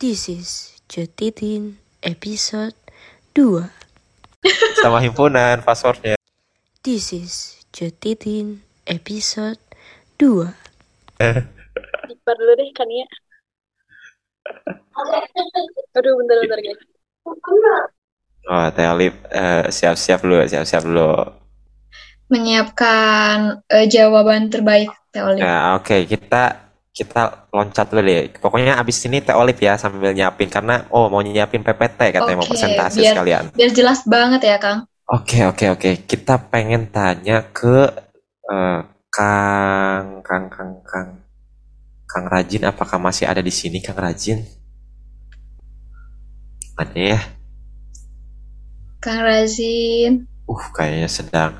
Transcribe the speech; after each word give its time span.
This 0.00 0.32
is 0.32 0.80
Jotitin 0.88 1.76
episode 2.00 2.72
2. 3.36 3.68
sama 4.80 5.04
himpunan 5.04 5.60
passwordnya 5.60 6.16
This 6.80 7.12
is 7.12 7.60
Jotitin 7.68 8.64
episode 8.88 9.60
2. 10.16 10.48
Dipar 12.08 12.34
dulu 12.40 12.52
deh 12.56 12.70
kan 12.72 12.88
ya. 12.88 13.04
Aduh 16.00 16.12
bentar-bentar 16.16 16.58
guys. 16.64 16.80
oh 18.48 18.66
Teh 18.72 18.86
Olip 18.88 19.14
eh, 19.28 19.68
siap-siap 19.68 20.24
dulu 20.24 20.48
siap-siap 20.48 20.88
dulu 20.88 21.28
menyiapkan 22.32 23.60
eh, 23.68 23.84
jawaban 23.84 24.48
terbaik 24.48 24.88
Teh 25.12 25.20
Olip. 25.20 25.44
nah 25.44 25.76
oke 25.76 26.08
kita 26.08 26.69
kita 26.90 27.46
loncat 27.54 27.86
dulu 27.86 28.02
deh 28.02 28.34
pokoknya 28.42 28.74
abis 28.82 29.06
ini 29.06 29.22
Teh 29.22 29.32
Olip 29.32 29.62
ya 29.62 29.78
sambil 29.78 30.10
nyiapin 30.10 30.50
karena 30.50 30.84
oh 30.90 31.06
mau 31.06 31.22
nyiapin 31.22 31.62
PPT 31.62 32.10
katanya 32.10 32.36
mau 32.38 32.44
Oke, 32.44 32.52
presentasi 32.52 32.98
biar- 33.00 33.14
sekalian 33.14 33.44
Biar 33.54 33.70
jelas 33.70 34.02
banget 34.04 34.42
ya, 34.42 34.56
Kang. 34.58 34.78
oke 35.06 35.38
oke 35.54 35.64
oke 35.78 35.90
kita 36.04 36.50
pengen 36.50 36.90
tanya 36.90 37.46
ke 37.54 37.86
eh, 38.50 38.80
Kang 39.10 40.22
Kang 40.26 40.46
Kang 40.50 40.72
Kang 40.82 41.08
Kang 42.10 42.26
Rajin 42.26 42.66
apakah 42.66 42.98
masih 42.98 43.30
ada 43.30 43.38
di 43.38 43.54
sini 43.54 43.78
Kang 43.78 43.98
Rajin 43.98 44.42
mana 46.74 46.96
ya 46.96 47.20
Kang 49.00 49.24
Razin. 49.24 50.28
Uh, 50.44 50.60
kayaknya 50.76 51.08
sedang 51.08 51.56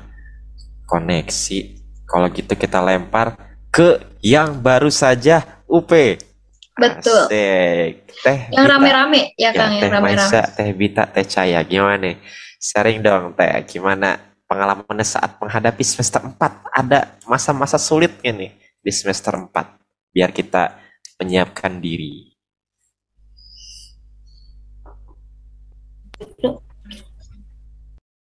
koneksi. 0.85 1.59
Kalau 2.05 2.29
gitu 2.29 2.53
kita 2.53 2.77
lempar 2.85 3.33
ke 3.73 3.97
yang 4.21 4.61
baru 4.61 4.93
saja 4.93 5.65
UP. 5.65 5.89
Betul. 6.77 7.27
Asik. 7.27 8.09
Teh 8.21 8.39
Yang 8.53 8.65
rame-rame 8.69 9.33
ya, 9.35 9.49
Ya, 9.49 9.57
Kang, 9.57 9.73
yang 9.75 9.81
Teh 9.81 9.89
rame-rame. 9.91 10.17
Maisa, 10.17 10.41
Teh 10.45 10.69
Bita, 10.71 11.03
Teh 11.09 11.25
Caya. 11.25 11.59
Gimana 11.65 11.97
nih? 11.99 12.15
Sharing 12.61 13.01
dong, 13.01 13.33
Teh. 13.33 13.49
Gimana 13.67 14.17
pengalamannya 14.45 15.05
saat 15.05 15.41
menghadapi 15.41 15.83
semester 15.83 16.21
4? 16.21 16.37
Ada 16.71 17.17
masa-masa 17.25 17.81
sulitnya 17.81 18.31
nih 18.31 18.51
di 18.81 18.91
semester 18.93 19.35
4. 19.35 19.51
Biar 20.13 20.29
kita 20.31 20.77
menyiapkan 21.21 21.81
diri. 21.81 22.29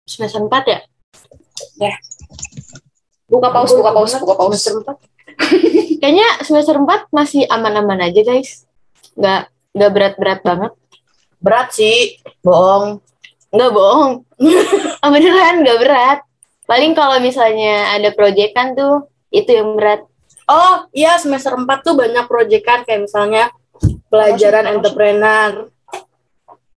Semester 0.08 0.42
4 0.47 0.64
ya? 0.67 0.80
Ya. 1.80 1.94
Buka 3.30 3.53
paus, 3.53 3.72
buka 3.75 3.92
paus, 3.94 4.11
buka 4.17 4.36
paus. 4.36 4.58
Semester 4.58 4.95
4. 4.95 5.19
Kayaknya 6.02 6.28
semester 6.44 6.76
4 6.80 7.12
masih 7.12 7.48
aman-aman 7.48 8.00
aja 8.08 8.22
guys. 8.23 8.68
Nggak, 9.16 9.42
nggak 9.76 9.92
berat-berat 9.92 10.40
banget. 10.44 10.72
Berat 11.40 11.70
sih, 11.76 12.20
bohong. 12.44 13.00
Nggak 13.52 13.72
bohong. 13.72 14.14
Ah, 15.00 15.10
Beneran 15.14 15.64
nggak 15.64 15.80
berat. 15.80 16.20
Paling 16.70 16.94
kalau 16.94 17.17
misalnya 17.17 17.98
ada 17.98 18.14
proyekan 18.14 18.78
tuh, 18.78 19.10
itu 19.34 19.50
yang 19.50 19.73
berat. 19.73 20.06
Oh 20.50 20.90
iya 20.94 21.17
semester 21.17 21.54
4 21.54 21.66
tuh 21.86 21.94
banyak 21.98 22.26
proyekan 22.26 22.86
kayak 22.86 23.10
misalnya 23.10 23.54
pelajaran 24.10 24.66
entrepreneur. 24.70 25.70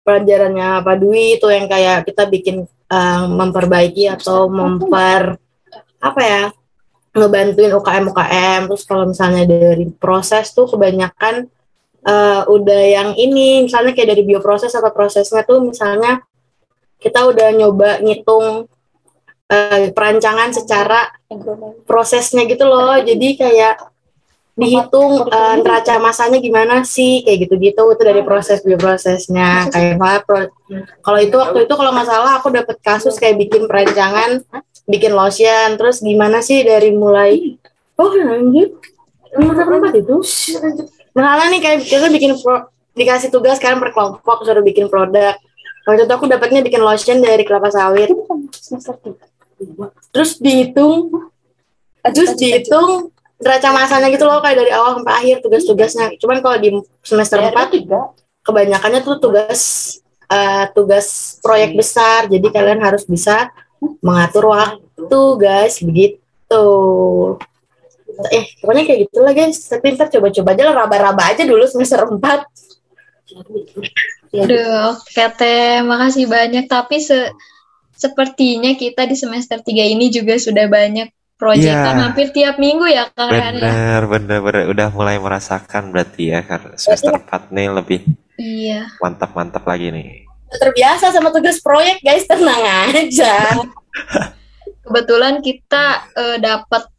Pelajarannya 0.01 0.81
Pak 0.81 0.95
Dwi 0.97 1.37
itu 1.37 1.47
yang 1.53 1.69
kayak 1.69 2.09
kita 2.09 2.25
bikin 2.25 2.65
eh, 2.67 3.23
memperbaiki 3.29 4.09
atau 4.09 4.49
memper 4.49 5.37
apa 6.01 6.21
ya 6.25 6.43
ngebantuin 7.11 7.75
UKM 7.75 8.05
UKM 8.15 8.61
terus 8.71 8.83
kalau 8.87 9.03
misalnya 9.11 9.43
dari 9.43 9.85
proses 9.91 10.55
tuh 10.55 10.67
kebanyakan 10.71 11.47
eh, 12.07 12.41
udah 12.47 12.81
yang 12.87 13.09
ini. 13.19 13.67
Misalnya 13.67 13.91
kayak 13.91 14.15
dari 14.15 14.23
bioproses 14.23 14.71
atau 14.71 14.91
prosesnya 14.95 15.43
tuh 15.43 15.59
misalnya 15.61 16.23
kita 17.01 17.25
udah 17.27 17.51
nyoba 17.51 17.99
ngitung 17.99 18.69
eh, 19.51 19.91
perancangan 19.91 20.55
secara 20.55 21.11
prosesnya 21.83 22.47
gitu 22.47 22.63
loh. 22.63 22.95
Jadi 23.03 23.35
kayak 23.35 23.90
dihitung 24.55 25.31
eh, 25.31 25.55
neraca 25.63 25.95
masanya 26.03 26.37
gimana 26.43 26.83
sih? 26.83 27.23
Kayak 27.23 27.47
gitu-gitu 27.47 27.81
itu 27.81 28.03
dari 28.03 28.21
proses 28.21 28.59
bioprosesnya 28.61 29.71
kayak 29.71 29.95
apa 29.97 30.09
pro- 30.27 30.51
kalau 31.01 31.19
itu 31.19 31.35
waktu 31.35 31.59
itu 31.67 31.73
kalau 31.73 31.91
nggak 31.95 32.07
salah 32.07 32.31
aku 32.39 32.47
dapat 32.51 32.77
kasus 32.83 33.15
kayak 33.15 33.39
bikin 33.39 33.65
perancangan 33.65 34.43
bikin 34.87 35.15
lotion. 35.15 35.79
Terus 35.79 36.03
gimana 36.03 36.43
sih 36.43 36.61
dari 36.67 36.91
mulai? 36.91 37.55
Oh 37.95 38.11
lanjut 38.11 38.75
nomor 39.37 39.79
empat 39.79 39.95
itu? 40.03 40.19
Misalnya 41.11 41.45
nih 41.51 41.61
kayak 41.63 41.79
kita 41.87 42.07
bikin 42.11 42.31
pro- 42.39 42.67
dikasih 42.91 43.31
tugas 43.31 43.55
kan 43.59 43.79
per 43.79 43.95
kelompok 43.95 44.43
suruh 44.43 44.63
bikin 44.63 44.91
produk. 44.91 45.35
Waktu 45.87 46.05
itu 46.05 46.13
aku 46.13 46.27
dapatnya 46.29 46.61
bikin 46.61 46.83
lotion 46.83 47.23
dari 47.23 47.41
kelapa 47.47 47.71
sawit. 47.71 48.11
Terus 50.11 50.37
dihitung 50.41 51.09
terus 52.01 52.33
dihitung 52.33 53.13
neraca 53.41 53.69
masanya 53.73 54.07
gitu 54.13 54.23
loh 54.29 54.39
kayak 54.39 54.57
dari 54.61 54.71
awal 54.71 55.01
sampai 55.01 55.13
akhir 55.17 55.35
tugas-tugasnya. 55.41 56.05
Cuman 56.21 56.39
kalau 56.45 56.57
di 56.61 56.69
semester 57.01 57.41
4 57.41 57.73
kebanyakannya 58.45 59.01
tuh 59.01 59.17
tugas 59.17 59.61
eh, 60.29 60.65
tugas 60.77 61.37
proyek 61.41 61.73
besar. 61.73 62.29
Jadi 62.29 62.47
kalian 62.53 62.79
harus 62.79 63.03
bisa 63.09 63.49
mengatur 63.99 64.53
waktu 64.53 65.21
guys. 65.41 65.81
Begitu. 65.81 66.65
Eh 68.29 68.43
pokoknya 68.61 68.83
kayak 68.85 68.99
gitulah 69.09 69.33
guys. 69.33 69.57
Tapi 69.65 69.97
ntar 69.97 70.07
coba-coba 70.13 70.49
aja 70.53 70.63
lah 70.69 70.75
raba-raba 70.85 71.23
aja 71.33 71.43
dulu 71.43 71.65
semester 71.65 72.05
4 72.05 72.45
Aduh, 74.31 74.95
oke 74.95 75.23
Teh, 75.35 75.83
makasih 75.83 76.27
banyak. 76.29 76.69
Tapi 76.69 77.03
se 77.03 77.31
sepertinya 77.95 78.73
kita 78.73 79.05
di 79.05 79.13
semester 79.13 79.61
3 79.61 79.93
ini 79.93 80.09
juga 80.09 80.33
sudah 80.39 80.65
banyak 80.65 81.11
proyekan 81.41 81.65
Iya. 81.97 82.03
hampir 82.05 82.29
tiap 82.29 82.61
minggu 82.61 82.85
ya, 82.85 83.09
Rehan 83.09 83.57
ya. 83.57 83.61
Bener, 83.65 84.01
bener, 84.05 84.39
bener. 84.39 84.63
Udah 84.69 84.87
mulai 84.93 85.17
merasakan 85.17 85.89
berarti 85.89 86.29
ya. 86.29 86.45
Karena 86.45 86.77
semester 86.77 87.17
4 87.17 87.49
nih 87.49 87.67
lebih 87.73 87.99
Iya. 88.37 88.93
mantap-mantap 89.01 89.65
lagi 89.65 89.89
nih. 89.89 90.29
terbiasa 90.51 91.09
sama 91.09 91.31
tugas 91.31 91.63
proyek 91.63 92.03
guys 92.03 92.27
tenang 92.27 92.59
aja 92.91 93.55
Kebetulan 94.83 95.39
kita 95.39 95.85
eh, 96.11 96.37
dapat 96.37 96.91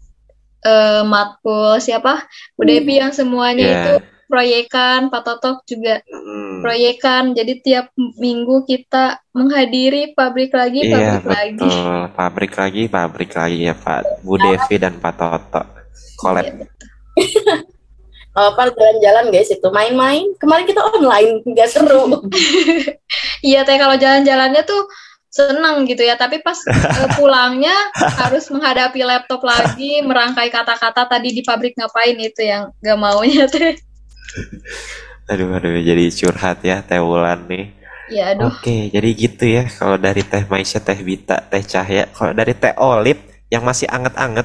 eh, 0.63 1.03
matkul 1.05 1.77
siapa? 1.77 2.25
Bu 2.55 2.65
Devi 2.65 2.97
yang 2.97 3.13
semuanya 3.13 3.61
Iya. 3.63 3.77
itu 3.77 3.95
proyekan, 4.33 5.13
Pak 5.13 5.23
Totok 5.29 5.61
juga 5.69 6.01
Hmm. 6.09 6.65
proyekan. 6.65 7.37
Jadi 7.37 7.61
tiap 7.61 7.93
minggu 7.97 8.65
kita 8.65 9.21
menghadiri 9.37 10.17
pabrik 10.17 10.57
lagi, 10.57 10.89
Iya 10.89 11.21
pabrik 11.21 11.27
lagi. 11.29 11.69
betul, 11.69 12.01
pabrik 12.17 12.53
lagi, 12.57 12.83
pabrik 12.89 13.33
lagi 13.37 13.59
ya 13.69 13.75
Pak 13.77 14.25
Bu 14.25 14.41
Devi 14.41 14.77
dan 14.81 14.97
Pak 14.97 15.15
Toto. 15.21 15.63
Collab. 16.17 16.49
Iya, 16.49 16.65
apa 18.33 18.63
jalan-jalan 18.79 19.29
guys 19.29 19.53
itu 19.53 19.69
main-main 19.69 20.25
kemarin 20.41 20.65
kita 20.65 20.81
online 20.81 21.45
nggak 21.45 21.69
seru 21.69 22.09
Iya 23.53 23.69
teh 23.69 23.77
kalau 23.77 23.99
jalan-jalannya 24.01 24.65
tuh 24.65 24.89
seneng 25.33 25.89
gitu 25.89 26.05
ya, 26.05 26.15
tapi 26.15 26.45
pas 26.45 26.61
eh, 26.69 27.09
pulangnya 27.17 27.73
harus 28.21 28.53
menghadapi 28.53 29.01
laptop 29.01 29.41
lagi, 29.43 30.05
merangkai 30.05 30.53
kata-kata 30.53 31.09
tadi 31.09 31.33
di 31.33 31.41
pabrik 31.43 31.73
ngapain 31.73 32.15
itu 32.21 32.45
yang 32.45 32.69
gak 32.85 33.01
maunya 33.01 33.49
teh. 33.49 33.75
Aduh, 35.31 35.55
aduh, 35.55 35.79
jadi 35.79 36.05
curhat 36.11 36.61
ya 36.67 36.83
Teh 36.83 36.99
Wulan 36.99 37.47
nih. 37.47 37.73
Ya 38.11 38.35
aduh, 38.35 38.51
Oke, 38.53 38.91
jadi 38.91 39.09
gitu 39.15 39.45
ya. 39.47 39.65
Kalau 39.71 39.97
dari 39.97 40.27
Teh 40.27 40.45
Maisha, 40.51 40.83
Teh 40.83 40.99
Bita, 40.99 41.41
Teh 41.47 41.63
Cahya, 41.63 42.11
kalau 42.11 42.35
dari 42.35 42.53
Teh 42.59 42.75
Olip 42.77 43.23
yang 43.49 43.63
masih 43.63 43.87
anget-anget, 43.89 44.45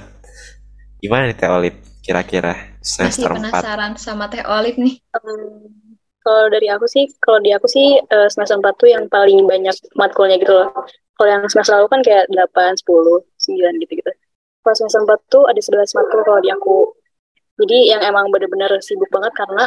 gimana 1.01 1.27
nih 1.27 1.37
Teh 1.37 1.49
Olip? 1.49 1.75
Kira-kira 2.05 2.77
masih 2.79 2.87
semester 2.87 3.29
4 3.35 3.35
penasaran 3.51 3.91
sama 3.99 4.25
teh 4.31 4.39
Olive 4.47 4.79
nih. 4.79 4.95
Kalau 6.23 6.45
dari 6.47 6.67
aku 6.71 6.87
sih, 6.87 7.03
kalau 7.19 7.39
di 7.43 7.51
aku 7.51 7.67
sih 7.67 7.99
eh, 7.99 8.27
semester 8.31 8.55
4 8.59 8.75
tuh 8.79 8.87
yang 8.87 9.11
paling 9.11 9.43
banyak 9.43 9.75
matkulnya 9.99 10.39
gitu 10.39 10.55
loh. 10.55 10.71
Kalau 11.19 11.27
yang 11.27 11.43
semester 11.51 11.75
lalu 11.75 11.87
kan 11.91 12.01
kayak 12.05 12.29
8, 12.31 12.79
10, 12.79 13.19
9 13.43 13.81
gitu-gitu. 13.83 14.11
Kalau 14.63 14.75
semester 14.75 15.01
4 15.03 15.19
tuh 15.27 15.43
ada 15.51 15.59
11 15.59 15.91
matkul 15.97 16.21
kalau 16.23 16.39
di 16.39 16.49
aku. 16.53 16.95
Jadi 17.57 17.77
yang 17.91 18.01
emang 18.05 18.25
bener-bener 18.33 18.71
sibuk 18.85 19.09
banget 19.09 19.33
karena 19.33 19.63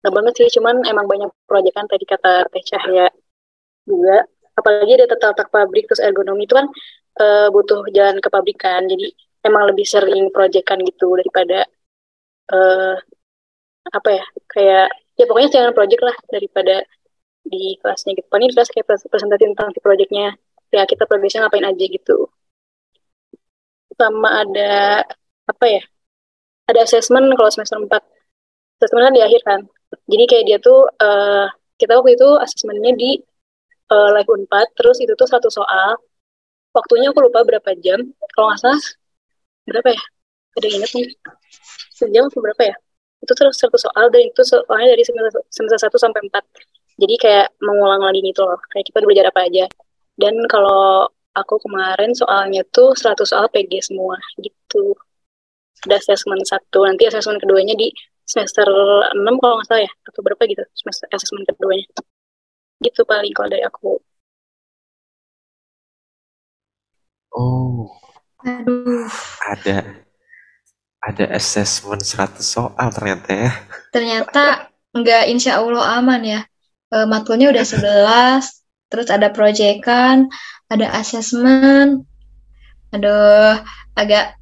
nggak 0.00 0.14
banget 0.16 0.34
sih, 0.38 0.48
cuman 0.60 0.76
emang 0.92 1.06
banyak 1.12 1.30
proyekan 1.48 1.86
tadi 1.92 2.04
kata 2.08 2.32
Teh 2.52 2.64
Cahya 2.70 3.06
juga. 3.90 4.16
Apalagi 4.58 4.92
ada 4.98 5.06
tata-tata 5.12 5.44
pabrik 5.50 5.84
terus 5.90 6.02
ergonomi 6.04 6.44
itu 6.48 6.54
kan 6.60 6.66
eh, 7.22 7.48
butuh 7.54 7.80
jalan 7.96 8.18
ke 8.24 8.28
pabrikan. 8.34 8.82
Jadi 8.92 9.06
emang 9.46 9.64
lebih 9.70 9.86
sering 9.88 10.30
proyekan 10.34 10.80
gitu 10.88 11.08
daripada 11.20 11.64
eh 12.52 12.96
apa 13.98 14.08
ya 14.18 14.24
kayak 14.52 14.86
ya 15.18 15.24
pokoknya 15.28 15.50
jangan 15.56 15.72
project 15.76 16.02
lah 16.08 16.16
daripada 16.34 16.74
di 17.52 17.62
kelasnya 17.80 18.12
gitu. 18.18 18.28
Paling 18.34 18.50
kelas 18.54 18.68
kayak 18.72 18.86
pres- 18.88 19.08
presentasi 19.12 19.44
tentang 19.52 19.68
si 19.74 19.80
projectnya 19.86 20.26
ya 20.76 20.82
kita 20.90 21.04
progresnya 21.10 21.40
ngapain 21.46 21.66
aja 21.70 21.84
gitu. 21.96 22.16
Sama 23.98 24.28
ada 24.42 24.62
apa 25.50 25.64
ya? 25.74 25.80
Ada 26.70 26.80
assessment 26.88 27.26
kalau 27.36 27.50
semester 27.52 27.76
4. 27.76 28.00
Assessment 28.80 29.04
kan 29.08 29.14
di 29.14 29.22
akhir 29.24 29.40
kan. 29.44 29.60
Jadi 30.10 30.24
kayak 30.30 30.44
dia 30.48 30.58
tuh 30.58 30.88
eh, 30.88 31.46
kita 31.80 31.92
waktu 32.00 32.16
itu 32.16 32.28
asesmennya 32.44 32.92
di 32.96 33.10
eh, 33.92 34.08
live 34.16 34.30
unpad, 34.34 34.66
terus 34.78 34.96
itu 35.04 35.12
tuh 35.20 35.28
satu 35.28 35.48
soal. 35.52 35.96
Waktunya 36.74 37.12
aku 37.12 37.20
lupa 37.22 37.44
berapa 37.46 37.70
jam. 37.84 38.00
Kalau 38.34 38.46
nggak 38.50 38.60
salah 38.60 38.82
berapa 39.68 39.88
ya? 39.94 40.02
Ada 40.56 40.66
yang 40.70 40.76
inget 40.82 40.90
nih? 40.96 41.06
Sejam 41.94 42.24
atau 42.28 42.40
berapa 42.42 42.62
ya? 42.70 42.74
Itu 43.22 43.32
terus 43.38 43.56
satu 43.56 43.78
soal 43.80 44.10
dan 44.12 44.22
itu 44.28 44.42
soalnya 44.44 44.88
dari 44.94 45.04
semester, 45.06 45.42
semester 45.48 45.78
1 45.88 45.98
sampai 46.04 46.20
4. 46.28 46.44
Jadi 47.00 47.14
kayak 47.18 47.46
mengulang 47.62 48.02
lagi 48.06 48.20
gitu 48.22 48.42
loh. 48.46 48.58
Kayak 48.70 48.84
kita 48.90 48.98
belajar 49.02 49.24
apa 49.30 49.40
aja. 49.48 49.64
Dan 50.14 50.34
kalau 50.46 51.08
aku 51.34 51.54
kemarin 51.64 52.14
soalnya 52.14 52.62
tuh 52.70 52.94
100 52.94 53.26
soal 53.26 53.46
PG 53.50 53.90
semua 53.90 54.16
gitu. 54.38 54.94
Ada 55.84 55.94
assessment 56.00 56.42
satu, 56.48 56.78
nanti 56.88 57.04
assessment 57.08 57.40
keduanya 57.42 57.74
di 57.76 57.88
semester 58.24 58.64
6 59.12 59.36
kalau 59.40 59.54
nggak 59.60 59.68
salah 59.68 59.82
ya, 59.84 59.92
atau 60.08 60.20
berapa 60.24 60.42
gitu, 60.48 60.64
semester 60.72 61.06
assessment 61.12 61.44
keduanya. 61.48 61.88
Gitu 62.80 63.00
paling 63.04 63.32
kalau 63.36 63.48
dari 63.52 63.64
aku. 63.64 64.00
Oh, 67.34 67.90
Aduh, 68.44 69.08
ada 69.44 70.04
ada 71.04 71.24
assessment 71.36 72.00
100 72.00 72.40
soal 72.44 72.88
ternyata 72.92 73.28
ya. 73.32 73.52
ternyata 73.92 74.72
nggak 74.96 75.22
insya 75.32 75.60
Allah 75.60 76.00
aman 76.00 76.22
ya. 76.24 76.40
Eh, 76.94 77.06
matkulnya 77.10 77.50
udah 77.52 77.64
11, 77.66 78.62
terus 78.92 79.08
ada 79.10 79.28
proyekan, 79.34 80.30
ada 80.70 80.86
asesmen. 81.00 82.06
Aduh, 82.94 83.58
agak 83.98 84.38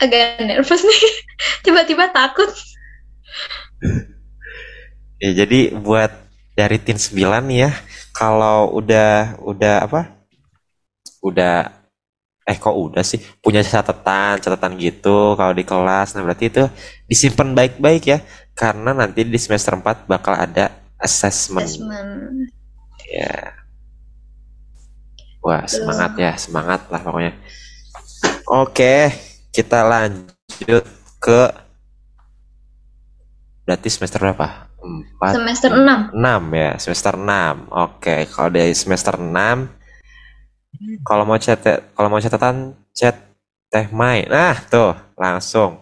agak 0.00 0.40
nervous 0.42 0.82
nih. 0.82 1.02
Tiba-tiba 1.64 2.10
takut. 2.10 2.50
Ya, 5.20 5.44
jadi 5.44 5.76
buat 5.76 6.08
dari 6.56 6.80
tim 6.80 6.96
9 6.96 7.44
nih 7.44 7.68
ya, 7.68 7.76
kalau 8.16 8.72
udah 8.72 9.36
udah 9.44 9.84
apa? 9.84 10.16
Udah 11.20 11.80
eh 12.50 12.58
kok 12.58 12.74
udah 12.74 13.06
sih 13.06 13.22
punya 13.38 13.62
catatan 13.62 14.42
catatan 14.42 14.74
gitu 14.74 15.38
kalau 15.38 15.54
di 15.54 15.62
kelas 15.62 16.18
nah 16.18 16.26
berarti 16.26 16.50
itu 16.50 16.66
disimpan 17.06 17.54
baik-baik 17.54 18.02
ya 18.10 18.18
karena 18.58 18.90
nanti 18.90 19.22
di 19.22 19.38
semester 19.38 19.78
4 19.78 20.10
bakal 20.10 20.34
ada 20.34 20.74
assessment 20.98 21.70
Asesmen. 21.70 22.50
ya 23.06 23.54
wah 25.38 25.62
semangat 25.70 26.12
ya 26.18 26.32
semangat 26.34 26.80
lah 26.90 27.00
pokoknya 27.06 27.38
oke 28.50 29.29
kita 29.50 29.82
lanjut 29.82 30.84
ke 31.18 31.40
berarti 33.66 33.88
semester 33.90 34.18
berapa 34.18 34.70
empat 34.80 35.36
Semester 35.36 35.70
6. 35.76 36.16
6 36.16 36.56
ya, 36.56 36.72
semester 36.80 37.14
6. 37.14 37.68
Oke, 37.68 38.24
kalau 38.32 38.48
dari 38.48 38.72
semester 38.72 39.14
6 39.20 39.80
kalau 41.04 41.28
mau 41.28 41.36
chat 41.36 41.60
kalau 41.92 42.08
mau 42.08 42.22
catatan 42.22 42.72
chat 42.96 43.12
Teh 43.70 43.86
Mai. 43.92 44.26
Nah, 44.26 44.56
tuh, 44.66 44.96
langsung. 45.14 45.78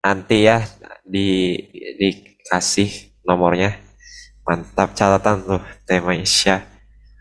Nanti 0.00 0.46
ya 0.46 0.62
di 1.02 1.58
dikasih 1.98 3.18
nomornya. 3.26 3.74
Mantap 4.46 4.94
catatan 4.94 5.42
tuh 5.42 5.62
Teh 5.84 5.98
Maisha 5.98 6.62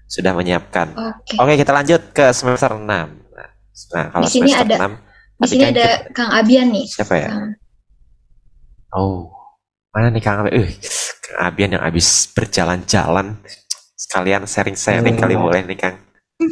sudah 0.06 0.38
menyiapkan. 0.38 0.94
Oke. 0.94 1.36
Oke, 1.42 1.54
kita 1.58 1.74
lanjut 1.74 2.14
ke 2.14 2.30
semester 2.32 2.78
6. 2.78 3.25
Nah, 3.92 4.06
kalau 4.08 4.24
Di 4.24 4.32
sini 4.32 4.50
semester 4.50 4.66
ada- 4.66 4.78
6 4.80 4.94
Di 5.36 5.48
sini 5.52 5.62
kan 5.62 5.72
ada 5.72 5.86
kita- 5.86 6.04
Kang 6.12 6.32
Abian 6.32 6.68
nih. 6.72 6.86
siapa 6.88 7.14
ya? 7.18 7.28
Kang. 7.28 7.48
Oh, 8.92 9.28
mana 9.92 10.08
nih 10.10 10.24
Kang 10.24 10.38
Abian? 10.42 10.56
Eh, 10.58 10.70
Kang 11.22 11.40
Abian 11.44 11.72
yang 11.72 11.84
habis 11.84 12.08
berjalan-jalan. 12.32 13.28
Sekalian 13.96 14.44
sharing-sharing 14.46 15.16
kali 15.16 15.36
boleh 15.36 15.62
nih 15.64 15.76
Kang. 15.78 15.96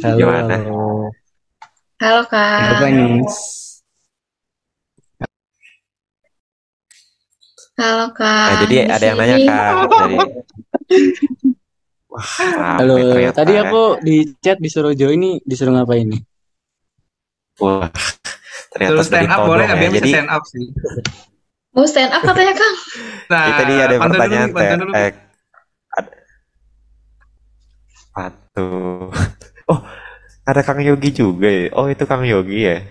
Halo, 0.00 0.16
Gimana? 0.18 0.54
halo. 0.54 1.08
Halo 1.96 2.22
Kang. 2.26 2.60
Apa 2.74 2.86
nih? 2.86 3.20
Halo 7.74 8.06
Kang. 8.12 8.48
Nah, 8.48 8.56
jadi 8.62 8.74
Di 8.76 8.86
ada 8.86 9.04
yang 9.04 9.18
nanya. 9.18 9.36
Kang 9.44 9.76
dari 9.90 10.16
Wah, 12.14 12.30
Halo, 12.78 12.94
ternyata 13.10 13.42
tadi 13.42 13.52
ya. 13.52 13.66
aku 13.66 13.82
di 13.98 14.16
chat 14.38 14.62
disuruh 14.62 14.94
join 14.94 15.18
nih, 15.18 15.34
disuruh 15.42 15.74
ngapain 15.74 16.06
nih? 16.06 16.22
Wah, 17.62 17.86
ternyata 18.74 18.90
Terus 18.98 19.06
stand 19.06 19.30
up 19.30 19.38
boleh 19.46 19.64
nggak? 19.66 19.78
ya. 19.78 19.80
Biar 19.80 19.90
bisa 19.90 19.98
Jadi 20.02 20.10
stand 20.12 20.30
up 20.30 20.42
sih. 20.50 20.66
Mau 21.74 21.86
stand 21.90 22.12
up 22.14 22.22
katanya 22.22 22.54
Kang. 22.54 22.76
Nah, 23.30 23.42
ini 23.46 23.52
tadi 23.58 23.74
ada 23.78 23.96
pertanyaan 23.98 24.48
dulu, 24.50 24.78
dulu. 24.82 24.92
Eh, 24.94 25.10
ad- 25.98 26.14
Pantun. 28.14 29.10
Oh, 29.64 29.80
ada 30.44 30.60
Kang 30.60 30.76
Yogi 30.84 31.08
juga 31.08 31.48
ya. 31.48 31.72
Oh, 31.72 31.88
itu 31.88 32.04
Kang 32.04 32.20
Yogi 32.20 32.68
ya. 32.68 32.84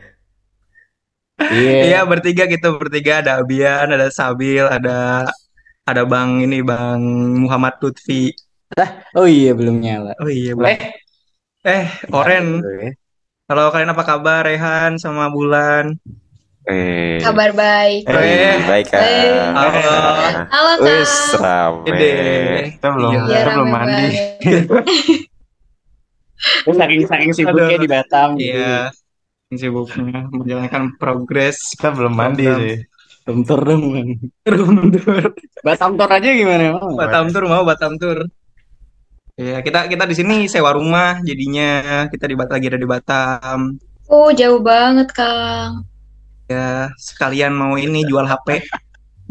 Iya. 1.38 1.72
Iya 1.86 2.00
bertiga 2.10 2.50
gitu 2.50 2.82
bertiga 2.82 3.22
ada 3.22 3.38
Abian, 3.46 3.94
ada 3.94 4.10
Sabil, 4.10 4.66
ada 4.66 5.30
ada 5.86 6.02
Bang 6.10 6.42
ini 6.42 6.66
Bang 6.66 7.02
Muhammad 7.46 7.78
Lutfi. 7.78 8.34
Oh 9.14 9.30
iya 9.30 9.54
belum 9.54 9.86
nyala. 9.86 10.18
Oh 10.18 10.30
iya 10.34 10.58
Bang. 10.58 10.82
Eh, 11.62 11.86
Oren. 12.10 12.66
Eh, 12.66 12.92
Halo 13.44 13.76
kalian 13.76 13.92
apa 13.92 14.08
kabar? 14.08 14.48
Rehan 14.48 14.96
sama 14.96 15.28
Bulan. 15.28 16.00
Eh, 16.64 17.20
Kabar 17.20 17.52
baik. 17.52 18.08
Eh, 18.08 18.56
baik 18.64 18.88
Kang. 18.88 19.04
Eh. 19.04 19.36
Halo. 19.52 19.96
Halo 20.48 20.72
Wis 20.80 21.12
Kang. 21.36 21.84
rame. 21.84 21.92
Ide. 21.92 22.12
Kita 22.80 22.88
belum, 22.96 23.12
Iya. 23.12 23.20
Iya 23.20 23.36
kita 23.36 23.52
belum 23.52 23.68
rame 23.68 23.76
mandi. 23.76 24.08
saking 26.80 27.02
saking 27.04 27.32
sibuknya 27.36 27.76
Aduh. 27.76 27.84
di 27.84 27.90
Batam. 27.92 28.30
Iya. 28.40 28.76
Sibuknya 29.52 30.20
menjalankan 30.32 30.84
progres. 30.96 31.76
Kita 31.76 31.92
belum 31.92 32.16
mandi 32.16 32.48
sih. 32.48 32.76
Belum 33.28 33.44
tur 33.44 33.60
dong. 33.60 33.84
Batam 35.68 36.00
tur 36.00 36.08
aja 36.08 36.30
gimana? 36.32 36.80
Batam 36.96 37.28
Tour 37.28 37.44
mau 37.52 37.68
Batam 37.68 38.00
Tour. 38.00 38.24
Iya, 39.42 39.56
kita 39.66 39.80
kita 39.92 40.04
di 40.10 40.16
sini 40.20 40.34
sewa 40.54 40.72
rumah 40.78 41.10
jadinya 41.28 41.64
kita 42.12 42.26
di 42.32 42.36
lagi 42.38 42.66
ada 42.70 42.80
di 42.84 42.88
Batam. 42.94 43.60
Oh, 44.16 44.30
jauh 44.40 44.60
banget 44.70 45.08
Kang. 45.18 45.74
Ya, 46.52 46.92
sekalian 47.00 47.54
mau 47.56 47.74
ini 47.80 48.04
jual 48.10 48.26
HP, 48.28 48.48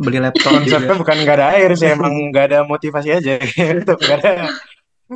beli 0.01 0.19
laptop 0.25 0.53
konsepnya 0.59 0.95
bukan 1.01 1.17
nggak 1.23 1.37
ada 1.39 1.47
air 1.57 1.71
sih 1.81 1.89
emang 1.97 2.13
nggak 2.33 2.45
ada 2.51 2.59
motivasi 2.73 3.09
aja 3.19 3.33
gitu 3.57 3.93
nggak 4.01 4.17
ada 4.25 4.31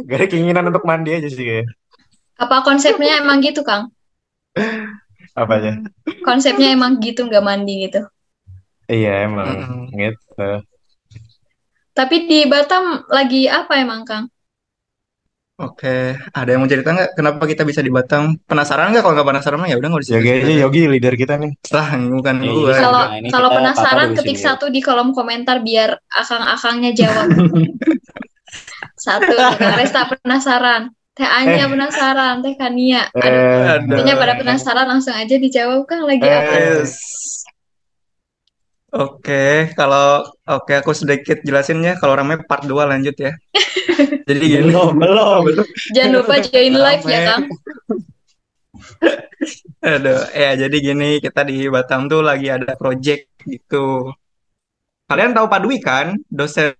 nggak 0.04 0.16
ada 0.20 0.26
keinginan 0.32 0.64
untuk 0.70 0.84
mandi 0.88 1.10
aja 1.18 1.28
sih 1.32 1.44
kayak 1.48 1.66
Apa 2.44 2.56
konsepnya 2.66 3.12
emang 3.20 3.38
gitu 3.46 3.60
Kang? 3.68 3.82
apa 5.36 5.52
aja 5.60 5.70
Konsepnya 6.26 6.68
emang 6.76 6.92
gitu 7.04 7.20
nggak 7.28 7.44
mandi 7.48 7.72
gitu. 7.88 8.00
iya 8.92 9.10
emang 9.26 9.48
Mm-mm. 9.48 9.80
gitu 10.00 10.40
Tapi 11.98 12.16
di 12.30 12.38
Batam 12.52 12.84
lagi 13.16 13.42
apa 13.58 13.72
emang 13.84 14.00
Kang? 14.08 14.24
Oke, 15.56 16.12
ada 16.36 16.48
yang 16.52 16.60
mau 16.60 16.68
cerita 16.68 16.92
nggak? 16.92 17.16
Kenapa 17.16 17.48
kita 17.48 17.64
bisa 17.64 17.80
di 17.80 17.88
Batam? 17.88 18.36
Penasaran 18.44 18.92
nggak? 18.92 19.00
Kalau 19.00 19.14
nggak 19.16 19.28
penasaran 19.32 19.56
mah 19.56 19.68
ya 19.72 19.80
udah 19.80 19.88
nggak 19.88 20.02
usah. 20.04 20.20
Yogi 20.20 20.30
aja 20.36 20.52
Yogi 20.52 20.82
leader 20.84 21.14
kita 21.16 21.40
nih 21.40 21.52
Lah, 21.72 21.88
bukan 21.96 22.34
Iya, 22.44 22.52
iya. 22.52 22.74
Kalau 22.76 23.00
Nah, 23.00 23.30
kalau 23.32 23.48
penasaran 23.56 24.08
ketik 24.12 24.36
sini. 24.36 24.44
satu 24.44 24.68
di 24.68 24.84
kolom 24.84 25.16
komentar 25.16 25.64
biar 25.64 25.96
akang-akangnya 26.12 26.92
jawab. 26.92 27.26
Satu, 28.96 29.32
Kang 29.56 29.76
Resta 29.80 30.04
penasaran. 30.08 30.92
Teh 31.16 31.24
Anya 31.24 31.64
Eh. 31.64 31.68
penasaran, 31.72 32.44
Teh 32.44 32.52
Kania. 32.52 33.08
Aduh, 33.14 33.24
eh, 33.24 33.96
Aduh. 33.96 34.16
Pada 34.20 34.34
penasaran 34.36 34.84
langsung 34.84 35.16
aja 35.16 35.40
dijawab 35.40 35.88
Kang 35.88 36.04
lagi 36.04 36.20
Eh. 36.20 36.36
apa? 36.36 36.52
Yes. 36.84 36.92
Oke, 38.96 39.76
kalau 39.76 40.24
oke 40.48 40.72
aku 40.72 40.96
sedikit 40.96 41.44
jelasin 41.44 41.84
ya. 41.84 42.00
Kalau 42.00 42.16
ramai 42.16 42.40
part 42.40 42.64
2 42.64 42.72
lanjut 42.72 43.12
ya. 43.20 43.36
Jadi 44.28 44.44
gini. 44.48 44.72
belum 44.72 44.96
belum 44.96 45.44
Jangan 45.92 46.10
lupa 46.16 46.40
join 46.40 46.74
live 46.74 47.04
ya. 47.04 47.20
Kang. 47.28 47.44
Aduh, 49.86 50.18
ya 50.34 50.58
jadi 50.58 50.76
gini, 50.82 51.22
kita 51.22 51.46
di 51.46 51.70
Batam 51.70 52.10
tuh 52.10 52.18
lagi 52.18 52.50
ada 52.50 52.74
project 52.74 53.38
gitu. 53.46 54.10
Kalian 55.06 55.30
tahu 55.30 55.46
Pak 55.46 55.60
Dwi 55.62 55.78
kan? 55.78 56.18
Dosen 56.26 56.74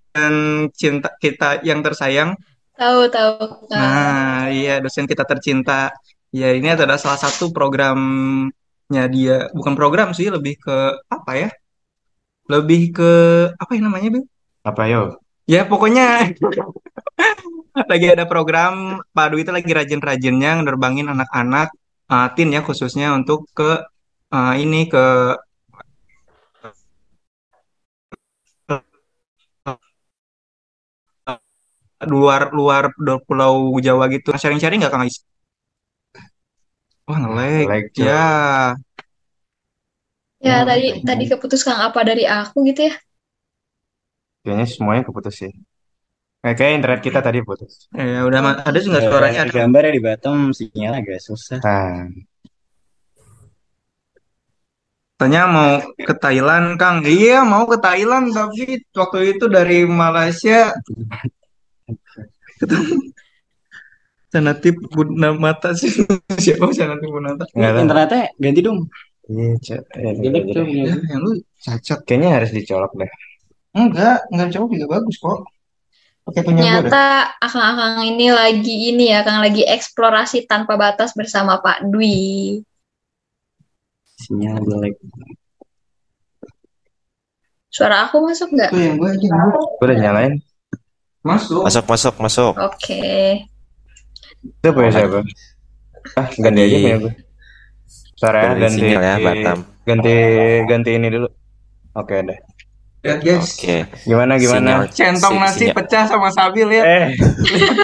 cinta 0.75 1.15
kita 1.23 1.63
yang 1.63 1.87
tersayang. 1.87 2.35
Tahu 2.75 3.07
tahu 3.07 3.71
Kang. 3.71 3.79
Nah, 3.79 4.51
iya 4.51 4.83
dosen 4.83 5.07
kita 5.07 5.23
tercinta. 5.23 5.95
Ya, 6.35 6.51
ini 6.51 6.75
adalah 6.75 6.99
salah 6.99 7.21
satu 7.23 7.55
programnya 7.55 9.05
dia. 9.07 9.47
Bukan 9.55 9.79
program 9.79 10.11
sih, 10.11 10.27
lebih 10.27 10.59
ke 10.59 10.99
apa 11.07 11.33
ya? 11.39 11.49
Lebih 12.47 12.83
ke 12.97 13.11
apa 13.59 13.71
yang 13.75 13.91
namanya, 13.91 14.09
Bil? 14.15 14.25
apa 14.67 14.83
yo 14.91 15.03
Ya, 15.47 15.63
pokoknya 15.63 16.35
lagi 17.91 18.07
ada 18.11 18.27
program 18.27 18.99
Pak 19.15 19.27
Dwi 19.31 19.47
itu 19.47 19.53
lagi 19.55 19.71
rajin-rajinnya 19.71 20.59
nerbangin 20.59 21.07
anak-anak 21.07 21.71
uh, 22.11 22.27
teen 22.35 22.51
ya 22.51 22.67
khususnya 22.67 23.15
untuk 23.15 23.47
ke 23.55 23.87
uh, 24.35 24.55
ini 24.59 24.91
ke 24.91 25.39
luar 32.11 32.51
luar 32.51 32.91
Pulau 33.23 33.79
Jawa 33.79 34.11
gitu. 34.11 34.35
Sharing-sharing 34.35 34.83
nggak 34.83 34.91
Kang 34.91 35.07
Ais? 35.07 35.23
Wah 37.07 37.19
ngelag. 37.23 37.95
Cok. 37.95 38.96
Ya. 40.47 40.63
Ya, 40.63 40.69
tadi 40.71 40.87
tadi 41.03 41.25
keputus 41.27 41.61
Kang 41.67 41.81
apa 41.83 42.01
dari 42.07 42.23
aku 42.23 42.63
gitu 42.71 42.87
ya? 42.87 42.95
Kayaknya 44.47 44.67
semuanya 44.71 45.03
keputus 45.03 45.35
sih. 45.43 45.53
Eh, 46.47 46.55
kayak 46.55 46.79
internet 46.79 47.01
kita 47.03 47.19
tadi 47.19 47.43
putus. 47.43 47.91
Ya 47.91 48.23
udah 48.23 48.63
ada 48.63 48.79
sih 48.79 48.87
nggak 48.87 49.03
Eh, 49.03 49.09
suaranya? 49.11 49.41
dari 49.43 49.53
gambar 49.59 49.83
ya 49.83 49.93
di 49.99 50.03
Batam 50.07 50.37
sinyal 50.55 50.93
agak 51.03 51.19
susah. 51.19 51.59
Nah, 51.67 52.07
Katanya 55.17 55.43
mau 55.49 55.71
ke 55.97 56.13
Thailand, 56.21 56.77
Kang. 56.77 57.01
Iya, 57.01 57.41
mau 57.41 57.65
ke 57.65 57.81
Thailand, 57.81 58.37
tapi 58.37 58.85
waktu 58.93 59.19
itu 59.33 59.49
dari 59.49 59.89
Malaysia 59.89 60.77
Sanatip 64.33 64.77
Bunda 64.93 65.33
Mata 65.33 65.73
sih. 65.81 66.05
Siapa 66.37 66.69
Sanatip 66.75 67.09
Bunda 67.09 67.33
Mata? 67.35 67.45
nggak 67.49 67.71
tahu. 67.73 67.83
Internetnya 67.83 68.23
ganti 68.37 68.61
dong. 68.61 68.79
Iya, 69.27 69.49
Cok. 69.59 69.83
Eh, 69.99 70.13
Jelek 70.23 70.23
jadi- 70.47 70.55
tuh 70.55 70.65
punya 70.67 70.85
Ya, 70.87 70.97
yang 71.11 71.21
lu 71.27 71.33
cacat. 71.59 71.99
Kayaknya 72.07 72.29
harus 72.39 72.51
dicolok 72.55 72.93
deh. 72.95 73.11
Enggak, 73.75 74.19
enggak 74.31 74.49
jauh 74.55 74.69
juga 74.71 74.87
bagus 74.99 75.17
kok. 75.19 75.41
Pakai 76.27 76.43
punya. 76.47 76.63
Ternyata 76.63 77.05
akang-akang 77.39 78.03
ini 78.07 78.27
lagi 78.31 78.75
ini 78.95 79.05
ya, 79.15 79.23
Kang 79.27 79.43
lagi 79.43 79.63
eksplorasi 79.67 80.47
tanpa 80.47 80.75
batas 80.79 81.15
bersama 81.15 81.59
Pak 81.59 81.87
Dwi. 81.91 82.63
Sinyal 84.17 84.63
jelek. 84.63 84.95
Suara 87.69 88.09
aku 88.09 88.25
masuk 88.25 88.49
nggak? 88.57 88.71
Itu 88.73 88.81
yang 88.81 88.97
gue 88.97 89.11
aja. 89.11 89.27
Gue 89.77 89.85
udah 89.85 89.99
nyalain. 90.01 90.35
Masuk. 91.21 91.67
Masuk, 91.67 91.85
masuk, 91.85 92.15
masuk. 92.23 92.53
Oke. 92.57 93.43
Itu 94.41 94.69
punya 94.73 94.91
siapa? 94.95 95.21
Ah, 96.15 96.31
ganti 96.39 96.61
aja 96.63 96.77
punya 96.81 96.99
gue. 97.03 97.13
Sorry 98.17 98.39
ya, 98.39 98.49
Ganti 98.49 98.61
ganti 98.63 98.81
sinyal 98.81 99.03
ya, 99.03 99.15
Batam. 99.21 99.59
ganti 99.85 100.15
ganti 100.65 100.91
ini 100.93 101.09
dulu. 101.09 101.29
Oke 101.95 102.17
deh. 102.23 102.39
Lihat 103.05 103.21
guys. 103.23 103.49
Oke. 103.55 103.77
Gimana 104.03 104.33
gimana? 104.35 104.71
Sinyal- 104.83 104.89
Centong 104.91 105.35
si- 105.37 105.39
nasi 105.39 105.59
sinyal- 105.63 105.77
pecah 105.77 106.05
sama 106.07 106.29
Sabi 106.29 106.61
lihat. 106.65 106.85
Eh, 106.87 107.07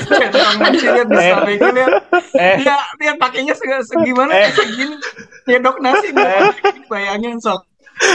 Centong 0.02 0.56
nasi 0.58 0.84
lihat 0.84 1.06
di 1.06 1.16
Eh. 1.16 1.32
Gue 1.54 1.70
lihat. 1.70 1.92
eh, 2.34 2.54
Dia 2.58 2.76
lihat 2.98 3.16
pakainya 3.16 3.54
seg- 3.54 3.86
segimana 3.86 4.32
Eh. 4.34 4.50
segini. 4.50 4.96
Nyedok 5.44 5.76
nasi 5.78 6.08
Eh. 6.10 6.50
bayangin 6.86 7.36
sok. 7.38 7.60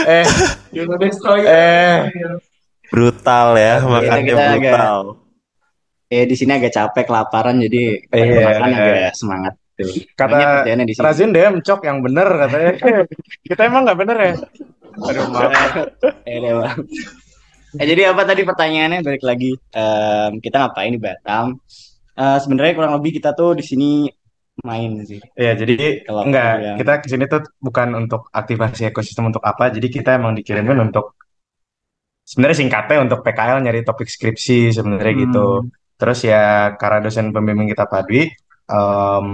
eh, 0.04 0.26
Destroy. 1.00 1.46
eh. 1.46 2.10
Brutal 2.88 3.48
ya, 3.54 3.74
Kita- 3.78 3.88
makannya 3.88 4.22
kita 4.26 4.42
agak- 4.42 4.58
brutal. 4.58 5.00
Eh 6.08 6.24
di 6.24 6.34
sini 6.34 6.50
agak 6.50 6.72
capek, 6.72 7.04
kelaparan 7.04 7.56
jadi 7.58 8.00
Iya, 8.06 8.40
makan 8.42 8.68
iya. 8.70 8.80
agak 9.06 9.12
semangat 9.14 9.54
tuh. 9.78 9.94
Kata 10.12 10.66
sini. 10.66 10.92
Razin 10.98 11.30
dem 11.30 11.62
cok 11.62 11.80
yang 11.86 12.02
bener 12.02 12.26
katanya. 12.26 12.72
Kita 13.48 13.62
emang 13.64 13.86
nggak 13.86 13.98
bener 13.98 14.16
ya? 14.18 14.32
Aduh 14.98 15.26
maaf. 15.30 15.72
Eh, 16.26 16.42
Bang. 16.42 16.78
Eh, 17.78 17.86
jadi 17.86 18.10
apa 18.10 18.26
tadi 18.26 18.42
pertanyaannya 18.42 19.04
balik 19.04 19.22
lagi 19.22 19.52
Em, 19.70 20.40
kita 20.40 20.56
ngapain 20.58 20.90
di 20.90 20.98
Batam? 20.98 21.54
Eh, 22.16 22.38
sebenarnya 22.42 22.72
kurang 22.74 22.98
lebih 22.98 23.22
kita 23.22 23.30
tuh 23.32 23.54
di 23.54 23.62
sini 23.62 24.08
main 24.64 24.98
sih. 25.06 25.22
Ya 25.38 25.54
jadi 25.54 26.02
Kalau 26.02 26.26
enggak 26.26 26.50
bilang. 26.58 26.76
kita 26.82 26.92
ke 26.98 27.06
sini 27.06 27.24
tuh 27.30 27.46
bukan 27.62 27.94
untuk 27.94 28.26
aktivasi 28.34 28.90
ekosistem 28.90 29.30
untuk 29.30 29.44
apa. 29.46 29.70
Jadi 29.70 29.86
kita 29.86 30.18
emang 30.18 30.34
dikirimin 30.34 30.90
untuk 30.90 31.14
sebenarnya 32.24 32.66
singkatnya 32.66 32.98
untuk 33.06 33.22
PKL 33.22 33.62
nyari 33.62 33.86
topik 33.86 34.10
skripsi 34.10 34.74
sebenarnya 34.74 35.14
Hmm. 35.14 35.22
gitu. 35.28 35.46
Terus 35.94 36.18
ya 36.24 36.42
karena 36.74 36.98
dosen 37.04 37.30
pembimbing 37.30 37.70
kita 37.70 37.86
Pak 37.86 38.02
Dwi 38.06 38.26
em, 38.66 39.26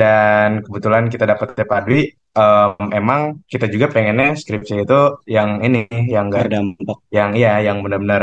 dan 0.00 0.64
kebetulan 0.64 1.04
kita 1.12 1.24
dapet 1.28 1.48
Pak 1.54 1.80
Dwi 1.86 2.00
em, 2.36 2.72
emang 2.96 3.20
kita 3.52 3.66
juga 3.68 3.86
pengennya 3.92 4.34
skripsi 4.40 4.74
itu 4.84 5.00
yang 5.28 5.60
ini 5.66 5.88
yang 6.08 6.28
enggak 6.32 6.48
Berdampak. 6.48 6.98
yang 7.12 7.30
iya 7.36 7.52
yang 7.60 7.84
benar-benar 7.84 8.22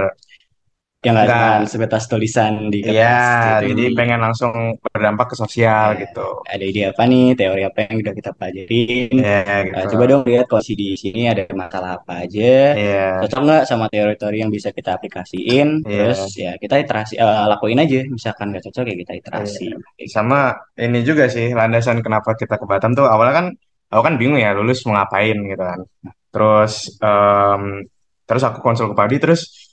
yang 1.00 1.15
nggak 1.15 1.27
cuma 1.32 1.63
sebatas 1.63 2.03
tulisan 2.12 2.68
di 2.68 2.84
kertas 2.84 2.91
Iya, 2.91 3.24
gitu. 3.63 3.68
jadi 3.72 3.84
pengen 3.96 4.20
langsung 4.20 4.51
berdampak 4.84 5.32
ke 5.32 5.36
sosial 5.39 5.96
Iya. 5.96 6.03
gitu. 6.03 6.27
ada 6.44 6.60
ide 6.68 6.82
apa 6.91 7.03
nih, 7.08 7.39
teori 7.39 7.63
apa 7.63 7.77
yang 7.88 7.96
udah 8.03 8.13
kita 8.20 8.32
pelajarin. 8.36 9.08
Eh, 9.15 9.60
gitu. 9.72 9.96
coba 9.96 10.03
dong 10.12 10.24
lihat 10.27 10.46
kondisi 10.51 10.74
di 10.75 10.88
sini 11.00 11.32
ada 11.32 11.48
masalah 11.56 12.03
apa 12.03 12.27
aja. 12.27 12.75
Iya, 12.75 13.24
Cocok 13.24 13.39
nggak 13.48 13.63
sama 13.63 13.86
teori-teori 13.88 14.38
yang 14.44 14.51
bisa 14.51 14.75
kita 14.75 15.00
aplikasiin? 15.00 15.88
Iya. 15.88 16.12
Terus 16.12 16.22
ya 16.36 16.51
kita 16.60 16.75
iterasi, 16.84 17.15
eh, 17.15 17.46
lakuin 17.48 17.79
aja. 17.79 18.00
Misalkan 18.03 18.51
nggak 18.51 18.63
cocok 18.68 18.84
ya 18.91 18.96
kita 19.00 19.13
iterasi. 19.24 19.68
sama 20.12 20.51
ini 20.75 21.00
juga 21.08 21.32
sih 21.32 21.56
landasan 21.56 22.03
kenapa 22.03 22.36
kita 22.36 22.60
ke 22.60 22.65
Batam 22.68 22.91
tuh 22.91 23.08
awalnya 23.08 23.36
kan 23.39 23.46
aku 23.88 24.01
kan 24.03 24.15
bingung 24.20 24.36
ya 24.36 24.51
lulus 24.51 24.84
mau 24.84 25.00
ngapain 25.00 25.38
gitu 25.48 25.63
kan. 25.63 25.79
Terus 26.27 26.91
em, 27.00 27.88
terus 28.27 28.44
aku 28.44 28.60
konsul 28.60 28.91
ke 28.91 28.96
Padi 29.00 29.15
terus 29.24 29.69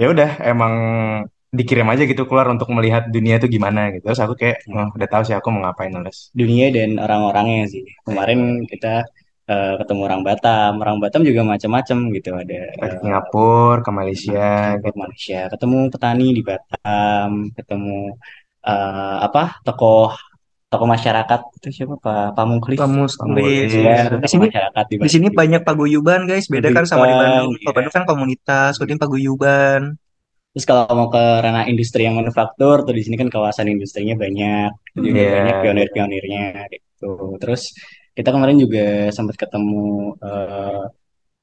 ya 0.00 0.06
udah 0.14 0.30
emang 0.40 0.74
dikirim 1.50 1.86
aja 1.92 2.02
gitu 2.06 2.22
keluar 2.30 2.46
untuk 2.54 2.70
melihat 2.72 3.10
dunia 3.10 3.36
itu 3.36 3.50
gimana 3.50 3.90
gitu. 3.92 4.06
Terus 4.08 4.22
aku 4.24 4.34
kayak 4.38 4.56
oh, 4.70 4.88
udah 4.96 5.08
tahu 5.10 5.22
sih 5.26 5.34
aku 5.36 5.48
mau 5.52 5.66
ngapain 5.66 5.92
lulus. 5.92 6.30
Dunia 6.32 6.70
dan 6.70 6.96
orang-orangnya 6.96 7.66
sih. 7.68 7.82
Kemarin 8.06 8.64
kita 8.70 9.04
eh, 9.50 9.74
ketemu 9.82 10.00
orang 10.08 10.22
Batam. 10.22 10.72
Orang 10.78 10.96
Batam 11.02 11.22
juga 11.26 11.42
macam-macam 11.42 11.98
gitu. 12.16 12.30
Ada 12.38 12.58
Ke 12.80 12.86
eh, 12.86 12.92
Singapura, 13.02 13.82
ke 13.82 13.90
Malaysia, 13.90 14.48
ke 14.78 14.88
Malaysia, 14.94 15.38
ketemu 15.52 15.78
petani 15.92 16.26
di 16.38 16.42
Batam, 16.46 17.30
ketemu 17.58 17.98
eh, 18.64 19.16
apa 19.26 19.42
tokoh 19.66 20.14
tokoh 20.70 20.86
masyarakat 20.86 21.40
itu 21.58 21.68
siapa 21.82 21.98
Pak 21.98 22.38
Pamungklis. 22.38 22.78
Pamus 22.78 23.18
Pamus. 23.18 23.42
Ya, 23.74 24.06
Di 24.06 24.28
sini 24.30 24.46
masyarakat 24.46 24.84
di 24.86 24.94
di 25.02 25.10
sini 25.10 25.26
banyak 25.34 25.66
paguyuban 25.66 26.30
guys, 26.30 26.46
beda 26.46 26.70
kan 26.70 26.86
sama 26.86 27.10
di 27.10 27.14
Bandung. 27.18 27.50
Paguyuban, 27.50 27.62
Kalau 27.66 27.74
Bandung 27.74 27.94
kan 27.98 28.04
komunitas, 28.06 28.70
kalau 28.78 28.88
ini 28.88 29.00
paguyuban. 29.02 29.82
Terus 30.50 30.64
kalau 30.66 30.82
mau 30.94 31.06
ke 31.10 31.22
ranah 31.42 31.66
industri 31.70 32.06
yang 32.06 32.18
manufaktur, 32.18 32.82
tuh 32.86 32.94
di 32.94 33.02
sini 33.06 33.14
kan 33.18 33.30
kawasan 33.30 33.70
industrinya 33.70 34.14
banyak, 34.18 34.70
juga 34.98 35.20
Iya. 35.22 35.30
banyak 35.42 35.56
pionir-pionirnya 35.62 36.46
gitu. 36.74 37.38
Terus 37.42 37.70
kita 38.14 38.30
kemarin 38.34 38.58
juga 38.58 39.10
sempat 39.14 39.34
ketemu 39.38 40.14
eh, 40.22 40.82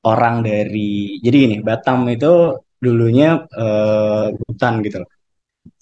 orang 0.08 0.36
dari, 0.44 1.20
jadi 1.20 1.36
gini, 1.48 1.56
Batam 1.64 2.08
itu 2.12 2.56
dulunya 2.80 3.44
eh, 3.48 4.28
hutan 4.36 4.74
gitu 4.84 5.04
loh. 5.04 5.10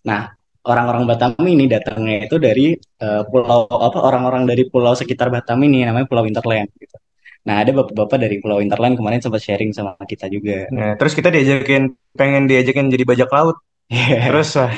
Nah, 0.05 0.34
orang-orang 0.65 1.03
Batam 1.05 1.31
ini 1.45 1.65
datangnya 1.69 2.25
itu 2.27 2.35
dari 2.41 2.73
eh, 2.75 3.21
pulau 3.29 3.69
apa 3.69 3.97
orang-orang 4.01 4.43
dari 4.49 4.65
pulau 4.67 4.93
sekitar 4.97 5.29
Batam 5.29 5.61
ini 5.63 5.85
namanya 5.85 6.09
Pulau 6.09 6.25
Interland 6.25 6.69
gitu. 6.77 6.97
Nah, 7.45 7.61
ada 7.61 7.69
bapak-bapak 7.77 8.17
dari 8.17 8.41
Pulau 8.41 8.57
Interland 8.57 8.97
kemarin 8.97 9.21
sempat 9.21 9.37
sharing 9.45 9.69
sama 9.69 9.93
kita 10.01 10.25
juga. 10.33 10.65
Nah, 10.73 10.97
terus 10.97 11.13
kita 11.13 11.29
diajakin 11.29 11.93
pengen 12.17 12.49
diajakin 12.49 12.89
jadi 12.89 13.05
bajak 13.05 13.29
laut. 13.29 13.61
Terus 13.85 14.49
wah, 14.57 14.73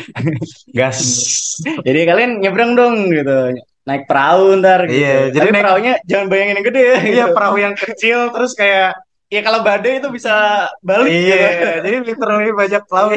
gas. 0.75 1.00
Jadi 1.88 2.00
kalian 2.03 2.44
nyebrang 2.44 2.75
dong 2.75 3.08
gitu. 3.08 3.56
Naik 3.88 4.03
perahu 4.03 4.60
ntar 4.60 4.84
gitu. 4.84 5.00
Iya, 5.00 5.32
jadi 5.32 5.48
Tapi 5.48 5.51
naik- 5.56 5.63
perahunya 5.63 5.94
jangan 6.03 6.25
bayangin 6.27 6.56
yang 6.60 6.67
gede 6.67 6.82
ya. 6.84 6.98
Iya, 7.00 7.25
gitu. 7.32 7.36
perahu 7.39 7.56
yang 7.56 7.74
kecil 7.79 8.20
terus 8.36 8.51
kayak 8.51 9.00
Ya 9.27 9.43
kalau 9.43 9.60
badai 9.60 10.00
itu 10.00 10.07
bisa 10.07 10.31
balik 10.79 11.12
iya, 11.12 11.36
gitu. 11.36 11.67
jadi 11.84 11.98
literally 12.07 12.51
bajak 12.55 12.84
laut. 12.88 13.12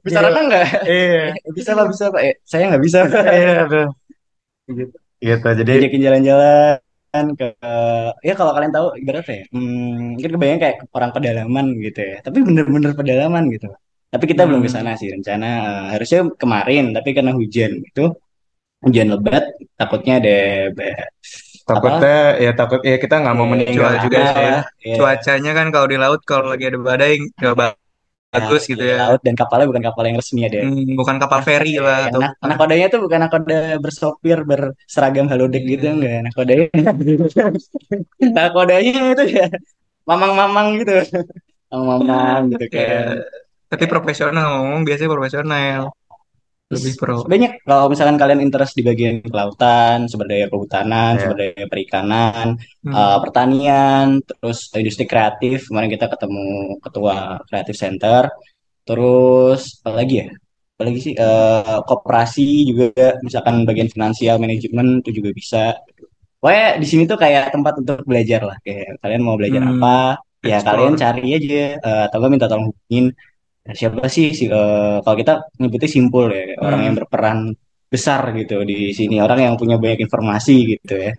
Bisa 0.00 0.18
renang 0.24 0.48
nggak? 0.48 0.68
Iya. 0.88 1.36
Bisa 1.52 1.70
lah, 1.76 1.84
bisa 1.84 2.04
Pak. 2.08 2.20
Eh, 2.24 2.34
saya 2.48 2.72
nggak 2.72 2.84
bisa. 2.86 2.98
Iya, 3.12 3.68
tuh. 3.68 3.88
Gitu. 4.72 4.96
Jadi 5.20 5.62
Diajakin 5.68 6.00
jalan-jalan 6.00 7.26
ke 7.36 7.48
ya 8.20 8.34
kalau 8.36 8.52
kalian 8.52 8.72
tahu 8.72 8.86
ibaratnya 9.00 9.36
ya, 9.40 9.44
hmm, 9.52 10.16
mungkin 10.16 10.30
kebayang 10.36 10.60
kayak 10.64 10.76
orang 10.92 11.10
pedalaman 11.12 11.66
gitu 11.80 12.00
ya. 12.00 12.16
Tapi 12.24 12.38
bener-bener 12.40 12.92
pedalaman 12.96 13.44
gitu. 13.52 13.68
Tapi 14.08 14.24
kita 14.32 14.48
belum 14.48 14.64
ke 14.64 14.70
sana 14.72 14.96
sih 14.96 15.12
rencana 15.12 15.48
eh, 15.60 15.84
harusnya 15.92 16.20
kemarin 16.40 16.96
tapi 16.96 17.12
karena 17.12 17.36
hujan 17.36 17.84
itu 17.84 18.16
hujan 18.84 19.08
lebat 19.12 19.44
takutnya 19.76 20.20
ada 20.20 20.36
takutnya 21.66 22.14
ya 22.44 22.50
takut 22.58 22.80
ya 22.90 22.96
kita 23.02 23.14
nggak 23.22 23.34
mau 23.38 23.46
eh, 23.46 23.50
meninggal 23.52 23.90
cuaca 23.90 24.04
juga 24.04 24.18
sih. 24.30 24.38
lah, 24.38 24.64
ya. 24.86 24.94
Cuacanya 24.98 25.50
kan 25.58 25.66
kalau 25.74 25.86
di 25.92 25.96
laut 26.02 26.20
kalau 26.30 26.44
lagi 26.52 26.64
ada 26.70 26.78
badai 26.78 27.12
nggak 27.40 27.54
ba- 27.58 27.74
bagus 28.34 28.62
Nah, 28.68 28.70
gitu 28.76 28.84
ya. 28.84 28.96
laut 29.06 29.20
dan 29.26 29.34
kapalnya 29.40 29.66
bukan 29.70 29.84
kapal 29.88 30.02
yang 30.08 30.16
resmi 30.20 30.40
ada. 30.44 30.58
Hmm, 30.60 30.92
bukan 30.98 31.16
kapal 31.22 31.40
feri 31.46 31.74
lah 31.80 32.00
atau 32.10 32.20
Nah, 32.22 32.30
nakodanya 32.50 32.86
tuh 32.92 33.00
bukan 33.04 33.18
nakoda 33.24 33.58
bersopir 33.84 34.38
berseragam 34.50 35.26
halodeck 35.32 35.62
gitu 35.64 35.84
enggak. 35.88 36.20
Nakodanya 36.26 36.64
nakodanya 38.36 38.92
itu 39.14 39.24
ya 39.38 39.46
mamang-mamang 40.08 40.68
gitu. 40.82 40.94
Mamang-mamang 41.72 42.42
gitu 42.54 42.66
ya, 42.70 42.86
kan. 42.94 43.16
tapi 43.70 43.84
profesional 43.90 44.46
ngomong 44.62 44.82
biasanya 44.86 45.10
profesional. 45.14 45.80
Lebih 46.66 46.92
pro. 46.98 47.22
Banyak 47.22 47.62
kalau 47.62 47.86
misalkan 47.86 48.18
kalian 48.18 48.42
interest 48.42 48.74
di 48.74 48.82
bagian 48.82 49.22
kelautan, 49.22 50.10
sumber 50.10 50.26
daya 50.26 50.46
kehutanan, 50.50 51.14
Iya. 51.14 51.20
sumber 51.22 51.36
daya 51.38 51.64
perikanan, 51.70 52.46
Hmm. 52.82 52.90
eh, 52.90 53.18
pertanian, 53.22 54.06
terus 54.26 54.58
industri 54.74 55.06
kreatif. 55.06 55.70
Kemarin 55.70 55.90
kita 55.94 56.06
ketemu 56.10 56.46
ketua 56.82 57.38
Creative 57.46 57.78
Center. 57.78 58.22
Terus 58.86 59.78
apa 59.86 59.96
lagi 60.02 60.16
ya? 60.26 60.28
apalagi 60.76 61.00
sih 61.00 61.14
eh 61.16 61.80
koperasi 61.88 62.68
juga 62.68 63.16
misalkan 63.24 63.64
bagian 63.64 63.88
finansial 63.88 64.36
manajemen 64.36 65.00
itu 65.00 65.08
juga 65.24 65.32
bisa 65.32 65.62
Pokoknya 66.36 66.76
di 66.76 66.86
sini 66.90 67.02
tuh 67.08 67.16
kayak 67.16 67.48
tempat 67.48 67.80
untuk 67.80 68.04
belajar 68.04 68.40
lah 68.44 68.56
kayak 68.60 69.00
kalian 69.00 69.22
mau 69.24 69.40
belajar 69.40 69.62
Hmm, 69.64 69.80
apa 69.80 69.96
ya 70.44 70.60
explore. 70.60 70.68
kalian 70.68 70.94
cari 71.00 71.28
aja 71.32 71.62
eh, 71.80 72.02
atau 72.12 72.28
minta 72.28 72.44
tolong 72.44 72.68
hubungin 72.76 73.06
Nah, 73.66 73.74
siapa 73.80 74.06
sih 74.16 74.26
si 74.38 74.44
eh, 74.46 74.96
kalau 75.04 75.16
kita 75.22 75.32
nyebutnya 75.60 75.90
simpul 75.96 76.24
ya 76.30 76.54
orang 76.66 76.80
yang 76.86 76.94
Hmm. 76.94 77.00
berperan 77.02 77.38
besar 77.94 78.20
gitu 78.38 78.62
di 78.70 78.90
sini 78.98 79.16
orang 79.22 79.38
yang 79.46 79.54
punya 79.60 79.76
banyak 79.82 80.00
informasi 80.06 80.54
gitu 80.78 80.94
ya. 81.06 81.12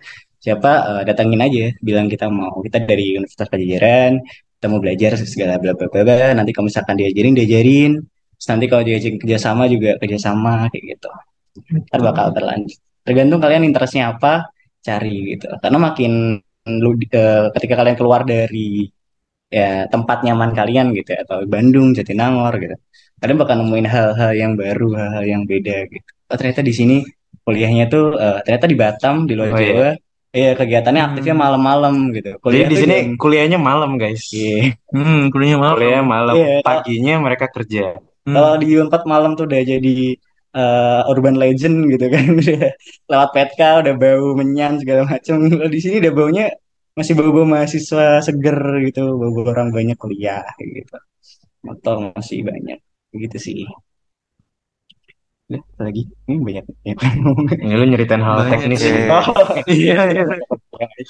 Siapa 0.46 0.72
eh, 0.90 1.02
datangin 1.10 1.42
aja 1.44 1.64
bilang 1.88 2.08
kita 2.14 2.26
mau 2.32 2.56
kita 2.66 2.78
dari 2.90 3.18
Universitas 3.20 3.50
Pajajaran 3.52 4.14
kita 4.58 4.66
mau 4.74 4.80
belajar 4.82 5.12
segala 5.22 5.54
bla 5.62 5.72
bla 5.78 5.86
bla 5.92 6.34
nanti 6.34 6.52
kalau 6.56 6.66
misalkan 6.72 6.96
diajarin 7.00 7.34
diajarin. 7.38 7.92
Terus 8.38 8.48
nanti 8.54 8.66
kalau 8.72 8.84
diajarin 8.88 9.18
kerjasama 9.22 9.64
juga 9.74 9.90
kerjasama 10.02 10.52
kayak 10.72 10.84
gitu. 10.98 11.10
Ntar 11.90 12.00
bakal 12.06 12.26
berlanjut. 12.36 12.80
Tergantung 13.06 13.40
kalian 13.44 13.64
interestnya 13.70 14.04
apa 14.14 14.50
cari 14.88 15.36
gitu. 15.36 15.48
Karena 15.62 15.78
makin 15.82 16.12
lu 16.68 16.90
eh, 17.12 17.48
ketika 17.56 17.74
kalian 17.80 17.98
keluar 18.00 18.22
dari 18.28 18.88
ya 19.50 19.88
tempat 19.88 20.22
nyaman 20.22 20.52
kalian 20.52 20.92
gitu 20.92 21.16
ya, 21.16 21.24
atau 21.24 21.44
Bandung 21.44 21.96
Jatinangor 21.96 22.54
gitu 22.60 22.76
kalian 23.18 23.38
bakal 23.38 23.56
nemuin 23.58 23.88
hal-hal 23.88 24.32
yang 24.34 24.54
baru 24.54 24.88
hal-hal 24.94 25.26
yang 25.26 25.42
beda 25.44 25.88
gitu 25.88 26.08
oh, 26.28 26.36
ternyata 26.36 26.62
di 26.62 26.74
sini 26.76 26.96
kuliahnya 27.42 27.88
tuh 27.88 28.14
eh, 28.14 28.40
ternyata 28.44 28.66
di 28.68 28.76
Batam 28.76 29.16
di 29.24 29.34
luar 29.34 29.50
Oh, 29.50 29.60
iya. 29.60 29.68
Jawa 29.72 29.92
Iya 30.28 30.52
kegiatannya 30.54 31.02
aktifnya 31.02 31.34
Hmm. 31.34 31.42
malam-malam 31.42 31.96
gitu 32.12 32.36
Jadi 32.36 32.44
kuliah 32.44 32.68
di 32.68 32.76
tuh 32.76 32.82
sini 32.84 32.96
jam 33.00 33.08
kuliahnya 33.16 33.58
malam 33.58 33.92
guys. 33.96 34.22
iya 34.30 34.76
Hmm, 34.92 35.32
kuliahnya 35.32 35.58
malam. 35.58 35.76
Kuliah 35.80 36.04
malam, 36.06 36.34
Iya, 36.36 36.46
kalau- 36.46 36.66
paginya 36.68 37.14
mereka 37.18 37.46
kerja. 37.48 37.84
Hmm. 38.28 38.36
kalau 38.36 38.54
di 38.60 38.68
Unpad 38.76 39.04
malam 39.08 39.32
tuh 39.34 39.48
udah 39.48 39.62
jadi 39.64 39.96
eh, 40.54 41.02
urban 41.08 41.36
legend 41.40 41.88
gitu 41.88 42.06
kan 42.12 42.26
Udah 42.44 42.70
lewat 43.08 43.30
petka 43.32 43.70
udah 43.82 43.94
bau 43.96 44.28
menyan 44.36 44.78
segala 44.78 45.08
macam 45.08 45.36
Kalau 45.48 45.70
di 45.72 45.80
sini 45.80 45.96
udah 46.04 46.14
baunya 46.14 46.46
masih 46.98 47.14
bau-bau 47.18 47.46
mahasiswa 47.54 48.06
seger 48.28 48.58
gitu 48.88 49.02
bau-bau 49.20 49.46
orang 49.54 49.70
banyak 49.78 49.98
kuliah 50.04 50.44
gitu 50.78 50.96
motor 51.68 51.96
masih 52.18 52.40
banyak 52.50 52.80
gitu 53.24 53.38
sih 53.48 53.58
apa 55.48 55.82
lagi 55.88 56.04
ini 56.28 56.36
banyak 56.44 56.66
ya. 56.84 56.96
Ini 57.64 57.74
lu 57.80 57.86
nyeritain 57.88 58.20
hal 58.20 58.36
Banyak 58.44 58.60
teknis 58.68 58.80
sih. 58.84 58.92
oh, 59.08 59.26
Iya, 59.64 60.00
iya. 60.12 60.24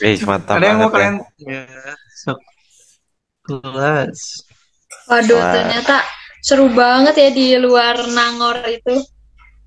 Wih, 0.01 0.20
mantap 0.29 0.62
Ada 0.62 0.65
yang 0.70 0.77
mau 0.77 0.89
ya. 0.89 0.94
kalian? 0.94 1.15
Ya, 1.41 1.62
sok. 2.22 2.38
Kelas. 3.48 4.20
Waduh, 5.10 5.39
Wah. 5.41 5.51
ternyata 5.56 5.96
seru 6.44 6.67
banget 6.72 7.15
ya 7.17 7.29
di 7.34 7.48
luar 7.58 7.96
Nangor 8.12 8.58
itu. 8.70 8.94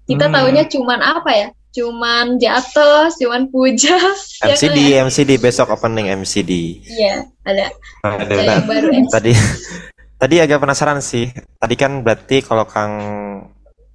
Kita 0.08 0.26
Hmm. 0.28 0.34
taunya 0.34 0.64
cuman 0.70 1.00
apa 1.02 1.30
ya? 1.34 1.48
Cuman 1.70 2.34
jatuh, 2.42 3.06
cuman 3.14 3.46
puja. 3.46 3.94
ya 4.42 4.54
kan 4.54 4.58
MCD? 4.58 4.78
MCD 5.06 5.30
besok 5.38 5.70
opening 5.70 6.10
MCD. 6.10 6.82
Iya, 6.82 7.30
ada. 7.46 7.66
Ada. 8.02 8.24
Ada 8.26 8.42
yang 8.58 8.66
baru. 8.66 8.90
Tadi 9.06 9.32
tadi 10.18 10.34
agak 10.42 10.58
penasaran 10.58 10.98
sih. 10.98 11.30
Tadi 11.30 11.74
kan 11.78 12.02
berarti 12.02 12.42
kalau 12.42 12.66
Kang 12.66 12.94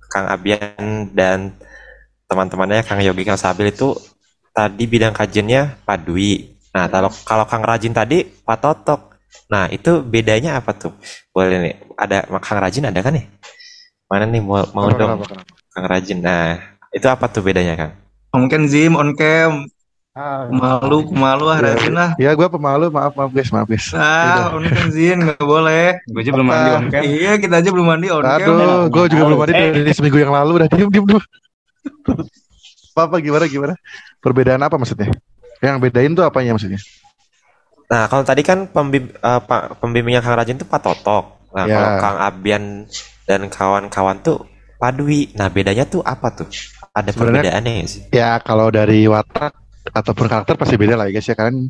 Kang 0.07 0.31
Abian 0.31 1.11
dan 1.11 1.51
teman-temannya 2.31 2.81
Kang 2.87 3.03
Yogi 3.03 3.27
Kang 3.27 3.35
Sabil 3.35 3.75
itu 3.75 3.91
tadi 4.55 4.83
bidang 4.87 5.11
kajiannya 5.11 5.83
Pak 5.83 5.97
Dwi. 6.07 6.55
Nah, 6.71 6.87
kalau 6.87 7.11
kalau 7.27 7.43
Kang 7.43 7.63
Rajin 7.63 7.91
tadi 7.91 8.23
Pak 8.23 8.59
Totok. 8.63 9.01
Nah, 9.51 9.67
itu 9.67 9.99
bedanya 9.99 10.63
apa 10.63 10.71
tuh? 10.71 10.95
Boleh 11.35 11.59
nih. 11.59 11.75
Ada 11.99 12.23
Kang 12.39 12.59
Rajin 12.63 12.87
ada 12.87 13.03
kan 13.03 13.19
nih? 13.19 13.27
Mana 14.07 14.23
nih 14.23 14.39
mau 14.39 14.63
mau 14.71 14.87
Kenapa, 14.87 14.99
dong 14.99 15.09
kenapa, 15.19 15.25
kenapa? 15.27 15.53
Kang 15.75 15.85
Rajin. 15.91 16.19
Nah, 16.23 16.74
itu 16.95 17.05
apa 17.05 17.27
tuh 17.27 17.43
bedanya, 17.43 17.75
Kang? 17.75 17.93
Mungkin 18.31 18.67
Zim 18.67 18.95
on 18.95 19.11
cam. 19.13 19.67
Ah, 20.15 20.47
Malu, 20.47 21.11
malu 21.11 21.51
ah 21.51 21.59
Iya, 21.59 21.75
Rajin 21.75 21.91
lah. 21.91 22.09
ya 22.15 22.31
gue 22.31 22.47
pemalu, 22.47 22.87
maaf, 22.87 23.11
maaf 23.19 23.35
guys, 23.35 23.51
maaf 23.51 23.67
guys. 23.67 23.91
Ah, 23.91 24.55
on 24.55 24.63
cam 24.63 24.87
Zin 24.87 25.19
nggak 25.19 25.43
boleh. 25.43 25.99
Gue 26.07 26.23
aja 26.23 26.31
belum 26.31 26.47
mandi 26.47 26.69
on 26.71 26.85
cam. 26.87 27.01
Iya, 27.03 27.31
kita 27.35 27.55
aja 27.59 27.67
belum 27.67 27.83
mandi 27.83 28.07
on 28.07 28.23
cam. 28.23 28.39
Aduh, 28.39 28.87
gue 28.87 29.03
juga 29.11 29.23
belum 29.27 29.39
mandi 29.43 29.53
Eh. 29.53 29.71
dari 29.75 29.91
seminggu 29.91 30.15
yang 30.15 30.31
lalu, 30.31 30.63
udah 30.63 30.67
diem, 30.71 30.87
diem 30.87 31.03
dulu. 31.03 31.19
Apa, 32.95 33.01
apa, 33.11 33.15
gimana, 33.19 33.43
gimana? 33.45 33.73
Perbedaan 34.23 34.63
apa 34.63 34.79
maksudnya? 34.79 35.11
Yang 35.59 35.77
bedain 35.83 36.11
tuh 36.15 36.23
apanya 36.23 36.55
maksudnya? 36.55 36.79
Nah, 37.85 38.07
kalau 38.07 38.23
tadi 38.23 38.41
kan 38.41 38.65
pembim, 38.65 39.11
eh, 39.11 39.41
Pak- 39.43 39.83
pembimbingnya 39.83 40.23
Kang 40.23 40.39
Rajin 40.39 40.55
tuh 40.55 40.65
Pak 40.65 40.79
Totok. 40.79 41.51
Nah, 41.51 41.67
Ya. 41.67 41.75
kalau 41.75 41.91
Kang 41.99 42.17
Abian 42.19 42.63
dan 43.27 43.51
kawan-kawan 43.51 44.23
tuh 44.23 44.47
Pak 44.79 44.95
Dwi. 44.95 45.35
Nah, 45.35 45.51
bedanya 45.51 45.83
tuh 45.83 45.99
apa 46.01 46.31
tuh? 46.31 46.47
Ada 46.95 47.11
Sebenarnya- 47.11 47.51
perbedaannya 47.51 47.71
nggak 47.75 47.89
sih? 47.91 48.01
Ya, 48.15 48.39
kalau 48.39 48.71
dari 48.71 49.03
watak 49.11 49.51
ataupun 49.91 50.25
karakter 50.31 50.55
pasti 50.55 50.79
beda 50.79 50.95
lah 50.95 51.11
ya 51.11 51.19
guys 51.19 51.27
ya. 51.27 51.35
Kalian, 51.35 51.67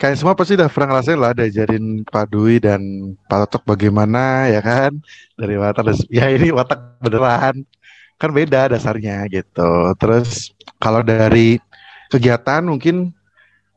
kalian 0.00 0.16
semua 0.16 0.32
pasti 0.32 0.56
udah 0.56 0.72
pernah 0.72 0.88
ngerasain 0.96 1.20
lah 1.20 1.32
diajarin 1.36 2.00
Pak 2.08 2.32
Dwi 2.32 2.64
dan 2.64 2.80
Pak 3.28 3.44
Totok 3.44 3.76
bagaimana 3.76 4.48
ya 4.48 4.64
kan? 4.64 4.96
Dari 5.36 5.54
watak, 5.60 6.08
ya 6.08 6.32
ini 6.32 6.48
watak 6.48 6.96
beneran. 7.04 7.68
Kan 8.16 8.30
beda 8.32 8.72
dasarnya 8.72 9.28
gitu. 9.28 9.92
Terus 10.00 10.56
kalau 10.80 11.04
dari 11.04 11.60
kegiatan 12.08 12.64
mungkin 12.64 13.12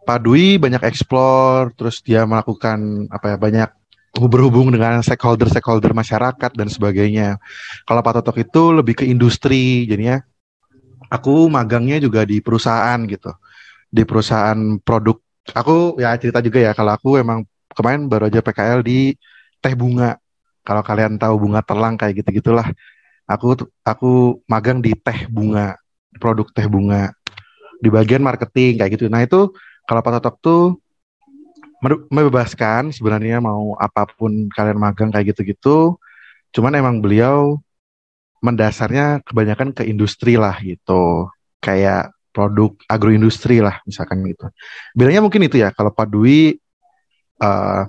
Pak 0.08 0.24
Dwi 0.24 0.56
banyak 0.56 0.88
explore, 0.88 1.76
terus 1.76 2.00
dia 2.00 2.24
melakukan 2.24 3.12
apa 3.12 3.36
ya 3.36 3.38
banyak 3.38 3.70
berhubung 4.18 4.72
dengan 4.72 5.04
stakeholder-stakeholder 5.04 5.92
masyarakat 5.92 6.52
dan 6.56 6.68
sebagainya. 6.72 7.38
Kalau 7.84 8.00
Pak 8.00 8.24
Totok 8.24 8.40
itu 8.40 8.72
lebih 8.72 9.04
ke 9.04 9.06
industri, 9.06 9.84
jadinya 9.84 10.24
aku 11.08 11.48
magangnya 11.48 11.98
juga 12.04 12.24
di 12.24 12.40
perusahaan 12.40 13.00
gitu, 13.08 13.32
di 13.92 14.04
perusahaan 14.04 14.58
produk. 14.82 15.18
Aku 15.56 15.96
ya 15.96 16.16
cerita 16.20 16.44
juga 16.44 16.60
ya 16.60 16.72
kalau 16.76 16.92
aku 16.96 17.16
emang 17.20 17.48
kemarin 17.72 18.12
baru 18.12 18.28
aja 18.28 18.44
PKL 18.44 18.84
di 18.84 19.16
teh 19.64 19.74
bunga. 19.74 20.20
Kalau 20.68 20.84
kalian 20.84 21.16
tahu 21.16 21.48
bunga 21.48 21.64
telang 21.64 21.96
kayak 21.96 22.24
gitu 22.24 22.44
gitulah. 22.44 22.68
Aku 23.28 23.56
aku 23.84 24.40
magang 24.48 24.84
di 24.84 24.96
teh 24.96 25.28
bunga, 25.32 25.76
produk 26.20 26.48
teh 26.52 26.68
bunga 26.68 27.12
di 27.80 27.90
bagian 27.92 28.24
marketing 28.24 28.82
kayak 28.82 28.92
gitu. 28.98 29.08
Nah 29.08 29.24
itu 29.24 29.52
kalau 29.88 30.02
Pak 30.04 30.20
Totok 30.20 30.36
tuh 30.44 30.64
membebaskan 32.10 32.90
sebenarnya 32.90 33.38
mau 33.38 33.78
apa 33.78 34.10
pun 34.10 34.50
kalian 34.50 34.82
magang 34.82 35.14
kayak 35.14 35.32
gitu-gitu. 35.36 35.96
Cuman 36.52 36.74
emang 36.74 36.98
beliau 36.98 37.62
mendasarnya 38.44 39.26
kebanyakan 39.26 39.74
ke 39.74 39.84
industri 39.88 40.38
lah 40.38 40.58
gitu. 40.62 41.30
Kayak 41.62 42.14
produk 42.38 42.78
agroindustri 42.86 43.66
lah 43.66 43.82
misalkan 43.90 44.22
gitu. 44.30 44.46
Bedanya 44.94 45.26
mungkin 45.26 45.42
itu 45.50 45.58
ya 45.58 45.74
kalau 45.74 45.90
Pak 45.90 46.08
Dwi 46.14 46.54
eh, 47.42 47.82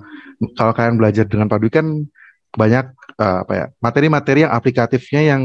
kalau 0.57 0.71
kalian 0.73 0.97
belajar 0.97 1.29
dengan 1.29 1.45
Pak 1.45 1.59
Dwi 1.61 1.69
kan 1.69 1.87
banyak 2.49 2.85
eh, 3.21 3.37
apa 3.45 3.53
ya 3.53 3.65
materi-materi 3.77 4.49
yang 4.49 4.53
aplikatifnya 4.53 5.21
yang 5.37 5.43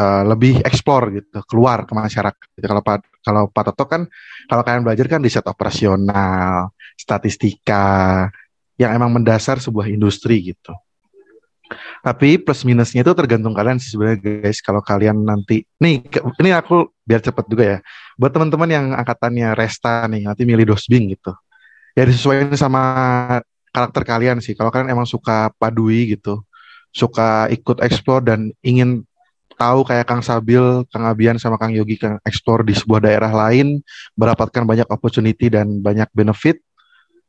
eh, 0.00 0.22
lebih 0.24 0.64
eksplor 0.64 1.12
gitu 1.12 1.44
keluar 1.44 1.84
ke 1.84 1.92
masyarakat. 1.92 2.48
Gitu. 2.56 2.64
Kalau 2.64 2.80
Pak 2.80 3.04
kalau 3.20 3.42
Pak 3.52 3.64
Toto 3.72 3.84
kan 3.84 4.08
kalau 4.48 4.62
kalian 4.64 4.82
belajar 4.86 5.06
kan 5.12 5.20
riset 5.20 5.44
operasional, 5.44 6.72
statistika 6.96 7.84
yang 8.80 8.96
emang 8.96 9.12
mendasar 9.20 9.60
sebuah 9.60 9.92
industri 9.92 10.56
gitu. 10.56 10.72
Tapi 12.02 12.38
plus 12.38 12.62
minusnya 12.62 13.02
itu 13.02 13.12
tergantung 13.12 13.50
kalian 13.50 13.82
sih 13.82 13.94
sebenarnya 13.94 14.18
guys. 14.22 14.62
Kalau 14.62 14.78
kalian 14.78 15.26
nanti, 15.26 15.66
nih 15.82 16.06
ini 16.38 16.50
aku 16.54 16.90
biar 17.02 17.20
cepet 17.22 17.44
juga 17.50 17.64
ya. 17.66 17.78
Buat 18.14 18.32
teman-teman 18.38 18.68
yang 18.70 18.86
angkatannya 18.94 19.54
Resta 19.58 20.06
nih, 20.06 20.30
nanti 20.30 20.42
milih 20.46 20.70
dosbing 20.74 21.10
gitu. 21.14 21.34
Ya 21.98 22.06
disesuaikan 22.06 22.54
sama 22.54 22.82
karakter 23.74 24.02
kalian 24.06 24.38
sih. 24.38 24.54
Kalau 24.54 24.70
kalian 24.70 24.94
emang 24.94 25.08
suka 25.08 25.50
padui 25.58 26.16
gitu, 26.16 26.46
suka 26.94 27.50
ikut 27.52 27.82
explore 27.82 28.22
dan 28.24 28.54
ingin 28.62 29.04
tahu 29.56 29.84
kayak 29.88 30.06
Kang 30.06 30.20
Sabil, 30.20 30.84
Kang 30.92 31.04
Abian 31.08 31.40
sama 31.40 31.56
Kang 31.56 31.72
Yogi 31.72 31.96
Kang 31.96 32.20
explore 32.22 32.62
di 32.62 32.76
sebuah 32.76 33.00
daerah 33.04 33.32
lain, 33.32 33.80
mendapatkan 34.14 34.62
banyak 34.62 34.88
opportunity 34.88 35.48
dan 35.48 35.80
banyak 35.80 36.06
benefit, 36.12 36.60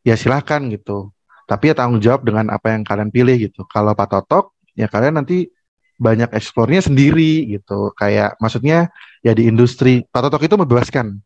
ya 0.04 0.13
silahkan 0.19 0.62
gitu. 0.71 1.10
Tapi 1.48 1.72
ya 1.72 1.76
tanggung 1.80 2.04
jawab 2.04 2.28
dengan 2.28 2.52
apa 2.52 2.76
yang 2.76 2.84
kalian 2.84 3.08
pilih 3.08 3.40
gitu. 3.40 3.64
Kalau 3.72 3.96
Pak 3.96 4.12
Totok, 4.12 4.52
ya 4.76 4.92
kalian 4.92 5.24
nanti 5.24 5.48
banyak 5.96 6.36
eksplornya 6.36 6.84
sendiri 6.84 7.48
gitu. 7.48 7.96
Kayak 7.96 8.36
maksudnya 8.44 8.92
ya 9.24 9.32
di 9.32 9.48
industri. 9.48 10.04
Pak 10.04 10.28
Totok 10.28 10.44
itu 10.44 10.56
membebaskan. 10.60 11.18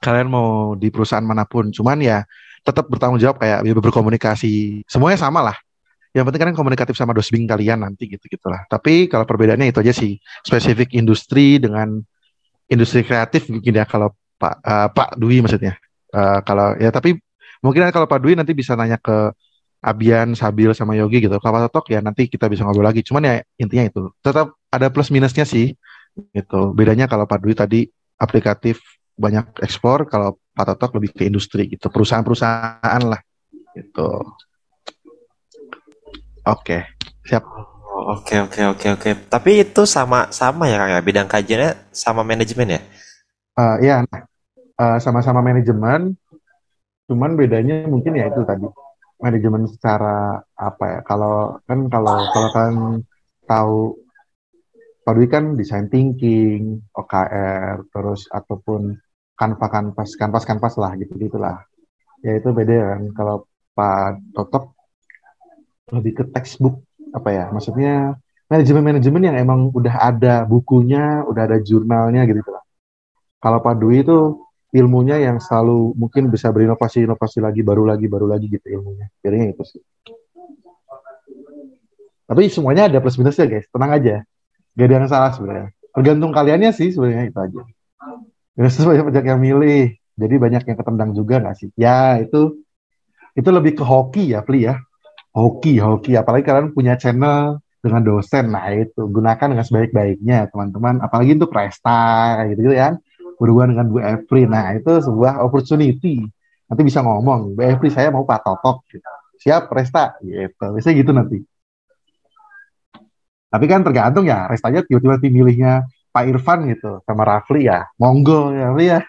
Kalian 0.00 0.32
mau 0.32 0.72
di 0.80 0.88
perusahaan 0.88 1.20
mana 1.20 1.44
pun. 1.44 1.68
Cuman 1.68 2.00
ya 2.00 2.24
tetap 2.64 2.88
bertanggung 2.88 3.20
jawab 3.20 3.36
kayak 3.36 3.60
ya 3.60 3.72
berkomunikasi. 3.76 4.80
Semuanya 4.88 5.20
sama 5.20 5.44
lah. 5.44 5.56
Yang 6.10 6.24
penting 6.32 6.40
kalian 6.42 6.58
komunikatif 6.58 6.96
sama 6.98 7.14
dosbing 7.14 7.46
kalian 7.46 7.86
nanti 7.86 8.10
gitu-gitulah. 8.10 8.66
Tapi 8.66 9.06
kalau 9.06 9.28
perbedaannya 9.28 9.70
itu 9.70 9.78
aja 9.84 9.92
sih. 9.92 10.16
Spesifik 10.42 10.96
industri 10.96 11.60
dengan 11.60 12.00
industri 12.66 13.04
kreatif 13.04 13.46
mungkin 13.52 13.76
ya 13.76 13.84
kalau 13.84 14.16
Pak 14.40 14.54
eh, 14.64 14.88
Pak 14.90 15.10
Dwi 15.20 15.44
maksudnya. 15.44 15.76
Eh, 16.10 16.38
kalau 16.42 16.74
ya 16.80 16.90
tapi 16.90 17.20
mungkin 17.60 17.86
kalau 17.92 18.08
Pak 18.08 18.18
Dwi 18.24 18.34
nanti 18.34 18.56
bisa 18.56 18.74
nanya 18.74 18.96
ke 18.96 19.30
Abian, 19.80 20.36
Sabil 20.36 20.68
sama 20.76 20.92
Yogi 20.92 21.24
gitu. 21.24 21.32
Kalau 21.40 21.52
Pak 21.56 21.62
Totok 21.72 21.96
ya 21.96 22.04
nanti 22.04 22.28
kita 22.28 22.52
bisa 22.52 22.68
ngobrol 22.68 22.84
lagi. 22.84 23.00
Cuman 23.00 23.24
ya 23.24 23.34
intinya 23.56 23.88
itu. 23.88 24.12
Tetap 24.20 24.52
ada 24.68 24.86
plus 24.92 25.08
minusnya 25.08 25.48
sih 25.48 25.72
gitu. 26.36 26.76
Bedanya 26.76 27.08
kalau 27.08 27.24
Pak 27.24 27.40
Dwi 27.40 27.56
tadi 27.56 27.80
aplikatif 28.20 28.84
banyak 29.16 29.64
ekspor 29.64 30.04
kalau 30.04 30.36
Pak 30.52 30.76
Totok 30.76 31.00
lebih 31.00 31.16
ke 31.16 31.22
industri 31.24 31.64
gitu. 31.72 31.88
Perusahaan-perusahaan 31.88 33.02
lah 33.08 33.20
gitu. 33.72 34.20
Oke 36.44 36.84
siap. 37.24 37.44
Oh, 37.44 38.20
Oke 38.20 38.36
oke 38.40 38.60
oke 38.76 38.86
oke. 38.96 39.10
Tapi 39.28 39.64
itu 39.64 39.82
sama 39.88 40.28
sama 40.32 40.68
ya 40.68 40.76
Kang 40.80 40.92
ya? 40.92 41.00
Bidang 41.00 41.28
kajiannya 41.28 41.70
sama 41.92 42.20
manajemen 42.20 42.76
ya? 42.76 42.80
Eh, 43.60 43.76
ya 43.86 43.96
nah, 44.04 44.20
eh, 44.76 44.98
sama-sama 45.00 45.40
manajemen. 45.40 46.16
Cuman 47.08 47.34
bedanya 47.34 47.88
mungkin 47.88 48.16
ya 48.16 48.28
itu 48.28 48.44
tadi 48.44 48.64
manajemen 49.22 49.68
secara 49.68 50.40
apa 50.56 50.84
ya? 50.88 50.98
Kalau 51.06 51.60
kan 51.68 51.78
kalau 51.92 52.16
kalau 52.34 52.50
kan 52.52 52.72
tahu 53.46 53.76
Pak 55.04 55.12
Dwi 55.16 55.26
kan 55.28 55.44
design 55.56 55.86
thinking 55.92 56.84
OKR 56.92 57.88
terus 57.92 58.28
ataupun 58.28 58.96
kanvas 59.38 59.70
kanvas 59.72 60.10
kanvas 60.20 60.44
kanvas 60.44 60.74
lah 60.76 60.92
gitu 61.00 61.16
gitulah 61.16 61.64
ya 62.24 62.36
itu 62.40 62.48
beda 62.52 62.96
kan. 62.96 63.02
Kalau 63.16 63.36
Pak 63.76 64.34
Totok 64.36 64.64
lebih 65.96 66.12
ke 66.18 66.24
textbook 66.34 66.84
apa 67.16 67.28
ya? 67.32 67.44
Maksudnya 67.52 68.16
manajemen-manajemen 68.50 69.22
yang 69.30 69.36
emang 69.38 69.60
udah 69.70 69.94
ada 70.10 70.42
bukunya 70.42 71.22
udah 71.22 71.42
ada 71.46 71.58
jurnalnya 71.62 72.26
gitu 72.26 72.42
lah 72.50 72.60
kalau 73.40 73.58
Pak 73.64 73.74
Dwi 73.80 74.04
itu 74.04 74.36
ilmunya 74.70 75.18
yang 75.18 75.42
selalu 75.42 75.98
mungkin 75.98 76.30
bisa 76.30 76.54
berinovasi-inovasi 76.54 77.42
lagi 77.42 77.60
baru 77.66 77.82
lagi 77.90 78.06
baru 78.06 78.30
lagi 78.30 78.46
gitu 78.46 78.66
ilmunya. 78.70 79.10
Jadinya 79.18 79.50
itu 79.50 79.62
sih. 79.66 79.82
Tapi 82.30 82.46
semuanya 82.46 82.86
ada 82.86 83.02
plus 83.02 83.18
minusnya 83.18 83.50
guys. 83.50 83.66
Tenang 83.66 83.90
aja. 83.90 84.16
Gak 84.78 84.86
ada 84.86 84.94
yang 84.94 85.10
salah 85.10 85.30
sebenarnya. 85.34 85.68
Tergantung 85.90 86.30
kaliannya 86.30 86.70
sih 86.70 86.94
sebenarnya 86.94 87.34
itu 87.34 87.38
aja. 87.42 87.60
Terus 88.54 88.74
banyak 88.78 89.04
banyak 89.10 89.24
yang 89.26 89.40
milih. 89.42 89.84
Jadi 90.14 90.34
banyak 90.38 90.62
yang 90.62 90.76
ketendang 90.78 91.10
juga 91.16 91.42
nggak 91.42 91.56
sih? 91.58 91.68
Ya 91.74 92.20
itu 92.22 92.62
itu 93.34 93.48
lebih 93.50 93.74
ke 93.74 93.82
hoki 93.82 94.30
ya 94.30 94.46
Pli 94.46 94.70
ya. 94.70 94.78
Hoki 95.34 95.82
hoki. 95.82 96.14
Apalagi 96.14 96.46
kalian 96.46 96.70
punya 96.70 96.94
channel 96.94 97.58
dengan 97.82 98.06
dosen. 98.06 98.54
Nah 98.54 98.70
itu. 98.70 99.10
Gunakan 99.10 99.50
dengan 99.50 99.66
sebaik-baiknya 99.66 100.46
teman-teman. 100.54 101.02
Apalagi 101.02 101.34
untuk 101.34 101.50
Presta 101.50 102.46
gitu 102.54 102.70
gitu 102.70 102.78
kan 102.78 103.02
berhubungan 103.40 103.72
dengan 103.72 103.86
Bu 103.88 103.98
Efri 104.04 104.44
nah 104.44 104.76
itu 104.76 105.00
sebuah 105.00 105.40
opportunity. 105.40 106.20
Nanti 106.68 106.82
bisa 106.84 107.00
ngomong 107.00 107.56
Bu 107.56 107.60
Efri 107.64 107.88
saya 107.88 108.12
mau 108.12 108.28
Pak 108.28 108.44
Totok. 108.44 108.84
Siap 109.40 109.72
Presta 109.72 110.20
gitu. 110.20 110.76
Biasanya 110.76 110.94
gitu 111.00 111.10
nanti. 111.16 111.38
Tapi 113.50 113.64
kan 113.66 113.80
tergantung 113.82 114.28
ya 114.28 114.46
Restanya 114.46 114.84
tiba-tiba 114.84 115.16
milihnya 115.26 115.88
Pak 116.12 116.24
Irfan 116.28 116.68
gitu 116.68 117.00
sama 117.08 117.24
Rafli 117.24 117.66
ya. 117.66 117.88
Monggo 117.96 118.52
ya 118.52 118.68
Pli 118.76 118.86
ya. 118.86 119.00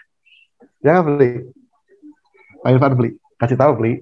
Ya 0.82 0.90
nggak, 0.98 1.06
Pli 1.06 1.30
Pak 2.64 2.70
Irfan 2.72 2.94
Pli 2.96 3.10
kasih 3.38 3.60
tahu 3.60 3.76
Pli 3.78 4.00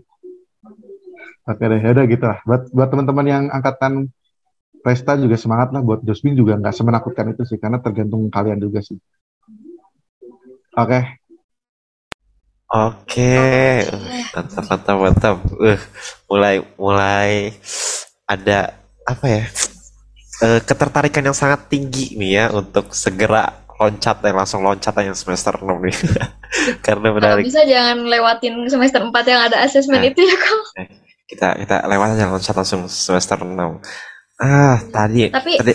Oke 1.49 1.65
deh, 1.65 1.81
ya 1.81 2.05
gitu 2.05 2.25
lah. 2.29 2.37
Buat 2.45 2.69
buat 2.69 2.89
teman-teman 2.93 3.25
yang 3.25 3.43
angkatan 3.49 4.13
Presta 4.85 5.17
juga 5.17 5.33
semangat 5.33 5.73
lah. 5.73 5.81
Buat 5.81 6.05
Josbin 6.05 6.37
juga 6.37 6.53
nggak 6.61 6.71
semenakutkan 6.77 7.33
itu 7.33 7.41
sih, 7.43 7.57
karena 7.57 7.81
tergantung 7.81 8.29
kalian 8.29 8.61
juga 8.61 8.85
sih. 8.85 9.01
Oke, 10.79 10.99
Oke, 12.69 13.81
mantap 14.29 14.63
mantap 14.69 14.95
mantap. 15.01 15.35
Uh, 15.57 15.79
mulai 16.29 16.61
mulai 16.77 17.49
ada 18.29 18.77
apa 19.03 19.25
ya? 19.25 19.43
Eh, 20.39 20.61
ketertarikan 20.61 21.25
yang 21.25 21.33
sangat 21.33 21.65
tinggi 21.65 22.13
nih 22.13 22.31
ya 22.31 22.45
untuk 22.53 22.93
segera 22.93 23.65
loncat 23.75 24.21
ya 24.21 24.31
langsung 24.31 24.61
loncat 24.61 24.93
aja 24.93 25.09
yang 25.09 25.17
semester 25.17 25.57
6 25.57 25.65
nih. 25.65 25.97
Karena 26.85 27.09
Kalau 27.09 27.17
menarik. 27.17 27.43
bisa 27.43 27.65
jangan 27.65 28.05
lewatin 28.05 28.53
semester 28.69 29.01
4 29.01 29.11
yang 29.25 29.41
ada 29.49 29.57
asesmen 29.65 29.99
Nah. 29.99 30.07
itu 30.13 30.21
ya 30.21 30.35
kok. 30.37 30.61
Kita 31.25 31.47
kita 31.57 31.75
lewat 31.89 32.15
aja 32.15 32.29
loncat 32.29 32.53
langsung 32.53 32.85
semester 32.85 33.41
6. 33.41 33.81
Ah, 34.39 34.77
tadi 34.93 35.27
Tapi 35.33 35.57
tadi 35.57 35.73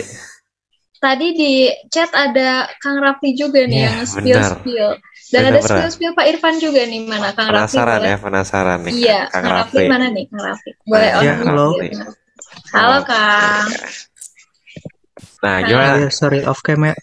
tadi 1.05 1.27
di 1.31 1.53
chat 1.87 2.09
ada 2.11 2.49
Kang 2.81 2.97
Raffi 2.97 3.37
juga 3.37 3.61
nih 3.61 3.77
Iya, 3.77 3.85
yang 3.85 3.97
spill 4.03 4.33
benar. 4.33 4.51
spill. 4.57 4.89
Dan 5.25 5.41
Benar, 5.41 5.45
ada 5.47 5.59
benar. 5.59 5.69
spill 5.69 5.89
spill 5.91 6.13
Pak 6.13 6.25
Irfan 6.27 6.55
juga 6.57 6.81
nih 6.81 6.99
mana 7.05 7.29
Kang 7.31 7.49
Raffi 7.49 7.77
penasaran 7.77 8.01
ya, 8.01 8.15
penasaran 8.17 8.79
nih 8.81 8.93
Iya, 8.95 9.19
Kang 9.29 9.43
Kang 9.43 9.53
Raffi 9.53 9.77
Raffi. 9.77 9.85
mana 9.85 10.05
nih 10.09 10.23
Kang 10.25 10.41
Raffi? 10.43 10.69
Boleh 10.83 11.07
Nah, 11.07 11.17
on 11.17 11.23
Ya, 11.23 11.33
halo. 11.39 11.67
gitu. 11.77 12.05
Halo 12.73 12.97
Kang. 13.03 13.67
Nah, 15.41 15.55
Halo. 15.55 15.67
gimana? 15.67 15.95
Ya, 16.01 16.09
sorry 16.09 16.39
off 16.43 16.59
cam 16.59 16.81
ya. 16.81 16.93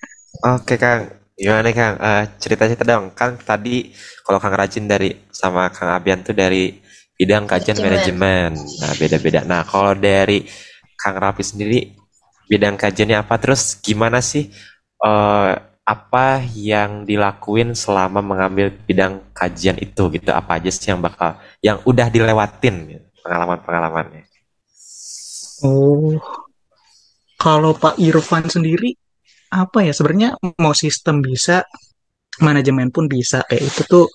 Oke 0.44 0.74
Kang, 0.76 1.00
gimana 1.34 1.62
nih, 1.62 1.74
Kang? 1.74 1.94
Eh, 1.98 2.24
cerita-cerita 2.36 2.84
dong. 2.84 3.14
Kang 3.14 3.38
tadi 3.38 3.90
kalau 4.20 4.42
Kang 4.42 4.52
Rajin 4.52 4.84
dari 4.84 5.10
sama 5.30 5.70
Kang 5.70 5.94
Abian 5.94 6.20
tuh 6.20 6.34
dari 6.34 6.74
bidang 7.14 7.46
kajian 7.46 7.78
Manajemen. 7.78 8.50
manajemen. 8.50 8.80
Nah, 8.82 8.92
beda-beda. 8.98 9.40
Nah, 9.46 9.62
kalau 9.62 9.94
dari 9.94 10.42
Kang 10.94 11.16
Raffi 11.16 11.42
sendiri 11.42 11.78
bidang 12.52 12.76
kajiannya 12.76 13.24
apa? 13.24 13.34
Terus 13.40 13.80
gimana 13.80 14.20
sih 14.20 14.52
eh, 15.00 15.52
apa 15.82 16.26
yang 16.52 17.08
dilakuin 17.08 17.72
selama 17.72 18.20
mengambil 18.20 18.68
bidang 18.70 19.32
kajian 19.32 19.80
itu 19.80 20.12
gitu? 20.12 20.30
Apa 20.30 20.60
aja 20.60 20.68
sih 20.68 20.92
yang 20.92 21.00
bakal 21.00 21.40
yang 21.64 21.80
udah 21.88 22.12
dilewatin 22.12 22.74
gitu, 22.92 23.06
pengalaman-pengalamannya? 23.24 24.28
Oh, 25.64 26.18
kalau 27.40 27.72
Pak 27.72 27.96
Irfan 27.98 28.46
sendiri 28.50 28.94
apa 29.52 29.84
ya 29.84 29.92
sebenarnya 29.92 30.38
mau 30.58 30.74
sistem 30.76 31.24
bisa, 31.24 31.64
manajemen 32.44 32.92
pun 32.94 33.08
bisa. 33.10 33.42
Kayak 33.48 33.64
itu 33.72 33.82
tuh 33.88 34.06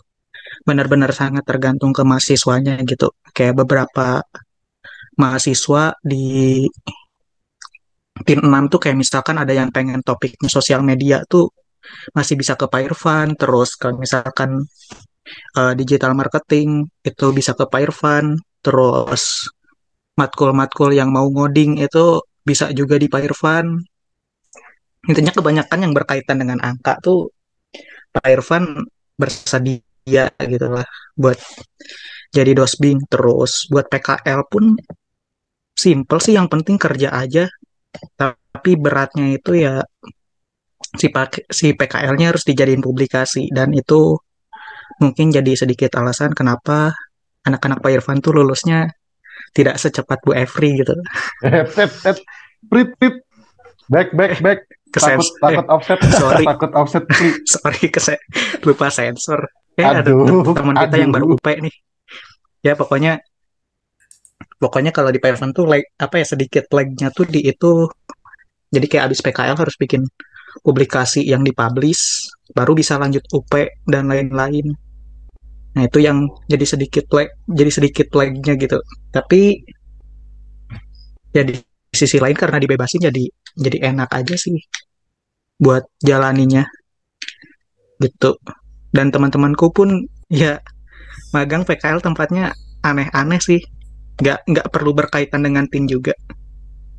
benar-benar 0.64 1.12
sangat 1.16 1.44
tergantung 1.44 1.92
ke 1.96 2.04
mahasiswanya 2.04 2.80
gitu. 2.88 3.12
Kayak 3.36 3.64
beberapa 3.64 4.24
mahasiswa 5.18 5.98
di 6.06 6.64
PIN 8.28 8.44
6 8.44 8.72
tuh 8.74 8.80
kayak 8.84 8.98
misalkan 9.00 9.36
ada 9.40 9.54
yang 9.56 9.70
pengen 9.72 10.04
topiknya 10.04 10.50
sosial 10.52 10.84
media 10.84 11.24
tuh 11.32 11.48
masih 12.12 12.36
bisa 12.36 12.54
ke 12.60 12.66
Pak 12.68 12.82
Irfan, 12.84 13.28
terus 13.40 13.80
kalau 13.80 13.96
misalkan 14.04 14.68
eh, 15.60 15.74
digital 15.80 16.12
marketing 16.20 16.92
itu 17.10 17.26
bisa 17.32 17.52
ke 17.56 17.64
Pak 17.72 17.82
Irfan, 17.88 18.36
terus 18.60 19.48
matkul-matkul 20.20 20.92
yang 20.98 21.10
mau 21.14 21.28
ngoding 21.30 21.80
itu 21.80 22.20
bisa 22.44 22.66
juga 22.76 22.96
di 23.00 23.08
Pak 23.08 23.22
Irfan. 23.24 23.66
Intinya 25.08 25.32
kebanyakan 25.32 25.80
yang 25.88 25.94
berkaitan 25.96 26.38
dengan 26.42 26.60
angka 26.60 27.00
tuh 27.00 27.32
Pak 28.12 28.28
Irfan 28.28 28.84
bersedia 29.16 30.28
gitu 30.42 30.68
lah 30.68 30.88
buat 31.16 31.38
jadi 32.36 32.52
dosbing. 32.58 33.08
Terus 33.08 33.70
buat 33.72 33.88
PKL 33.88 34.42
pun 34.52 34.76
simple 35.78 36.20
sih 36.20 36.34
yang 36.36 36.50
penting 36.52 36.76
kerja 36.76 37.14
aja. 37.14 37.46
Tapi 38.18 38.72
beratnya 38.78 39.34
itu 39.34 39.58
ya 39.58 39.82
si, 40.98 41.08
pak- 41.10 41.48
si 41.50 41.74
PKL-nya 41.74 42.34
harus 42.34 42.44
dijadiin 42.46 42.82
publikasi 42.82 43.50
dan 43.54 43.74
itu 43.74 44.18
mungkin 44.98 45.30
jadi 45.30 45.54
sedikit 45.54 45.94
alasan 46.00 46.34
kenapa 46.34 46.94
anak-anak 47.46 47.80
Pak 47.80 47.92
Irfan 47.92 48.20
tuh 48.20 48.36
lulusnya 48.36 48.90
tidak 49.54 49.80
secepat 49.80 50.20
Bu 50.26 50.36
Efri 50.36 50.82
gitu. 50.82 50.94
Prit, 52.68 52.90
prit. 52.98 53.16
Back, 53.88 54.12
back, 54.12 54.44
back. 54.44 54.60
Takut, 54.92 55.24
takut 55.40 55.66
eh, 55.68 55.72
offset. 55.72 56.00
sorry. 56.20 56.44
takut 56.44 56.72
offset. 56.76 57.04
Sorry 57.56 57.88
kese 57.88 58.16
lupa 58.64 58.92
sensor. 58.92 59.48
Ada 59.78 60.04
Aduh, 60.04 60.44
teman 60.52 60.76
kita 60.76 60.96
yang 61.00 61.12
baru. 61.14 61.38
UP 61.38 61.46
nih. 61.48 61.76
Ya 62.66 62.74
pokoknya 62.76 63.24
pokoknya 64.58 64.92
kalau 64.94 65.10
di 65.14 65.20
Python 65.22 65.54
tuh 65.54 65.66
lag, 65.70 65.84
apa 66.02 66.22
ya 66.22 66.26
sedikit 66.26 66.66
lagnya 66.74 67.14
tuh 67.14 67.26
di 67.30 67.46
itu 67.46 67.86
jadi 68.74 68.86
kayak 68.86 69.04
abis 69.12 69.20
PKL 69.24 69.58
harus 69.58 69.76
bikin 69.80 70.04
publikasi 70.66 71.24
yang 71.24 71.46
dipublish 71.46 72.28
baru 72.52 72.74
bisa 72.74 72.98
lanjut 72.98 73.24
UP 73.32 73.54
dan 73.88 74.10
lain-lain. 74.10 74.74
Nah, 75.78 75.86
itu 75.86 76.02
yang 76.02 76.26
jadi 76.50 76.66
sedikit 76.66 77.06
lag, 77.14 77.30
jadi 77.46 77.72
sedikit 77.72 78.08
lagnya 78.18 78.58
gitu. 78.58 78.82
Tapi 79.14 79.62
ya 81.32 81.46
di 81.46 81.54
sisi 81.94 82.18
lain 82.18 82.34
karena 82.34 82.58
dibebasin 82.58 83.08
jadi 83.08 83.24
jadi 83.54 83.78
enak 83.94 84.10
aja 84.10 84.36
sih 84.36 84.58
buat 85.62 85.86
jalaninya 86.02 86.66
gitu. 88.02 88.38
Dan 88.90 89.14
teman-temanku 89.14 89.70
pun 89.70 90.08
ya 90.30 90.58
magang 91.34 91.66
PKL 91.68 92.02
tempatnya 92.02 92.54
aneh-aneh 92.82 93.42
sih. 93.42 93.62
Nggak 94.18 94.40
nggak 94.50 94.68
perlu 94.74 94.92
berkaitan 94.98 95.46
dengan 95.46 95.66
tim 95.70 95.86
juga. 95.86 96.14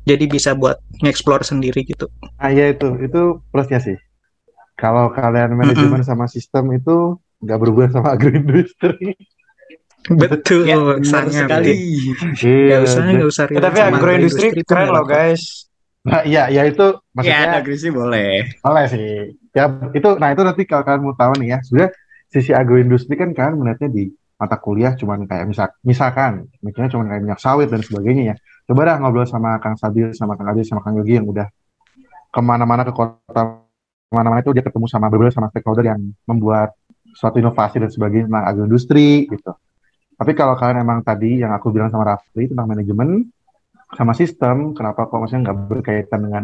Jadi 0.07 0.25
bisa 0.25 0.55
buat 0.57 0.79
nge-explore 1.03 1.43
sendiri 1.45 1.85
gitu. 1.85 2.09
Ah 2.41 2.49
iya 2.49 2.71
itu, 2.73 2.87
itu 3.03 3.43
plusnya 3.51 3.77
sih. 3.77 3.97
Kalau 4.79 5.11
kalian 5.11 5.53
manajemen 5.59 6.01
sama 6.01 6.25
sistem 6.25 6.71
itu 6.73 7.19
nggak 7.43 7.57
berhubungan 7.59 7.91
sama 7.99 8.15
agroindustri. 8.15 9.13
Betul, 10.07 10.63
Ya, 10.65 10.79
sangat. 11.03 11.45
sekali. 11.45 11.71
Iya, 12.39 12.79
Nggak 12.79 12.81
usah, 12.87 13.01
nggak 13.11 13.29
usah 13.29 13.43
Ya, 13.51 13.59
tapi 13.59 13.77
agroindustri 13.83 14.47
keren 14.63 14.89
loh 14.95 15.03
guys. 15.05 15.67
Nah, 16.07 16.23
iya, 16.23 16.47
ya 16.47 16.63
itu 16.63 16.95
Ya, 17.19 17.59
maksudnya 17.59 17.75
sih 17.75 17.91
boleh. 17.91 18.47
boleh 18.63 18.85
sih. 18.87 19.35
Ya 19.51 19.67
itu, 19.91 20.09
nah 20.15 20.31
itu 20.31 20.41
nanti 20.47 20.63
kalau 20.63 20.87
kalian 20.87 21.03
mau 21.03 21.13
tahu 21.19 21.35
nih 21.43 21.47
ya, 21.53 21.59
sebenarnya 21.67 21.91
sisi 22.31 22.51
agroindustri 22.55 23.13
kan 23.19 23.35
kalian 23.35 23.59
melihatnya 23.59 23.89
di 23.91 24.03
mata 24.39 24.55
kuliah 24.55 24.95
cuman 24.95 25.27
kayak 25.27 25.45
misal, 25.51 25.67
misalkan, 25.83 26.47
mikirnya 26.63 26.89
cuman 26.95 27.05
kayak 27.11 27.21
minyak 27.27 27.39
sawit 27.43 27.67
dan 27.67 27.83
sebagainya 27.83 28.23
ya. 28.33 28.35
Coba 28.71 28.87
dah 28.87 28.95
ngobrol 29.03 29.27
sama 29.27 29.59
Kang 29.59 29.75
Sabil, 29.75 30.15
sama 30.15 30.39
Kang 30.39 30.47
Adil, 30.47 30.63
sama 30.63 30.79
Kang 30.79 30.95
Yogi 30.95 31.19
yang 31.19 31.27
udah 31.27 31.51
ke 32.29 32.39
mana-mana 32.39 32.87
ke 32.87 32.93
kota 32.95 33.65
ke 34.09 34.13
mana-mana 34.13 34.41
itu 34.41 34.53
dia 34.55 34.65
ketemu 34.65 34.85
sama 34.89 35.09
beberapa 35.09 35.29
sama 35.29 35.53
stakeholder 35.53 35.85
yang 35.85 36.01
membuat 36.25 36.73
suatu 37.13 37.37
inovasi 37.37 37.81
dan 37.81 37.89
sebagainya 37.93 38.25
tentang 38.29 38.45
agroindustri 38.45 39.29
gitu. 39.29 39.51
Tapi 40.17 40.31
kalau 40.33 40.57
kalian 40.57 40.81
emang 40.81 40.99
tadi 41.05 41.41
yang 41.41 41.53
aku 41.53 41.69
bilang 41.69 41.93
sama 41.93 42.15
Rafli 42.15 42.49
tentang 42.49 42.67
manajemen 42.69 43.25
sama 43.93 44.13
sistem, 44.13 44.77
kenapa 44.77 45.09
kok 45.09 45.17
maksudnya 45.17 45.49
nggak 45.49 45.57
berkaitan 45.65 46.19
dengan 46.25 46.43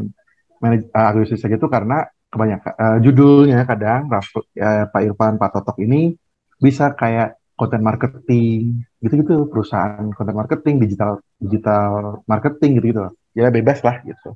manaj- 0.61 0.89
uh, 0.89 1.05
agroindustri 1.09 1.37
saja 1.41 1.55
itu 1.57 1.67
karena 1.69 2.05
kebanyakan 2.29 2.73
uh, 2.73 2.97
judulnya 3.01 3.65
kadang 3.69 4.09
Rafli, 4.09 4.41
uh, 4.61 4.85
Pak 4.89 5.01
Irfan, 5.05 5.33
Pak 5.37 5.49
Totok 5.53 5.77
ini 5.85 6.17
bisa 6.57 6.93
kayak 6.97 7.37
content 7.55 7.83
marketing 7.83 8.83
gitu-gitu 8.99 9.47
perusahaan 9.47 10.05
content 10.11 10.37
marketing 10.37 10.75
digital 10.83 11.23
digital 11.39 12.19
marketing 12.27 12.79
gitu-gitu 12.79 13.01
ya 13.35 13.51
bebas 13.51 13.79
lah 13.83 13.99
gitu 14.03 14.35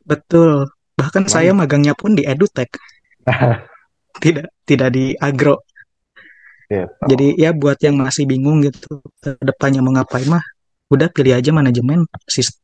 Betul. 0.00 0.66
Bahkan 0.96 1.28
Cuman- 1.28 1.32
saya 1.32 1.52
magangnya 1.54 1.94
pun 1.94 2.16
di 2.16 2.24
edutech, 2.26 2.72
tidak 4.24 4.50
tidak 4.66 4.88
di 4.90 5.14
agro. 5.14 5.62
gitu. 6.66 6.88
Jadi 7.06 7.26
ya 7.38 7.52
buat 7.54 7.78
yang 7.78 8.00
masih 8.00 8.26
bingung 8.26 8.64
gitu 8.64 8.98
depannya 9.38 9.84
mau 9.84 9.94
ngapain 9.94 10.26
mah, 10.26 10.42
udah 10.90 11.08
pilih 11.12 11.36
aja 11.36 11.52
manajemen 11.54 12.08
sistem 12.26 12.58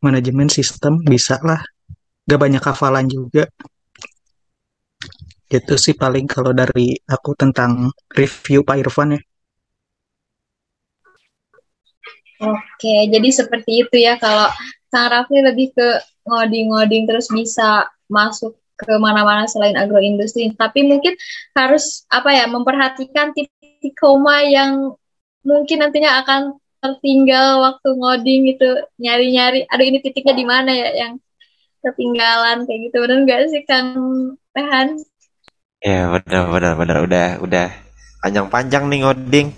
manajemen 0.00 0.48
sistem 0.48 0.98
bisa 1.04 1.36
lah. 1.44 1.60
Gak 2.24 2.40
banyak 2.40 2.62
hafalan 2.62 3.10
juga. 3.10 3.44
Itu 5.50 5.74
sih 5.74 5.98
paling 5.98 6.30
kalau 6.30 6.54
dari 6.54 6.94
aku 7.10 7.34
tentang 7.34 7.90
review 8.14 8.62
Pak 8.62 8.76
Irfan 8.78 9.18
ya. 9.18 9.20
Oke, 12.40 13.12
jadi 13.12 13.28
seperti 13.28 13.84
itu 13.84 13.96
ya 14.00 14.16
kalau 14.16 14.48
Kang 14.88 15.12
Rafli 15.12 15.44
lebih 15.44 15.76
ke 15.76 15.88
ngoding-ngoding 16.24 17.04
terus 17.04 17.28
bisa 17.28 17.84
masuk 18.08 18.56
ke 18.80 18.96
mana-mana 18.96 19.44
selain 19.44 19.76
agroindustri. 19.76 20.48
Tapi 20.56 20.88
mungkin 20.88 21.14
harus 21.52 22.08
apa 22.08 22.32
ya 22.32 22.48
memperhatikan 22.48 23.36
titik 23.36 23.92
koma 24.00 24.40
yang 24.40 24.96
mungkin 25.44 25.84
nantinya 25.84 26.24
akan 26.24 26.56
tertinggal 26.80 27.60
waktu 27.60 27.88
ngoding 27.92 28.40
gitu 28.56 28.68
nyari-nyari. 28.96 29.68
Aduh 29.68 29.84
ini 29.84 30.00
titiknya 30.00 30.32
di 30.32 30.46
mana 30.48 30.72
ya 30.72 30.88
yang 30.96 31.12
ketinggalan 31.84 32.64
kayak 32.64 32.80
gitu. 32.88 32.96
Benar 33.04 33.18
nggak 33.28 33.40
sih 33.52 33.62
Kang 33.68 33.88
Rehan? 34.56 34.96
Ya 35.80 36.08
benar 36.08 36.48
benar 36.48 36.72
benar 36.76 36.98
udah 37.04 37.26
udah 37.40 37.68
panjang-panjang 38.24 38.84
nih 38.88 39.00
ngoding 39.04 39.48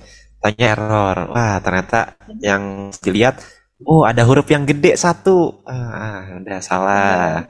tanya 0.42 0.66
error. 0.74 1.16
Wah 1.30 1.62
ternyata 1.62 2.18
yang 2.42 2.90
dilihat 2.98 3.38
oh 3.86 4.02
ada 4.02 4.26
huruf 4.26 4.50
yang 4.50 4.66
gede 4.66 4.98
satu. 4.98 5.62
Ah 5.64 6.42
udah 6.42 6.58
salah. 6.58 7.46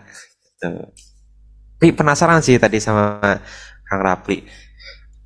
Tuh. 0.61 0.93
tapi 1.83 1.91
penasaran 1.99 2.39
sih 2.39 2.63
tadi 2.63 2.79
sama 2.79 3.19
Kang 3.83 4.03
Rapli. 4.05 4.47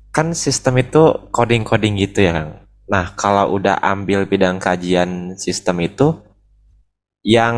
Kan 0.09 0.33
sistem 0.33 0.81
itu 0.81 1.29
coding-coding 1.29 1.93
gitu 2.01 2.25
ya 2.25 2.65
nah 2.87 3.11
kalau 3.19 3.59
udah 3.59 3.83
ambil 3.83 4.23
bidang 4.23 4.63
kajian 4.63 5.35
sistem 5.35 5.83
itu 5.83 6.15
yang 7.27 7.55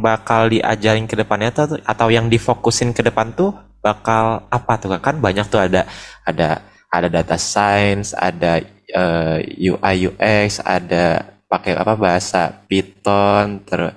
bakal 0.00 0.48
diajarin 0.48 1.04
ke 1.04 1.12
depannya 1.12 1.52
tuh 1.52 1.76
atau 1.84 2.08
yang 2.08 2.32
difokusin 2.32 2.96
ke 2.96 3.04
depan 3.04 3.36
tuh 3.36 3.52
bakal 3.84 4.48
apa 4.48 4.80
tuh 4.80 4.96
kan 4.96 5.20
banyak 5.20 5.44
tuh 5.52 5.60
ada 5.60 5.84
ada 6.24 6.64
ada 6.88 7.08
data 7.12 7.36
science 7.36 8.16
ada 8.16 8.64
eh, 8.90 9.38
UI 9.70 9.94
UX 10.10 10.60
ada 10.62 11.34
pakai 11.50 11.74
apa 11.74 11.94
bahasa 11.98 12.50
Python 12.68 13.62
terus 13.66 13.94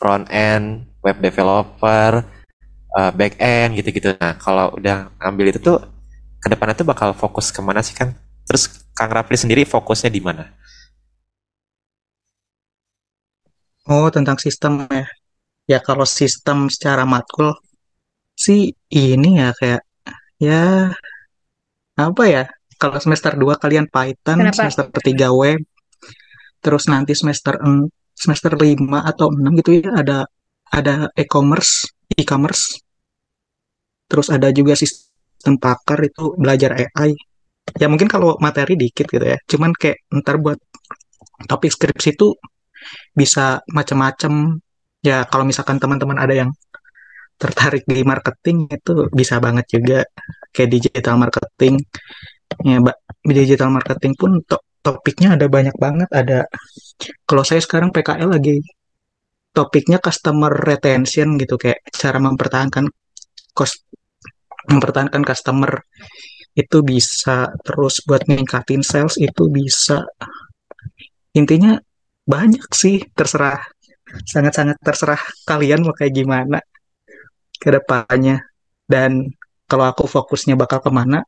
front 0.00 0.28
end 0.32 0.86
web 1.04 1.16
developer 1.20 2.24
eh, 2.96 3.10
back 3.12 3.34
end 3.40 3.76
gitu-gitu 3.80 4.16
nah 4.20 4.36
kalau 4.38 4.76
udah 4.76 5.12
ambil 5.20 5.52
itu 5.52 5.60
tuh 5.60 5.78
ke 6.40 6.46
depannya 6.52 6.76
tuh 6.78 6.88
bakal 6.88 7.10
fokus 7.16 7.50
ke 7.50 7.60
mana 7.64 7.80
sih 7.82 7.96
Kang 7.96 8.14
terus 8.46 8.70
Kang 8.96 9.10
Rafli 9.12 9.36
sendiri 9.36 9.62
fokusnya 9.66 10.10
di 10.12 10.22
mana 10.22 10.44
Oh, 13.86 14.06
tentang 14.10 14.34
sistem 14.44 14.72
ya. 14.90 15.06
Ya 15.72 15.78
kalau 15.88 16.06
sistem 16.06 16.58
secara 16.74 17.02
matkul 17.06 17.54
sih 18.44 18.60
ini 18.90 19.28
ya 19.42 19.48
kayak 19.58 19.82
ya 20.46 20.54
apa 21.96 22.22
ya? 22.34 22.42
Kalau 22.76 22.96
semester 23.00 23.32
2 23.32 23.56
kalian 23.56 23.86
Python, 23.88 24.38
Kenapa? 24.40 24.56
semester 24.68 24.86
3 24.92 25.32
web, 25.32 25.60
terus 26.60 26.84
nanti 26.92 27.12
semester 27.16 27.56
semester 28.16 28.52
5 28.56 29.00
atau 29.04 29.32
6 29.32 29.52
gitu 29.60 29.70
ya 29.80 29.92
ada 29.96 30.18
ada 30.72 31.08
e-commerce, 31.16 31.88
e-commerce. 32.16 32.80
Terus 34.10 34.28
ada 34.30 34.48
juga 34.54 34.74
sistem 34.76 35.56
pakar 35.58 35.98
itu 36.04 36.34
belajar 36.38 36.74
AI. 36.74 37.14
Ya 37.80 37.86
mungkin 37.90 38.06
kalau 38.06 38.38
materi 38.38 38.78
dikit 38.78 39.06
gitu 39.10 39.24
ya. 39.24 39.38
Cuman 39.50 39.74
kayak 39.74 40.06
ntar 40.22 40.38
buat 40.38 40.58
topik 41.50 41.70
skripsi 41.72 42.14
itu 42.14 42.34
bisa 43.14 43.60
macam-macam. 43.72 44.58
Ya 45.02 45.22
kalau 45.30 45.44
misalkan 45.46 45.78
teman-teman 45.82 46.18
ada 46.18 46.34
yang 46.34 46.50
tertarik 47.36 47.84
di 47.84 48.00
marketing 48.00 48.64
itu 48.72 49.12
bisa 49.12 49.36
banget 49.44 49.66
juga 49.68 49.98
kayak 50.54 50.70
digital 50.72 51.14
marketing. 51.20 51.76
Ya, 52.68 52.76
Mbak, 52.82 52.96
digital 53.38 53.68
marketing 53.74 54.14
pun 54.20 54.30
to- 54.48 54.64
topiknya 54.84 55.28
ada 55.36 55.46
banyak 55.50 55.76
banget. 55.84 56.08
Ada 56.20 56.38
kalau 57.28 57.42
saya 57.48 57.60
sekarang 57.62 57.90
PKL 57.94 58.30
lagi 58.36 58.62
topiknya 59.56 59.98
customer 60.06 60.52
retention 60.52 61.28
gitu 61.40 61.56
kayak 61.62 61.80
cara 62.00 62.18
mempertahankan 62.20 62.86
cost 63.56 63.82
mempertahankan 64.68 65.22
customer 65.24 65.72
itu 66.56 66.78
bisa 66.84 67.52
terus 67.66 68.00
buat 68.06 68.22
ningkatin 68.28 68.82
sales 68.84 69.16
itu 69.20 69.44
bisa 69.52 70.04
intinya 71.36 71.76
banyak 72.26 72.66
sih 72.72 72.96
terserah 73.16 73.60
sangat-sangat 74.32 74.76
terserah 74.82 75.20
kalian 75.48 75.84
mau 75.84 75.94
kayak 75.94 76.14
gimana 76.14 76.58
ke 77.62 77.68
depannya 77.72 78.36
dan 78.86 79.26
kalau 79.66 79.84
aku 79.90 80.04
fokusnya 80.06 80.54
bakal 80.54 80.78
ke 80.84 80.90
mana 80.92 81.22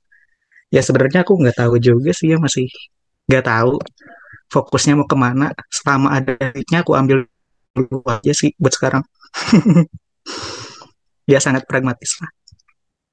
ya 0.75 0.81
sebenarnya 0.85 1.25
aku 1.25 1.33
nggak 1.41 1.57
tahu 1.61 1.75
juga 1.81 2.11
sih 2.13 2.33
ya 2.33 2.37
masih 2.41 2.69
nggak 3.29 3.45
tahu 3.45 3.77
fokusnya 4.53 4.97
mau 4.99 5.07
ke 5.07 5.17
mana. 5.17 5.53
Selama 5.69 6.17
ada 6.17 6.33
duitnya 6.35 6.81
aku 6.83 6.97
ambil 6.97 7.29
dulu 7.77 8.03
aja 8.09 8.33
sih 8.33 8.53
buat 8.59 8.75
sekarang. 8.75 9.05
Ya 11.29 11.45
sangat 11.45 11.69
pragmatis 11.69 12.17
lah. 12.25 12.33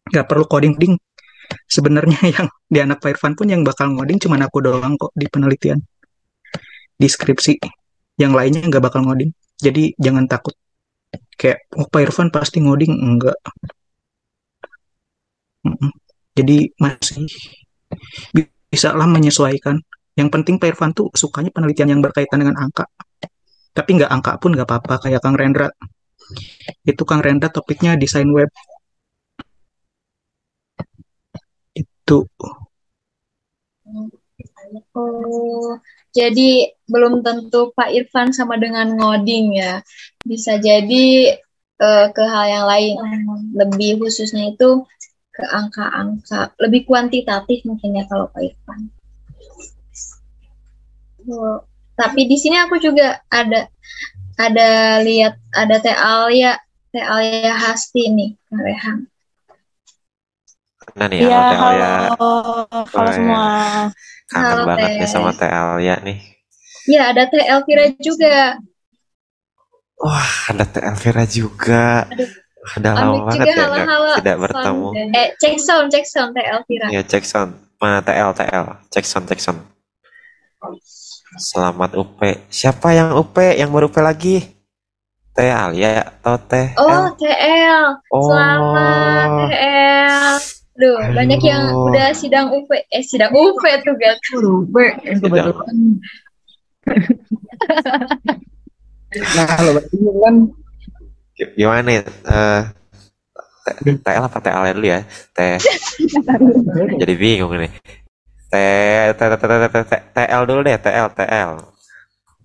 Nggak 0.07 0.31
perlu 0.31 0.47
coding 0.47 0.79
ding 0.79 0.95
sebenarnya 1.67 2.15
yang 2.39 2.47
di 2.71 2.79
anak 2.79 3.03
Pak 3.03 3.19
Irfan 3.19 3.35
pun 3.35 3.51
yang 3.51 3.59
bakal 3.67 3.91
ngoding 3.91 4.23
cuman 4.23 4.47
aku 4.47 4.63
doang 4.63 4.95
kok 4.95 5.11
di 5.11 5.27
penelitian. 5.27 5.83
Di 6.95 7.11
skripsi. 7.11 7.59
Yang 8.15 8.31
lainnya 8.31 8.71
nggak 8.71 8.83
bakal 8.87 9.03
ngoding. 9.03 9.35
Jadi 9.59 9.91
jangan 9.99 10.31
takut. 10.31 10.55
Kayak 11.35 11.67
oh 11.75 11.91
Pak 11.91 12.07
Irfan 12.07 12.31
pasti 12.31 12.63
ngoding. 12.63 12.95
Enggak. 13.03 13.35
Jadi 16.37 16.57
masih 16.83 17.25
bi- 18.35 18.51
bisa 18.71 18.89
lah 18.93 19.07
menyesuaikan. 19.07 19.79
Yang 20.15 20.29
penting 20.31 20.55
Pak 20.61 20.67
Irfan 20.71 20.91
tuh 20.95 21.07
sukanya 21.11 21.51
penelitian 21.51 21.91
yang 21.91 22.01
berkaitan 22.05 22.39
dengan 22.43 22.55
angka. 22.59 22.85
Tapi 23.75 23.89
nggak 23.99 24.11
angka 24.11 24.31
pun 24.39 24.55
nggak 24.55 24.67
apa-apa 24.67 24.93
kayak 25.03 25.19
Kang 25.23 25.35
Rendra. 25.35 25.67
Itu 26.87 27.03
Kang 27.03 27.21
Rendra 27.25 27.51
topiknya 27.51 27.99
desain 27.99 28.27
web. 28.31 28.47
Itu. 31.75 32.17
Oh, 34.95 35.75
jadi 36.15 36.71
belum 36.87 37.19
tentu 37.19 37.75
Pak 37.75 37.91
Irfan 37.91 38.31
sama 38.31 38.55
dengan 38.55 38.95
ngoding 38.95 39.59
ya. 39.59 39.83
Bisa 40.23 40.55
jadi 40.55 41.35
eh, 41.75 42.05
ke 42.15 42.23
hal 42.23 42.45
yang 42.55 42.65
lain. 42.71 42.93
Lebih 43.51 43.99
khususnya 43.99 44.55
itu 44.55 44.87
ke 45.35 45.43
angka-angka. 45.59 46.41
Lebih 46.63 46.81
kuantitatif 46.87 47.59
mungkin 47.67 47.97
ya 47.99 48.03
kalau 48.11 48.25
Pak 48.33 48.41
Irfan. 48.47 48.81
Oh, 51.25 51.57
tapi 51.99 52.21
di 52.31 52.37
sini 52.43 52.55
aku 52.63 52.75
juga 52.77 53.07
ada 53.39 53.59
ada 54.45 54.69
lihat 55.07 55.33
ada 55.61 55.75
Teh 55.83 55.95
Alia, 55.95 56.53
Teh 56.91 57.05
Alia 57.15 57.55
Hasti 57.55 58.03
nih, 58.17 58.29
Kang 58.47 58.61
Rehan. 58.67 58.97
Nah 60.97 61.07
nih, 61.11 61.21
Iya, 61.21 61.35
halo 61.35 61.41
Teh 61.49 61.59
Alia. 61.65 61.89
halo, 62.19 62.25
halo 62.93 63.09
semua. 63.15 63.43
Kangen 64.31 64.59
Halo, 64.59 64.65
banget 64.67 64.91
nih 64.99 65.09
sama 65.13 65.31
Teh 65.39 65.49
Alia 65.49 65.95
nih. 66.07 66.19
Ya, 66.93 67.01
ada 67.11 67.23
Teh 67.31 67.45
Elvira 67.53 67.85
juga. 68.07 68.57
Wah, 70.03 70.31
ada 70.51 70.65
Teh 70.73 70.83
Elvira 70.89 71.23
juga. 71.27 72.07
Aduh, 72.11 72.29
Udah 72.65 72.91
lama 72.97 73.29
banget 73.29 73.45
juga 73.45 73.53
ya 73.53 73.65
halo-halo. 73.85 74.11
tidak 74.17 74.35
bertemu. 74.41 74.87
Sound. 74.89 75.13
Eh, 75.13 75.27
cek 75.37 75.55
sound, 75.61 75.87
cek 75.93 76.05
sound 76.05 76.31
Teh 76.33 76.45
Elvira. 76.45 76.87
Ya, 76.89 77.01
cek 77.05 77.23
sound. 77.23 77.51
Mana 77.77 78.01
TL, 78.01 78.31
TL. 78.33 78.65
Cek 78.89 79.05
sound, 79.05 79.25
cek 79.29 79.37
sound. 79.37 79.61
Selamat 81.37 81.93
UP. 81.93 82.17
Siapa 82.47 82.89
yang 82.91 83.13
UP? 83.13 83.35
Yang 83.37 83.69
baru 83.69 83.85
UP 83.85 83.97
lagi? 83.99 84.41
Teh 85.35 85.51
Alia 85.51 85.99
atau 85.99 86.39
Teh 86.41 86.73
Oh? 86.79 87.11
TL. 87.13 87.83
Oh. 88.09 88.31
Selamat 88.31 89.27
TL. 89.51 90.31
Duh, 90.75 90.99
banyak 91.15 91.39
yang 91.39 91.71
udah 91.87 92.11
sidang 92.11 92.51
UP. 92.51 92.67
Eh, 92.67 93.03
sidang 93.03 93.31
UP 93.31 93.61
tuh, 93.61 93.95
guys. 93.95 94.19
Tidak. 94.25 95.45
Nah, 99.15 99.45
kalau 99.47 99.79
bingung 99.87 100.19
kan 100.19 100.35
Gimana 101.35 101.81
nih? 101.83 101.99
Eh, 102.03 102.61
T- 103.65 103.97
TL 104.05 104.23
apa 104.29 104.37
TL 104.39 104.65
dulu 104.77 104.87
ya? 104.87 105.01
Teh. 105.35 105.57
Jadi 107.01 107.13
bingung 107.17 107.53
nih. 107.57 107.71
T- 108.51 109.11
T- 109.17 109.29
T- 109.31 109.39
T- 109.41 109.69
T- 109.73 109.87
T- 109.89 110.05
TL 110.15 110.43
dulu 110.47 110.59
deh, 110.63 110.77
TL, 110.79 111.07
TL. 111.17 111.51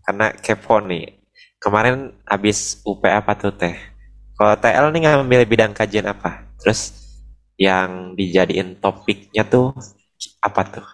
Karena 0.04 0.26
kepo 0.34 0.80
nih. 0.82 1.20
Kemarin 1.60 2.10
habis 2.24 2.80
UP 2.88 3.04
apa 3.04 3.36
tuh 3.36 3.52
Teh? 3.52 3.76
Kalau 4.34 4.56
TL 4.56 4.86
nih 4.96 5.00
ngambil 5.06 5.40
bidang 5.44 5.72
kajian 5.76 6.08
apa? 6.08 6.48
Terus 6.58 6.96
yang 7.60 8.16
dijadiin 8.16 8.80
topiknya 8.80 9.44
tuh 9.44 9.76
apa 10.40 10.62
tuh? 10.66 10.86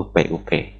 UP, 0.00 0.14
UP. 0.32 0.79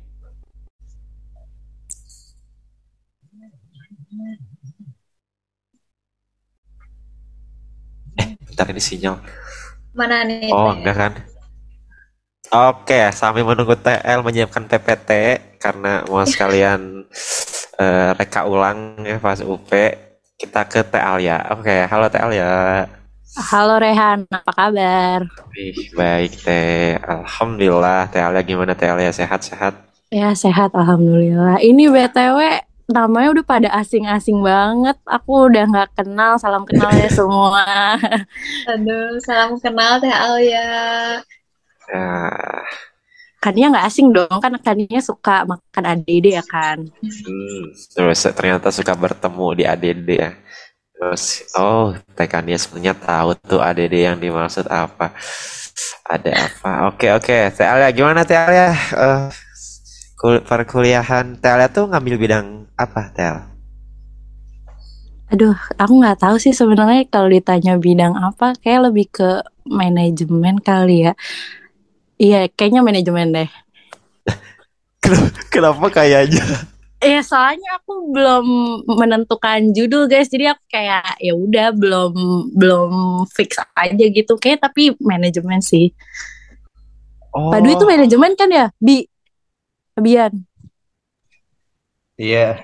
Eh, 8.61 8.68
bentar 8.68 8.77
ini 8.77 8.83
sinyal. 8.85 9.16
Mana 9.96 10.20
nih? 10.29 10.53
Oh, 10.53 10.77
enggak 10.77 10.96
kan? 11.01 11.12
Oke, 12.53 13.09
sambil 13.16 13.49
menunggu 13.49 13.73
TL 13.73 14.20
menyiapkan 14.20 14.68
PPT 14.68 15.11
karena 15.57 16.05
mau 16.05 16.20
sekalian 16.29 17.09
eh, 17.81 18.11
reka 18.20 18.44
ulang 18.44 19.01
ya 19.01 19.16
pas 19.16 19.40
UP, 19.40 19.70
kita 20.37 20.68
ke 20.68 20.85
TL 20.85 21.25
ya. 21.25 21.40
Oke, 21.57 21.88
halo 21.88 22.12
TL 22.12 22.33
ya. 22.37 22.53
Halo 23.49 23.81
Rehan, 23.81 24.29
apa 24.29 24.53
kabar? 24.53 25.25
Ih, 25.57 25.73
baik 25.96 26.37
Teh. 26.44 27.01
Alhamdulillah, 27.01 28.12
TL 28.12 28.37
ya 28.37 28.42
gimana 28.44 28.77
TL 28.77 29.01
ya? 29.01 29.12
Sehat-sehat? 29.16 29.73
Ya 30.12 30.37
sehat, 30.37 30.77
alhamdulillah. 30.77 31.64
Ini 31.64 31.88
BTW 31.88 32.38
namanya 32.90 33.29
udah 33.38 33.46
pada 33.46 33.68
asing-asing 33.81 34.38
banget. 34.42 34.98
Aku 35.07 35.46
udah 35.48 35.64
nggak 35.70 35.90
kenal, 36.03 36.37
salam 36.42 36.66
kenal 36.66 36.90
ya 36.92 37.09
semua. 37.09 37.64
Aduh, 38.70 39.16
salam 39.22 39.57
kenal 39.62 40.03
Teh 40.03 40.11
Alia. 40.12 40.68
Ya, 41.90 42.07
Kaninya 43.40 43.81
nggak 43.81 43.87
asing 43.88 44.12
dong, 44.12 44.37
kan 44.37 44.53
Kaninya 44.61 45.00
suka 45.00 45.48
makan 45.48 45.85
ADD 45.96 46.26
ya 46.37 46.44
kan? 46.44 46.85
hmm, 47.00 47.62
terus 47.96 48.20
ternyata 48.37 48.68
suka 48.68 48.92
bertemu 48.92 49.46
di 49.57 49.64
ADD 49.64 50.09
ya. 50.12 50.31
Terus, 50.92 51.48
oh, 51.57 51.96
Teh 52.12 52.29
Kania 52.29 52.61
sebenarnya 52.61 52.92
tahu 52.92 53.33
tuh 53.40 53.64
ADD 53.64 53.94
yang 53.96 54.20
dimaksud 54.20 54.68
apa. 54.68 55.16
Ada 56.05 56.31
apa? 56.37 56.92
Oke, 56.92 57.09
oke. 57.16 57.38
Teh 57.57 57.64
Alia, 57.64 57.88
gimana 57.96 58.29
Teh 58.29 58.37
Alia? 58.37 58.76
Eh, 58.76 59.24
kul- 60.20 60.44
perkuliahan 60.44 61.40
Alia 61.40 61.68
tuh 61.72 61.88
ngambil 61.88 62.14
bidang 62.20 62.46
apa, 62.76 63.09
Alia? 63.16 63.48
Aduh, 65.30 65.54
aku 65.78 65.92
nggak 66.02 66.18
tahu 66.20 66.37
sih 66.42 66.50
sebenarnya 66.50 67.06
kalau 67.06 67.30
ditanya 67.30 67.78
bidang 67.78 68.18
apa, 68.18 68.52
kayak 68.61 68.90
lebih 68.90 69.06
ke 69.09 69.40
manajemen 69.64 70.59
kali 70.59 71.06
ya. 71.06 71.12
Iya, 72.20 72.50
kayaknya 72.52 72.83
manajemen 72.85 73.33
deh. 73.33 73.48
Kenapa 75.54 75.87
kayaknya? 75.88 76.44
Iya, 77.00 77.24
soalnya 77.24 77.80
aku 77.80 78.12
belum 78.12 78.46
menentukan 78.85 79.72
judul 79.72 80.04
guys, 80.04 80.28
jadi 80.28 80.52
aku 80.52 80.64
kayak 80.68 81.16
ya 81.16 81.33
udah 81.33 81.72
belum 81.72 82.12
belum 82.52 82.90
fix 83.33 83.56
aja 83.72 84.04
gitu. 84.04 84.37
Kayak 84.37 84.68
tapi 84.68 84.92
manajemen 85.00 85.64
sih. 85.64 85.96
Oh, 87.33 87.48
Padu 87.48 87.72
itu 87.72 87.85
manajemen 87.88 88.35
kan 88.37 88.50
ya, 88.52 88.68
Bi? 88.76 89.10
Bian. 90.00 90.32
Iya. 92.20 92.60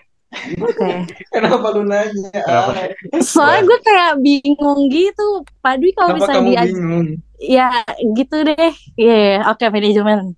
Oke. 0.61 0.91
Kenapa 1.33 1.67
lu 1.73 1.83
nanya? 1.89 2.31
Kenapa? 2.33 2.93
Soalnya 3.25 3.61
gue 3.65 3.79
kayak 3.81 4.13
bingung 4.21 4.81
gitu. 4.93 5.27
Padu 5.65 5.89
kalau 5.97 6.17
dia 6.21 6.65
bingung? 6.69 7.23
ya 7.41 7.85
gitu 8.17 8.37
deh. 8.45 8.73
Iya, 8.97 9.17
iya. 9.17 9.37
oke 9.49 9.65
manajemen. 9.73 10.37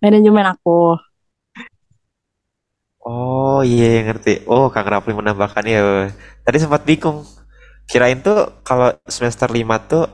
Manajemen 0.00 0.46
aku. 0.56 0.96
oh 3.04 3.60
iya 3.60 4.00
ngerti. 4.08 4.48
Oh, 4.48 4.72
Kang 4.72 4.88
Rafli 4.88 5.12
menambahkan 5.12 5.64
ya. 5.68 6.08
Tadi 6.44 6.56
sempat 6.56 6.88
bingung. 6.88 7.24
Kirain 7.84 8.16
tuh 8.24 8.48
kalau 8.64 8.96
semester 9.04 9.44
5 9.44 9.60
tuh 9.92 10.08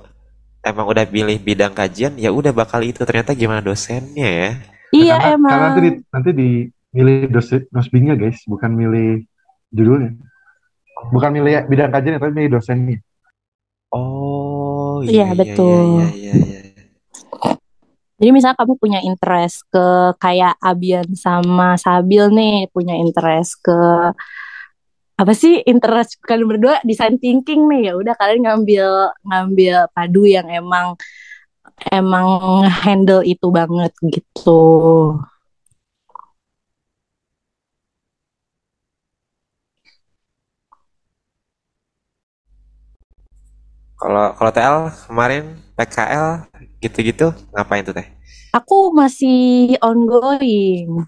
emang 0.66 0.90
udah 0.90 1.06
pilih 1.06 1.38
bidang 1.38 1.70
kajian, 1.70 2.18
ya 2.18 2.34
udah 2.34 2.50
bakal 2.50 2.82
itu. 2.82 3.06
Ternyata 3.06 3.30
gimana 3.38 3.62
dosennya 3.62 4.26
ya? 4.26 4.50
Iya 4.90 5.16
karena, 5.18 5.34
emang. 5.38 5.50
karena 5.50 5.64
nanti 5.70 5.80
di, 5.80 5.90
nanti 6.10 6.30
di 6.34 6.50
milih 6.90 7.30
dos 7.30 7.48
nosbingnya 7.70 8.14
guys, 8.18 8.42
bukan 8.46 8.70
milih 8.74 9.22
judulnya. 9.70 10.18
Bukan 11.14 11.30
milih 11.32 11.64
bidang 11.70 11.90
kajian, 11.94 12.18
tapi 12.18 12.34
milih 12.34 12.58
dosennya. 12.58 12.98
Oh, 13.90 15.00
Iya, 15.06 15.10
iya, 15.10 15.24
iya, 15.26 15.38
betul. 15.38 15.80
iya, 15.80 16.06
iya, 16.12 16.32
iya, 16.36 16.60
iya. 16.66 16.84
Jadi 18.20 18.30
misalnya 18.36 18.60
kamu 18.60 18.74
punya 18.76 19.00
interest 19.00 19.64
ke 19.72 20.12
kayak 20.20 20.52
Abian 20.60 21.08
sama 21.16 21.80
Sabil 21.80 22.28
nih 22.28 22.68
punya 22.68 22.92
interest 23.00 23.64
ke 23.64 23.80
apa 25.16 25.32
sih 25.36 25.60
interest 25.64 26.20
kalian 26.24 26.48
berdua 26.48 26.80
design 26.84 27.16
thinking 27.16 27.64
nih 27.68 27.88
ya 27.88 27.94
udah 27.96 28.12
kalian 28.16 28.44
ngambil 28.44 28.88
ngambil 29.24 29.76
padu 29.92 30.24
yang 30.28 30.48
emang 30.48 30.96
emang 31.88 32.60
handle 32.68 33.24
itu 33.24 33.48
banget 33.48 33.92
gitu. 34.04 34.60
Kalau 44.00 44.32
kalau 44.32 44.50
TL 44.52 44.78
kemarin 45.08 45.44
PKL 45.76 46.48
gitu-gitu 46.80 47.36
ngapain 47.52 47.84
tuh 47.84 47.92
Teh? 47.92 48.08
Aku 48.56 48.96
masih 48.96 49.76
ongoing. 49.84 51.04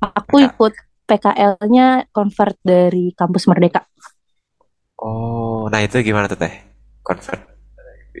Aku 0.00 0.40
PK. 0.40 0.48
ikut 0.48 0.72
PKL-nya 1.04 2.08
convert 2.08 2.56
dari 2.64 3.12
kampus 3.12 3.44
Merdeka. 3.44 3.84
Oh, 4.96 5.68
nah 5.68 5.84
itu 5.84 6.00
gimana 6.00 6.24
tuh 6.24 6.40
Teh? 6.40 6.64
Convert 7.04 7.49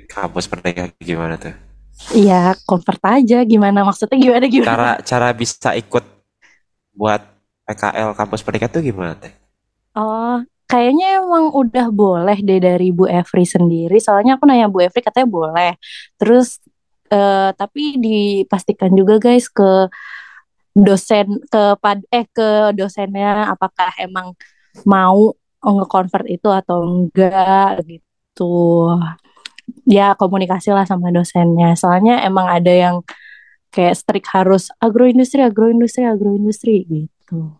kampus 0.08 0.46
merdeka 0.50 0.90
gimana 1.00 1.34
tuh? 1.36 1.54
Iya, 2.16 2.56
convert 2.64 3.02
aja 3.04 3.44
gimana 3.44 3.84
maksudnya 3.84 4.16
gimana 4.16 4.44
gimana? 4.48 4.70
Cara 4.70 4.90
cara 5.04 5.28
bisa 5.36 5.76
ikut 5.76 6.04
buat 6.96 7.20
PKL 7.68 8.16
kampus 8.16 8.40
merdeka 8.42 8.66
tuh 8.72 8.82
gimana 8.82 9.14
Teh? 9.14 9.32
Oh, 9.94 10.40
kayaknya 10.70 11.22
emang 11.22 11.50
udah 11.50 11.90
boleh 11.90 12.38
deh 12.40 12.58
dari 12.62 12.90
Bu 12.94 13.06
Evri 13.10 13.44
sendiri. 13.46 13.98
Soalnya 13.98 14.38
aku 14.38 14.46
nanya 14.46 14.70
Bu 14.70 14.82
Evri 14.82 15.02
katanya 15.02 15.28
boleh. 15.28 15.72
Terus 16.16 16.62
eh, 17.10 17.50
tapi 17.54 17.98
dipastikan 17.98 18.90
juga 18.94 19.18
guys 19.18 19.50
ke 19.50 19.90
dosen 20.74 21.42
ke 21.50 21.74
pad 21.82 21.98
eh 22.14 22.26
ke 22.30 22.70
dosennya 22.78 23.50
apakah 23.50 23.90
emang 23.98 24.32
mau 24.86 25.34
nge-convert 25.60 26.26
itu 26.30 26.48
atau 26.48 26.86
enggak 26.86 27.82
gitu. 27.84 28.86
Ya 29.90 30.14
komunikasi 30.14 30.70
lah 30.70 30.86
sama 30.86 31.10
dosennya. 31.10 31.74
Soalnya 31.74 32.22
emang 32.22 32.46
ada 32.46 32.70
yang 32.70 32.96
kayak 33.74 33.98
strict 33.98 34.30
harus 34.30 34.70
agroindustri, 34.78 35.42
agroindustri, 35.42 36.06
agroindustri 36.06 36.86
gitu. 36.86 37.58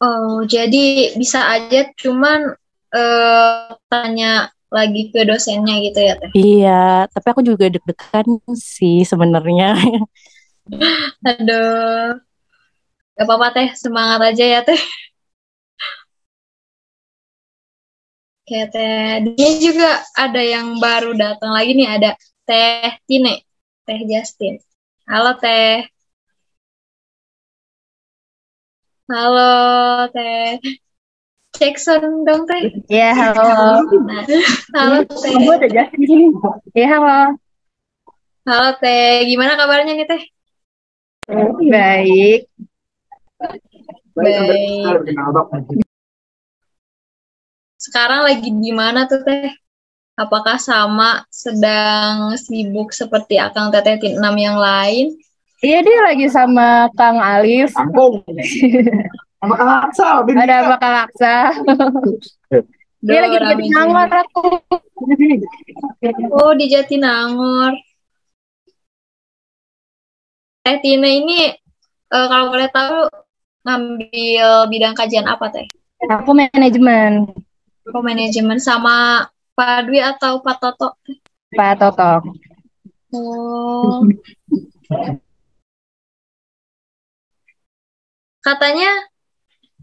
Oh, 0.00 0.46
jadi 0.48 1.12
bisa 1.18 1.44
aja 1.44 1.92
cuman 1.98 2.56
eh, 2.94 3.68
tanya 3.92 4.48
lagi 4.70 5.10
ke 5.10 5.26
dosennya 5.26 5.76
gitu 5.82 5.98
ya, 5.98 6.14
Teh. 6.16 6.30
Iya, 6.32 6.82
tapi 7.10 7.26
aku 7.34 7.42
juga 7.42 7.66
deg-degan 7.68 8.38
sih 8.54 9.02
sebenarnya. 9.02 9.74
Aduh. 11.28 12.22
Gak 13.18 13.26
apa-apa, 13.26 13.46
Teh. 13.52 13.68
Semangat 13.76 14.32
aja 14.32 14.44
ya, 14.46 14.60
Teh. 14.64 14.80
Oke, 18.50 18.66
Teh. 18.66 19.30
Dia 19.38 19.50
juga 19.62 20.02
ada 20.18 20.42
yang 20.42 20.82
baru 20.82 21.14
datang 21.14 21.54
lagi 21.54 21.70
nih. 21.70 21.86
Ada 21.86 22.18
Teh 22.42 22.98
Tine. 23.06 23.46
Teh 23.86 24.02
Justin. 24.10 24.58
Halo, 25.06 25.38
Teh. 25.38 25.86
Halo 29.06 29.54
Teh. 30.10 30.58
Cek 31.62 31.78
sound 31.78 32.26
dong 32.26 32.50
Teh. 32.50 32.74
Ya, 32.90 33.14
halo. 33.14 33.86
Nah, 33.86 34.26
halo 34.74 35.06
Teh. 35.06 35.30
Gue 35.30 35.54
udah 35.54 35.70
jelas 35.70 35.94
di 35.94 36.06
sini. 36.10 36.34
Ya, 36.74 36.90
halo. 36.98 37.38
Halo 38.50 38.68
Teh. 38.82 39.30
Gimana 39.30 39.54
kabarnya 39.54 39.94
nih 39.94 40.10
Teh? 40.10 40.22
Baik. 41.70 42.50
Baik. 44.18 45.86
Sekarang 47.80 48.28
lagi 48.28 48.52
di 48.52 48.72
mana 48.76 49.08
tuh 49.08 49.24
Teh? 49.24 49.56
Apakah 50.12 50.60
sama 50.60 51.24
sedang 51.32 52.36
sibuk 52.36 52.92
seperti 52.92 53.40
Akang 53.40 53.72
Teteh 53.72 53.96
Tin 53.96 54.20
6 54.20 54.36
yang 54.36 54.60
lain? 54.60 55.16
Iya, 55.64 55.80
dia 55.80 55.98
lagi 56.04 56.28
sama 56.28 56.92
Kang 56.92 57.16
Alif. 57.16 57.72
Sama 57.72 59.54
Kang 59.56 59.72
Aksa. 59.88 60.20
Ada 60.20 60.54
apa 60.60 60.76
Kang 60.76 60.96
Aksa? 61.08 61.34
Dia 63.00 63.24
lagi 63.24 63.40
di 63.40 63.48
Jatinangor 63.48 64.08
aku. 64.12 64.44
Oh, 66.36 66.52
di 66.52 66.68
Jatinangor. 66.68 67.80
Teh 70.60 70.76
Tina 70.84 71.08
ini 71.08 71.48
eh, 72.12 72.26
kalau 72.28 72.52
boleh 72.52 72.68
tahu 72.68 73.08
ngambil 73.64 74.68
bidang 74.68 74.92
kajian 74.92 75.24
apa 75.24 75.48
Teh? 75.48 75.64
Aku 76.12 76.36
manajemen. 76.36 77.24
Oh, 77.88 78.04
manajemen 78.04 78.60
sama 78.60 79.24
Pak 79.56 79.88
Dwi 79.88 80.04
atau 80.04 80.44
Pak 80.44 80.56
Toto? 80.60 81.00
Pak 81.56 81.72
Toto. 81.80 82.12
Oh. 83.16 84.04
Katanya 88.44 88.92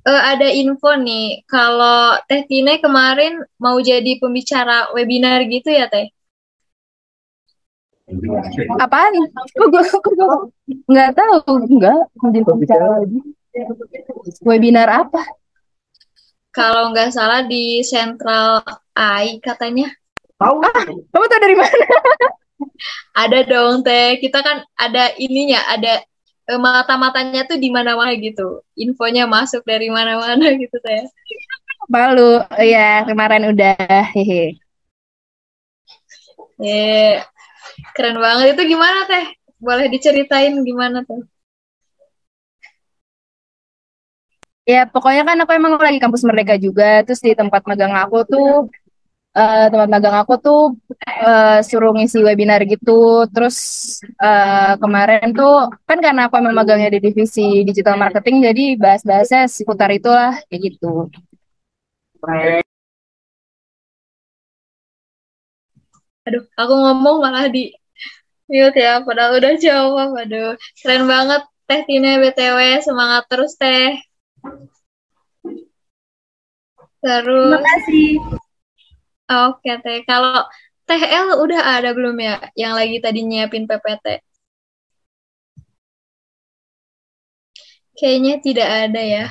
eh, 0.06 0.22
ada 0.34 0.48
info 0.54 0.93
nih 0.93 1.41
kalau 1.50 2.22
Teh 2.30 2.45
Tina 2.45 2.78
kemarin 2.78 3.41
mau 3.58 3.82
jadi 3.82 4.22
pembicara 4.22 4.93
webinar 4.93 5.41
gitu 5.50 5.74
ya 5.74 5.89
Teh? 5.89 6.14
Apaan? 8.80 9.14
Kok 9.36 9.68
gue, 9.68 9.84
nggak 10.88 11.12
tahu, 11.12 11.36
nggak 11.76 12.00
jadi 12.24 12.39
pembicara 12.45 12.86
lagi. 13.02 13.20
Webinar 14.48 14.88
apa? 14.88 15.28
Kalau 16.58 16.89
nggak 16.89 17.14
salah 17.14 17.45
di 17.45 17.86
Central 17.86 18.66
AI 18.97 19.38
katanya. 19.45 19.93
Tahu. 20.41 20.58
Kamu 21.14 21.26
tahu 21.30 21.38
dari 21.38 21.53
mana? 21.53 21.86
Ada 23.22 23.45
dong 23.45 23.86
Teh. 23.86 24.18
Kita 24.18 24.41
kan 24.41 24.66
ada 24.74 25.14
ininya, 25.22 25.62
ada 25.70 26.01
eh, 26.49 26.58
mata-matanya 26.58 27.45
tuh 27.45 27.62
di 27.62 27.70
mana-mana 27.70 28.18
gitu. 28.18 28.66
Infonya 28.74 29.30
masuk 29.30 29.62
dari 29.70 29.93
mana-mana 29.93 30.49
gitu 30.62 30.78
Teh. 30.82 31.05
Malu, 31.93 32.41
ya 32.58 33.05
kemarin 33.05 33.53
udah, 33.53 33.78
hehe. 34.18 34.58
Eh, 36.58 37.22
keren 37.93 38.18
banget. 38.18 38.58
Itu 38.58 38.66
gimana 38.66 39.05
Teh? 39.05 39.26
Boleh 39.62 39.93
diceritain 39.93 40.58
gimana 40.66 41.05
Teh? 41.05 41.22
Ya 44.68 44.84
pokoknya 44.84 45.24
kan 45.28 45.38
aku 45.43 45.51
emang 45.55 45.74
lagi 45.80 45.99
kampus 46.03 46.28
Merdeka 46.28 46.55
juga, 46.59 46.99
terus 47.07 47.24
di 47.24 47.32
tempat 47.39 47.63
magang 47.70 47.93
aku 48.03 48.18
tuh, 48.28 48.68
eh, 49.38 49.68
tempat 49.72 49.89
magang 49.93 50.15
aku 50.22 50.34
tuh 50.45 50.61
eh, 51.07 51.59
suruh 51.68 51.91
ngisi 51.95 52.20
webinar 52.28 52.61
gitu, 52.74 53.26
terus 53.34 53.57
eh, 54.24 54.74
kemarin 54.84 55.30
tuh 55.39 55.72
kan 55.89 55.99
karena 56.05 56.22
aku 56.28 56.36
emang 56.41 56.55
magangnya 56.59 56.89
di 56.95 56.99
divisi 57.05 57.63
digital 57.68 57.95
marketing, 58.03 58.36
jadi 58.47 58.63
bahas-bahasnya 58.84 59.41
seputar 59.51 59.89
itulah 59.95 60.34
kayak 60.49 60.61
gitu. 60.76 61.11
Aduh, 66.28 66.43
aku 66.59 66.74
ngomong 66.84 67.15
malah 67.24 67.45
di 67.55 67.59
mute 68.51 68.80
ya, 68.86 68.93
padahal 69.07 69.32
udah 69.39 69.53
jawab. 69.65 70.09
Aduh, 70.24 70.49
keren 70.82 71.03
banget 71.13 71.41
Teh 71.68 71.82
Tina 71.88 72.11
BTW. 72.22 72.59
Semangat 72.88 73.24
terus 73.32 73.53
Teh. 73.61 73.89
Terus, 76.98 77.62
Terima 77.62 77.62
kasih. 77.62 78.10
oke 79.32 79.72
Teh. 79.84 80.00
Kalau 80.08 80.43
El 80.88 81.28
udah 81.43 81.62
ada 81.80 81.91
belum 81.91 82.16
ya 82.20 82.36
yang 82.56 82.74
lagi 82.80 82.98
tadi 83.04 83.20
nyiapin 83.28 83.68
PPT? 83.68 84.24
Kayaknya 87.98 88.34
tidak 88.45 88.70
ada 88.70 89.02
ya. 89.02 89.26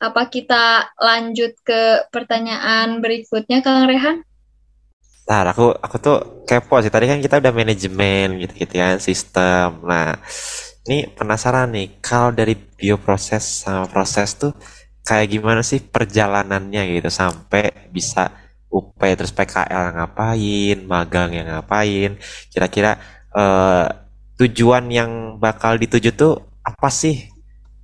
Apa 0.00 0.32
kita 0.32 0.88
lanjut 0.96 1.52
ke 1.60 2.08
pertanyaan 2.08 3.04
berikutnya, 3.04 3.60
Kang 3.60 3.84
Rehan? 3.84 4.24
Nah, 5.28 5.46
aku 5.52 5.76
aku 5.76 5.96
tuh 6.00 6.16
kepo 6.48 6.80
sih. 6.80 6.88
Tadi 6.88 7.04
kan 7.04 7.20
kita 7.20 7.38
udah 7.38 7.52
manajemen 7.52 8.40
gitu-gitu 8.40 8.74
kan, 8.80 8.96
sistem. 8.96 9.84
Nah, 9.84 10.16
ini 10.88 11.08
penasaran 11.12 11.68
nih, 11.76 12.00
kalau 12.00 12.32
dari 12.32 12.54
bioproses 12.56 13.64
sama 13.64 13.84
proses 13.90 14.32
tuh 14.36 14.52
kayak 15.04 15.28
gimana 15.32 15.60
sih 15.64 15.80
perjalanannya 15.84 16.82
gitu 16.96 17.10
sampai 17.12 17.90
bisa 17.92 18.32
UP 18.70 18.96
terus 19.02 19.34
PKL 19.34 19.98
ngapain, 19.98 20.78
magang 20.86 21.30
yang 21.34 21.46
ngapain. 21.50 22.16
Kira-kira 22.52 22.96
eh, 23.34 23.86
tujuan 24.38 24.86
yang 24.88 25.36
bakal 25.42 25.76
dituju 25.76 26.14
tuh 26.16 26.34
apa 26.64 26.88
sih? 26.88 27.28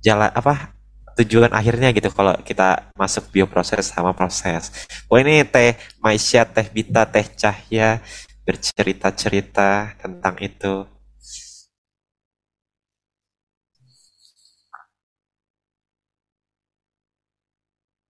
Jalan 0.01 0.31
apa? 0.33 0.73
Tujuan 1.17 1.49
akhirnya 1.51 1.89
gitu 1.91 2.09
kalau 2.13 2.33
kita 2.45 2.93
masuk 2.95 3.29
bioproses 3.33 3.89
sama 3.89 4.13
proses. 4.13 4.71
Oh 5.09 5.17
ini 5.19 5.43
Teh 5.45 5.75
Maisha, 5.99 6.45
Teh 6.45 6.67
Bita, 6.69 7.03
Teh 7.09 7.25
Cahya 7.35 7.99
bercerita-cerita 8.47 9.97
tentang 9.99 10.35
itu. 10.39 10.96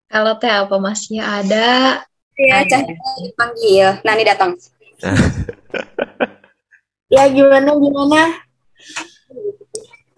Kalau 0.07 0.33
Teh 0.39 0.53
apa 0.53 0.77
masih 0.79 1.19
ada? 1.19 2.03
Iya, 2.37 2.55
Ada. 2.63 2.79
Cahaya 2.85 3.21
dipanggil. 3.25 3.89
Nani 4.05 4.23
datang. 4.25 4.51
Ya 7.07 7.23
gimana 7.31 7.71
gimana? 7.79 8.43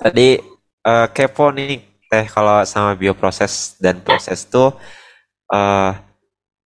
Tadi 0.00 0.40
eh, 0.88 1.06
kepo 1.12 1.52
nih 1.52 1.84
Teh 2.08 2.24
kalau 2.24 2.64
sama 2.64 2.96
bioproses 2.96 3.76
dan 3.76 4.00
proses 4.00 4.48
tuh 4.48 4.72
eh 5.52 5.92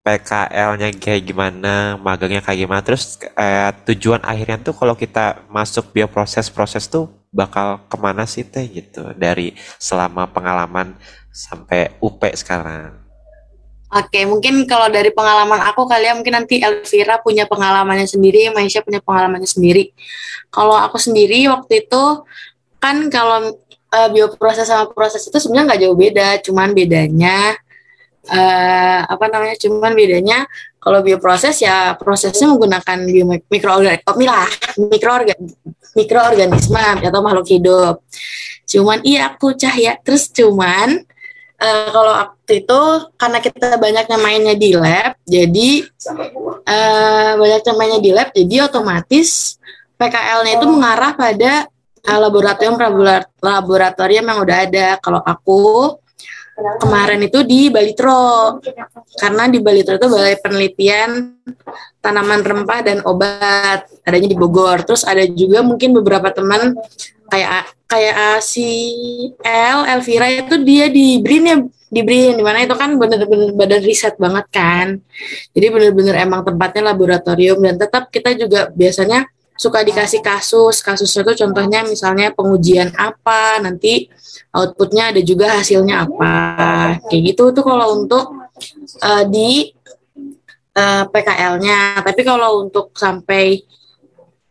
PKL-nya 0.01 0.93
kayak 0.97 1.26
gimana, 1.30 1.93
magangnya 1.97 2.41
kayak 2.41 2.59
gimana, 2.65 2.82
terus 2.86 3.17
eh, 3.38 3.74
tujuan 3.89 4.22
akhirnya 4.22 4.61
tuh 4.61 4.78
kalau 4.78 4.93
kita 4.93 5.41
masuk 5.49 5.89
bioproses 5.89 6.53
proses 6.53 6.86
tuh 6.86 7.09
bakal 7.34 7.82
ke 7.89 7.97
mana 7.97 8.30
sih 8.30 8.45
Teh 8.45 8.65
gitu 8.69 9.13
dari 9.17 9.57
selama 9.82 10.30
pengalaman 10.30 10.93
sampai 11.34 11.97
UP 11.97 12.22
sekarang. 12.38 13.01
Oke, 13.92 14.24
mungkin 14.24 14.64
kalau 14.64 14.88
dari 14.88 15.12
pengalaman 15.12 15.60
aku 15.68 15.84
kali 15.84 16.08
ya 16.08 16.16
mungkin 16.16 16.32
nanti 16.32 16.64
Elvira 16.64 17.20
punya 17.20 17.44
pengalamannya 17.44 18.08
sendiri, 18.08 18.48
Maisha 18.56 18.80
punya 18.80 19.04
pengalamannya 19.04 19.52
sendiri. 19.52 19.92
Kalau 20.48 20.80
aku 20.80 20.96
sendiri 20.96 21.44
waktu 21.52 21.84
itu 21.84 22.24
kan 22.80 23.12
kalau 23.12 23.52
eh, 23.92 24.10
bioproses 24.16 24.72
sama 24.72 24.88
proses 24.96 25.28
itu 25.28 25.36
sebenarnya 25.36 25.76
nggak 25.76 25.82
jauh 25.84 25.98
beda, 26.00 26.28
cuman 26.39 26.72
bedanya 26.72 27.52
eh, 28.32 29.00
apa 29.04 29.26
namanya? 29.28 29.60
Cuman 29.60 29.92
bedanya 29.92 30.48
kalau 30.80 31.04
bioproses 31.04 31.60
ya 31.60 31.92
prosesnya 32.00 32.48
menggunakan 32.48 32.98
bio 33.06 33.28
mikroorganisme, 33.52 34.08
oh, 34.08 34.16
milah, 34.16 34.48
mikroorga, 34.88 35.36
mikroorganisme 36.00 36.86
atau 37.04 37.20
makhluk 37.20 37.48
hidup. 37.52 37.96
Cuman 38.72 39.04
iya 39.04 39.36
aku 39.36 39.52
cahaya, 39.52 40.00
terus 40.00 40.32
cuman 40.32 41.04
eh, 41.62 41.88
kalau 41.93 42.12
waktu 42.18 42.53
itu 42.66 42.82
karena 43.16 43.38
kita 43.39 43.78
banyaknya 43.78 44.18
mainnya 44.18 44.55
di 44.57 44.70
lab, 44.74 45.14
jadi 45.24 45.70
eh, 46.66 47.32
banyaknya 47.38 47.74
mainnya 47.78 48.01
di 48.01 48.12
lab, 48.12 48.30
jadi 48.34 48.66
otomatis 48.66 49.62
PKL-nya 50.01 50.57
itu 50.57 50.66
mengarah 50.66 51.14
pada 51.14 51.70
eh, 52.01 52.20
laboratorium 52.20 52.76
laboratorium 53.38 54.26
yang 54.26 54.39
udah 54.41 54.57
ada. 54.66 54.88
Kalau 54.97 55.22
aku 55.22 55.95
kemarin 56.82 57.22
itu 57.26 57.41
di 57.45 57.70
Balitro, 57.70 58.59
karena 59.18 59.49
di 59.49 59.59
Balitro 59.62 59.97
itu 59.97 60.07
balai 60.09 60.38
penelitian 60.41 61.38
tanaman 62.01 62.41
rempah 62.41 62.80
dan 62.82 62.97
obat, 63.05 63.88
adanya 64.05 64.30
di 64.30 64.38
Bogor. 64.38 64.82
Terus 64.86 65.05
ada 65.05 65.24
juga 65.26 65.62
mungkin 65.62 65.93
beberapa 65.93 66.30
teman 66.34 66.76
kayak 67.32 67.72
kayak 67.88 68.44
si 68.44 68.68
El 69.40 69.88
Elvira 69.88 70.28
itu 70.28 70.60
dia 70.62 70.92
di 70.92 71.24
BRIN 71.24 71.44
ya 71.48 71.58
di 71.92 72.02
BRIN 72.04 72.40
di 72.40 72.44
mana 72.44 72.64
itu 72.64 72.76
kan 72.76 72.96
bener-bener 73.00 73.56
badan 73.56 73.82
riset 73.84 74.16
banget 74.20 74.46
kan 74.52 74.88
jadi 75.56 75.68
bener-bener 75.72 76.16
emang 76.20 76.44
tempatnya 76.44 76.92
laboratorium 76.92 77.64
dan 77.64 77.80
tetap 77.80 78.12
kita 78.12 78.36
juga 78.36 78.68
biasanya 78.76 79.28
suka 79.62 79.86
dikasih 79.86 80.26
kasus. 80.26 80.82
Kasusnya 80.82 81.22
itu 81.22 81.46
contohnya 81.46 81.86
misalnya 81.86 82.34
pengujian 82.34 82.90
apa, 82.98 83.62
nanti 83.62 84.10
outputnya 84.50 85.14
ada 85.14 85.22
juga 85.22 85.62
hasilnya 85.62 86.10
apa. 86.10 86.34
Kayak 87.06 87.22
gitu 87.30 87.44
tuh 87.54 87.62
kalau 87.62 88.02
untuk 88.02 88.42
uh, 89.06 89.24
di 89.30 89.70
uh, 90.74 91.06
PKL-nya. 91.06 92.02
Tapi 92.02 92.22
kalau 92.26 92.66
untuk 92.66 92.90
sampai 92.98 93.62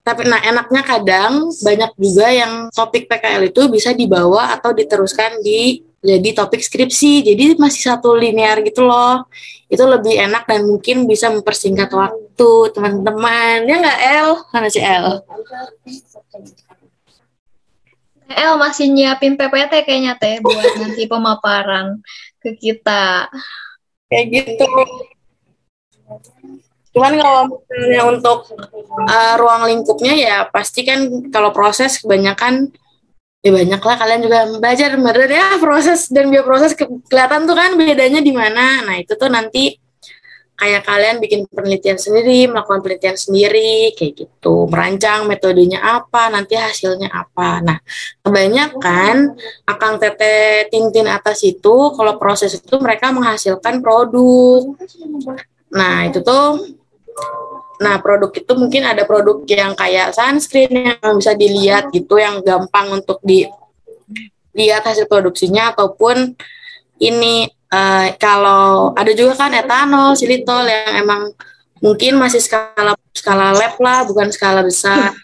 tapi 0.01 0.25
nah 0.25 0.41
enaknya 0.41 0.83
kadang 0.83 1.53
banyak 1.61 1.93
juga 2.01 2.33
yang 2.33 2.53
topik 2.73 3.05
PKL 3.05 3.53
itu 3.53 3.69
bisa 3.69 3.93
dibawa 3.93 4.57
atau 4.57 4.73
diteruskan 4.73 5.45
di 5.45 5.85
jadi 6.01 6.33
topik 6.33 6.65
skripsi. 6.65 7.21
Jadi 7.21 7.61
masih 7.61 7.93
satu 7.93 8.17
linear 8.17 8.65
gitu 8.65 8.89
loh. 8.89 9.29
Itu 9.69 9.85
lebih 9.85 10.17
enak 10.17 10.49
dan 10.49 10.65
mungkin 10.65 11.05
bisa 11.05 11.29
mempersingkat 11.29 11.93
waktu 11.93 12.51
teman-teman. 12.73 13.69
Ya 13.69 13.77
nggak 13.79 13.99
El? 14.01 14.29
Mana 14.51 14.69
si 14.73 14.81
El? 14.81 15.21
El 18.31 18.53
masih 18.57 18.87
nyiapin 18.89 19.37
PPT 19.37 19.85
kayaknya 19.85 20.17
teh 20.17 20.41
buat 20.41 20.75
nanti 20.81 21.05
pemaparan 21.05 22.01
ke 22.41 22.57
kita. 22.57 23.29
Kayak 24.09 24.27
gitu. 24.33 24.67
Cuman 26.91 27.13
kalau 27.23 27.43
misalnya 27.71 28.03
untuk 28.11 28.39
uh, 29.07 29.35
ruang 29.39 29.63
lingkupnya 29.71 30.15
ya 30.19 30.37
pasti 30.51 30.83
kan 30.83 31.31
kalau 31.31 31.55
proses 31.55 32.03
kebanyakan 32.03 32.75
ya 33.41 33.51
banyak 33.57 33.81
lah 33.81 33.97
kalian 33.97 34.21
juga 34.21 34.39
belajar 34.59 34.91
bener 35.01 35.31
ya 35.31 35.57
proses 35.57 36.13
dan 36.13 36.29
bioproses 36.29 36.77
ke 36.77 36.85
kelihatan 37.09 37.47
tuh 37.47 37.57
kan 37.57 37.79
bedanya 37.79 38.21
di 38.21 38.35
mana. 38.35 38.85
Nah 38.85 38.99
itu 38.99 39.15
tuh 39.15 39.31
nanti 39.31 39.79
kayak 40.61 40.85
kalian 40.85 41.17
bikin 41.25 41.49
penelitian 41.49 41.97
sendiri, 41.97 42.45
melakukan 42.45 42.85
penelitian 42.85 43.17
sendiri, 43.17 43.97
kayak 43.97 44.13
gitu, 44.13 44.69
merancang 44.69 45.25
metodenya 45.25 45.81
apa, 45.81 46.29
nanti 46.29 46.53
hasilnya 46.53 47.09
apa. 47.09 47.65
Nah, 47.65 47.81
kebanyakan 48.21 49.41
akang 49.65 49.97
tete 49.97 50.69
tintin 50.69 51.09
atas 51.09 51.41
itu, 51.49 51.97
kalau 51.97 52.21
proses 52.21 52.61
itu 52.61 52.77
mereka 52.77 53.09
menghasilkan 53.09 53.81
produk. 53.81 54.77
Nah, 55.73 56.05
itu 56.13 56.21
tuh 56.21 56.77
Nah, 57.81 57.97
produk 58.05 58.29
itu 58.37 58.53
mungkin 58.61 58.85
ada 58.85 59.09
produk 59.09 59.41
yang 59.49 59.73
kayak 59.73 60.13
sunscreen 60.13 61.01
yang 61.01 61.17
bisa 61.17 61.33
dilihat 61.33 61.89
gitu, 61.89 62.21
yang 62.21 62.45
gampang 62.45 62.93
untuk 63.01 63.17
dilihat 63.25 64.85
hasil 64.85 65.09
produksinya 65.09 65.73
ataupun 65.73 66.37
ini 67.01 67.49
uh, 67.73 68.13
kalau 68.21 68.93
ada 68.93 69.17
juga 69.17 69.33
kan 69.41 69.57
etanol, 69.57 70.13
silitol 70.13 70.69
yang 70.69 71.01
emang 71.01 71.23
mungkin 71.81 72.21
masih 72.21 72.45
skala 72.45 72.93
skala 73.17 73.57
lab 73.57 73.81
lah, 73.81 74.05
bukan 74.05 74.29
skala 74.29 74.61
besar. 74.61 75.17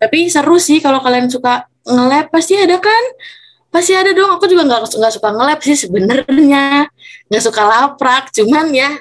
Tapi 0.00 0.32
seru 0.32 0.56
sih 0.56 0.80
kalau 0.80 1.04
kalian 1.04 1.28
suka 1.28 1.68
nge-lab 1.84 2.32
pasti 2.32 2.56
ada 2.56 2.80
kan? 2.80 3.04
Pasti 3.68 3.92
ada 3.92 4.16
dong. 4.16 4.32
Aku 4.40 4.48
juga 4.48 4.64
nggak 4.64 4.96
nggak 4.96 5.12
suka 5.12 5.28
nge-lab 5.36 5.60
sih 5.60 5.76
sebenarnya, 5.76 6.88
nggak 7.28 7.42
suka 7.44 7.62
laprak. 7.68 8.32
Cuman 8.32 8.72
ya 8.72 8.96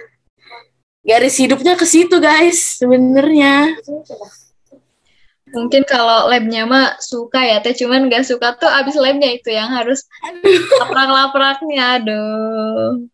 garis 1.08 1.39
hidupnya 1.39 1.80
ke 1.80 1.88
situ 1.88 2.20
guys 2.20 2.84
sebenarnya. 2.84 3.80
Mungkin 5.47 5.88
kalau 5.88 6.28
labnya 6.28 6.68
mah 6.68 6.99
suka 6.99 7.39
ya 7.47 7.64
teh. 7.64 7.72
Cuman 7.72 8.12
gak 8.12 8.28
suka 8.28 8.60
tuh 8.60 8.68
abis 8.68 8.99
labnya 8.99 9.32
itu 9.32 9.47
yang 9.47 9.72
harus 9.72 10.03
laprak-lapraknya 10.84 12.03
aduh. 12.03 13.08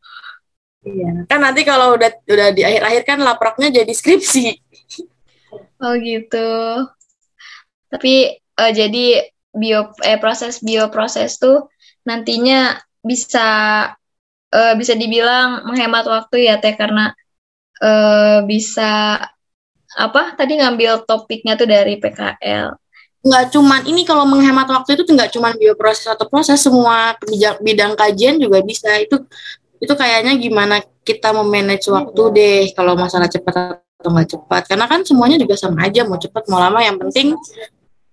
Iya. 0.83 1.29
Kan 1.29 1.45
nanti 1.45 1.61
kalau 1.63 1.93
udah 1.95 2.09
udah 2.25 2.49
di 2.51 2.65
akhir-akhir 2.65 3.03
kan 3.05 3.19
lapraknya 3.21 3.69
jadi 3.69 3.93
skripsi. 3.93 4.45
Oh 5.79 5.93
gitu. 6.01 6.49
Tapi 7.93 8.41
uh, 8.57 8.71
jadi 8.73 9.29
bio 9.53 9.93
eh 10.01 10.17
proses 10.17 10.65
bioproses 10.65 11.37
tuh 11.37 11.69
nantinya 12.09 12.81
bisa 13.05 13.47
uh, 14.49 14.73
bisa 14.73 14.97
dibilang 14.97 15.69
menghemat 15.69 16.03
waktu 16.09 16.49
ya 16.49 16.57
teh. 16.57 16.73
Karena 16.73 17.13
uh, 17.84 18.39
bisa 18.47 19.19
apa 19.93 20.34
tadi 20.39 20.57
ngambil 20.57 21.05
topiknya 21.05 21.53
tuh 21.59 21.69
dari 21.69 21.99
PKL 21.99 22.73
nggak 23.23 23.55
cuman 23.55 23.81
ini 23.88 24.03
kalau 24.03 24.27
menghemat 24.27 24.67
waktu 24.67 24.99
itu 24.99 25.07
nggak 25.07 25.31
cuman 25.31 25.55
bioproses 25.55 26.11
atau 26.11 26.27
proses 26.27 26.59
semua 26.59 27.15
bidang, 27.23 27.55
bidang 27.63 27.93
kajian 27.95 28.36
juga 28.36 28.59
bisa. 28.59 28.99
Itu 28.99 29.23
itu 29.79 29.93
kayaknya 29.95 30.36
gimana 30.36 30.84
kita 31.07 31.31
memanage 31.31 31.88
waktu 31.88 32.21
deh 32.36 32.61
kalau 32.75 32.99
masalah 32.99 33.31
cepat 33.31 33.79
atau 33.79 34.11
nggak 34.11 34.27
cepat. 34.27 34.61
Karena 34.67 34.86
kan 34.91 35.07
semuanya 35.07 35.39
juga 35.39 35.55
sama 35.55 35.88
aja 35.88 36.03
mau 36.03 36.19
cepat 36.19 36.51
mau 36.51 36.59
lama. 36.59 36.84
Yang 36.84 36.97
penting 37.07 37.27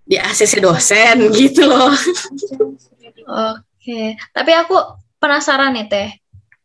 di 0.07 0.14
ACC 0.14 0.62
dosen 0.62 1.27
gitu 1.43 1.66
loh. 1.66 1.91
Oke 3.27 4.14
tapi 4.31 4.53
aku 4.55 4.79
penasaran 5.18 5.75
nih 5.75 5.87
teh. 5.91 6.11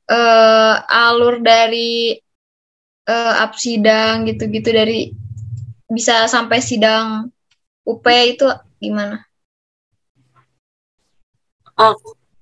Uh, 0.06 0.78
alur 0.86 1.42
dari 1.42 2.14
uh, 3.10 3.34
up 3.46 3.54
sidang 3.58 4.26
gitu-gitu 4.30 4.70
dari 4.74 5.14
bisa 5.90 6.26
sampai 6.26 6.60
sidang 6.62 7.30
UP 7.86 8.06
itu 8.10 8.50
gimana? 8.82 9.22
Oh, 11.76 11.94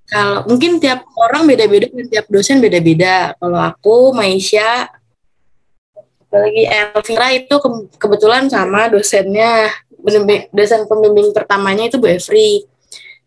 kalau 0.08 0.46
mungkin 0.46 0.78
tiap 0.78 1.04
orang 1.18 1.50
beda-beda 1.50 1.90
dan 1.90 2.08
tiap 2.08 2.26
dosen 2.30 2.62
beda-beda. 2.62 3.34
Kalau 3.42 3.60
aku, 3.60 4.14
Maisha, 4.14 4.88
apalagi 6.30 6.70
Elvira 6.70 7.28
itu 7.34 7.56
ke 7.58 7.70
kebetulan 7.98 8.46
sama 8.48 8.88
dosennya, 8.94 9.74
dosen 10.54 10.86
pembimbing 10.86 11.34
pertamanya 11.34 11.90
itu 11.90 11.98
Bu 11.98 12.08
Evri. 12.08 12.62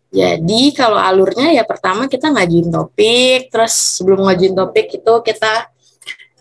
Jadi 0.07 0.71
kalau 0.71 0.95
alurnya 0.95 1.51
ya 1.51 1.67
pertama 1.67 2.07
kita 2.07 2.31
ngajuin 2.31 2.71
topik, 2.71 3.51
terus 3.51 3.99
sebelum 3.99 4.23
ngajuin 4.23 4.55
topik 4.55 4.87
itu 4.95 5.13
kita 5.27 5.67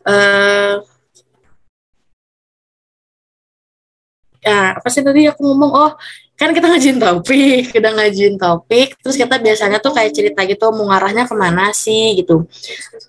uh, 0.06 0.72
ya 4.46 4.78
apa 4.78 4.88
sih 4.88 5.02
tadi 5.02 5.26
aku 5.26 5.42
ngomong? 5.42 5.72
Oh 5.74 5.92
kan 6.36 6.52
kita 6.52 6.68
ngajuin 6.68 7.00
topik 7.00 7.72
kita 7.72 7.96
ngajuin 7.96 8.36
topik 8.36 9.00
terus 9.00 9.16
kita 9.16 9.40
biasanya 9.40 9.80
tuh 9.80 9.96
kayak 9.96 10.12
cerita 10.12 10.44
gitu 10.44 10.68
mau 10.68 10.84
ngarahnya 10.92 11.24
ke 11.24 11.34
mana 11.34 11.72
sih 11.72 12.12
gitu. 12.20 12.44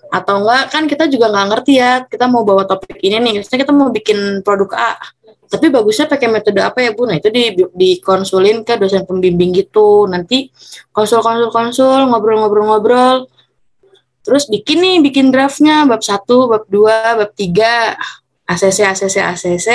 Atau 0.08 0.42
enggak 0.42 0.72
kan 0.72 0.84
kita 0.88 1.04
juga 1.12 1.28
nggak 1.28 1.46
ngerti 1.52 1.72
ya 1.76 1.92
kita 2.08 2.24
mau 2.26 2.42
bawa 2.42 2.64
topik 2.64 2.98
ini 3.04 3.20
nih 3.20 3.32
misalnya 3.44 3.60
kita 3.68 3.74
mau 3.76 3.92
bikin 3.92 4.40
produk 4.40 4.70
A 4.74 4.92
tapi 5.48 5.72
bagusnya 5.72 6.04
pakai 6.04 6.28
metode 6.28 6.60
apa 6.60 6.84
ya 6.84 6.92
bu? 6.92 7.08
Nah 7.08 7.16
itu 7.16 7.32
di 7.32 7.56
dikonsulin 7.56 8.68
ke 8.68 8.76
dosen 8.76 9.08
pembimbing 9.08 9.56
gitu. 9.56 10.04
Nanti 10.04 10.52
konsul 10.92 11.24
konsul 11.24 11.48
konsul 11.48 12.00
ngobrol 12.08 12.36
ngobrol 12.44 12.64
ngobrol 12.68 13.16
terus 14.28 14.44
bikin 14.52 14.84
nih 14.84 14.96
bikin 15.00 15.32
draftnya 15.32 15.88
bab 15.88 16.04
satu 16.04 16.52
bab 16.52 16.68
dua 16.68 17.16
bab 17.16 17.32
tiga 17.32 17.96
ACC 18.44 18.84
ACC 18.84 19.16
ACC 19.24 19.68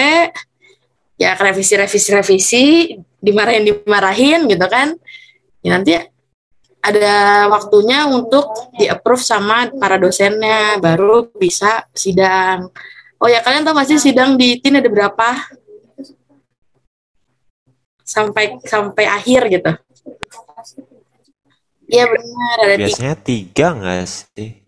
ya 1.18 1.34
revisi 1.34 1.74
revisi 1.74 2.10
revisi 2.14 2.66
dimarahin 3.18 3.66
dimarahin 3.66 4.42
gitu 4.46 4.68
kan. 4.70 4.94
Ya 5.66 5.70
nanti 5.74 5.98
ada 6.84 7.48
waktunya 7.50 8.06
untuk 8.06 8.46
di 8.78 8.86
approve 8.86 9.24
sama 9.26 9.74
para 9.74 9.98
dosennya 9.98 10.78
baru 10.78 11.34
bisa 11.34 11.90
sidang. 11.96 12.70
Oh 13.18 13.32
ya 13.32 13.42
kalian 13.42 13.66
tahu 13.66 13.74
masih 13.74 13.98
sidang 13.98 14.38
di 14.38 14.62
TIN 14.62 14.78
ada 14.78 14.90
berapa? 14.92 15.50
Sampai 18.06 18.62
sampai 18.68 19.10
akhir 19.10 19.50
gitu 19.50 19.74
Iya 21.90 22.06
benar 22.08 22.56
ada 22.64 22.76
Biasanya 22.80 23.16
tiga 23.20 23.68
nggak 23.76 24.04
sih? 24.08 24.64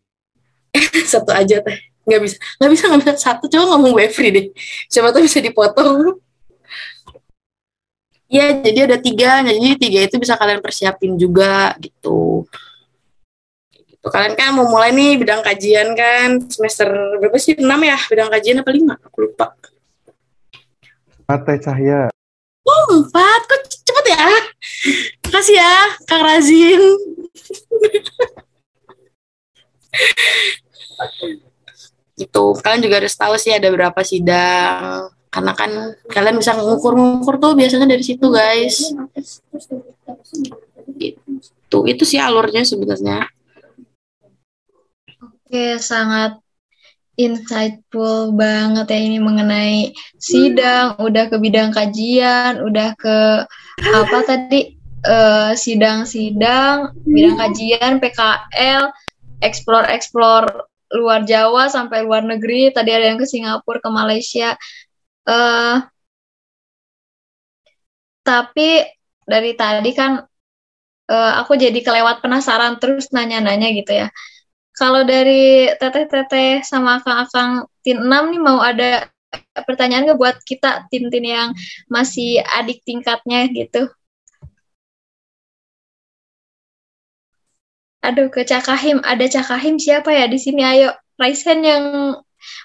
satu 1.11 1.31
aja 1.31 1.63
teh 1.63 1.77
nggak 2.05 2.21
bisa 2.21 2.37
nggak 2.61 2.71
bisa 2.71 2.83
nggak 2.85 3.01
bisa 3.01 3.13
satu 3.17 3.43
coba 3.49 3.65
ngomong 3.73 3.97
gue 3.97 4.07
free 4.13 4.29
deh 4.29 4.45
siapa 4.93 5.09
tuh 5.09 5.25
bisa 5.25 5.41
dipotong 5.41 6.21
Iya, 8.25 8.57
jadi 8.57 8.89
ada 8.89 8.97
tiga. 8.97 9.45
Jadi 9.45 9.77
tiga 9.77 9.99
itu 10.01 10.17
bisa 10.17 10.33
kalian 10.33 10.57
persiapin 10.57 11.13
juga 11.13 11.77
gitu. 11.77 12.43
Gitu. 13.69 14.01
Kalian 14.01 14.33
kan 14.33 14.57
mau 14.57 14.65
mulai 14.65 14.89
nih 14.91 15.21
bidang 15.21 15.45
kajian 15.45 15.93
kan 15.93 16.41
semester 16.49 16.89
berapa 17.21 17.37
sih? 17.37 17.53
Enam 17.61 17.85
ya 17.85 17.95
bidang 18.09 18.33
kajian 18.33 18.65
apa 18.65 18.71
lima? 18.73 18.97
Aku 19.07 19.29
lupa. 19.29 19.53
Mata 21.29 21.53
Cahya. 21.53 22.09
Oh, 22.65 22.85
empat. 22.97 23.41
Kok 23.45 23.61
cepet 23.85 24.05
ya? 24.11 24.27
Makasih 25.23 25.55
ya, 25.55 25.75
Kang 26.09 26.23
Razin. 26.25 26.81
gitu. 32.15 32.43
Kalian 32.59 32.81
juga 32.83 32.95
harus 32.99 33.15
tahu 33.15 33.35
sih 33.37 33.53
ada 33.53 33.69
berapa 33.71 34.01
sidang 34.03 35.13
karena 35.35 35.51
kan 35.51 35.71
kalian 36.07 36.39
bisa 36.39 36.55
ngukur-ngukur 36.55 37.35
tuh 37.43 37.59
biasanya 37.59 37.91
dari 37.91 37.99
situ 38.07 38.31
guys 38.31 38.95
itu 40.95 41.77
itu 41.91 42.03
sih 42.07 42.23
alurnya 42.23 42.63
sebenarnya 42.63 43.27
oke 45.19 45.75
sangat 45.83 46.39
insightful 47.19 48.31
banget 48.31 48.87
ya 48.91 48.99
ini 48.99 49.19
mengenai 49.23 49.95
sidang, 50.19 50.99
udah 50.99 51.31
ke 51.31 51.39
bidang 51.39 51.71
kajian, 51.71 52.59
udah 52.59 52.91
ke 52.99 53.47
apa 53.81 54.19
tadi 54.23 54.75
eh, 55.05 55.51
sidang-sidang, 55.53 56.95
bidang 57.03 57.35
kajian, 57.37 57.93
PKL, 57.99 58.83
explore-explore 59.43 60.71
luar 60.95 61.27
Jawa 61.27 61.67
sampai 61.67 62.05
luar 62.07 62.23
negeri. 62.23 62.71
Tadi 62.71 62.89
ada 62.91 63.05
yang 63.11 63.19
ke 63.19 63.27
Singapura, 63.27 63.79
ke 63.83 63.89
Malaysia. 63.91 64.55
eh 65.25 65.77
tapi 68.25 68.81
dari 69.25 69.51
tadi 69.53 69.91
kan 69.93 70.17
eh, 71.09 71.33
aku 71.41 71.53
jadi 71.57 71.79
kelewat 71.85 72.21
penasaran 72.25 72.77
terus 72.81 73.09
nanya-nanya 73.13 73.69
gitu 73.73 73.91
ya. 74.05 74.07
Kalau 74.75 75.07
dari 75.07 75.71
teteh-teteh 75.71 76.65
sama 76.67 76.99
akang-akang 76.99 77.63
tin 77.79 78.03
6 78.03 78.23
nih 78.33 78.41
mau 78.43 78.59
ada 78.59 79.07
pertanyaan 79.67 80.05
nggak 80.09 80.19
buat 80.19 80.37
kita 80.43 80.87
tin-tin 80.91 81.25
yang 81.25 81.49
masih 81.87 82.41
adik 82.57 82.81
tingkatnya 82.87 83.47
gitu? 83.51 83.89
Aduh, 88.05 88.29
ke 88.29 88.45
Cakahim. 88.45 89.01
Ada 89.01 89.25
Cakahim 89.41 89.81
siapa 89.81 90.13
ya 90.13 90.29
di 90.29 90.37
sini? 90.37 90.61
Ayo, 90.61 90.93
Raisen 91.17 91.65
yang 91.65 91.83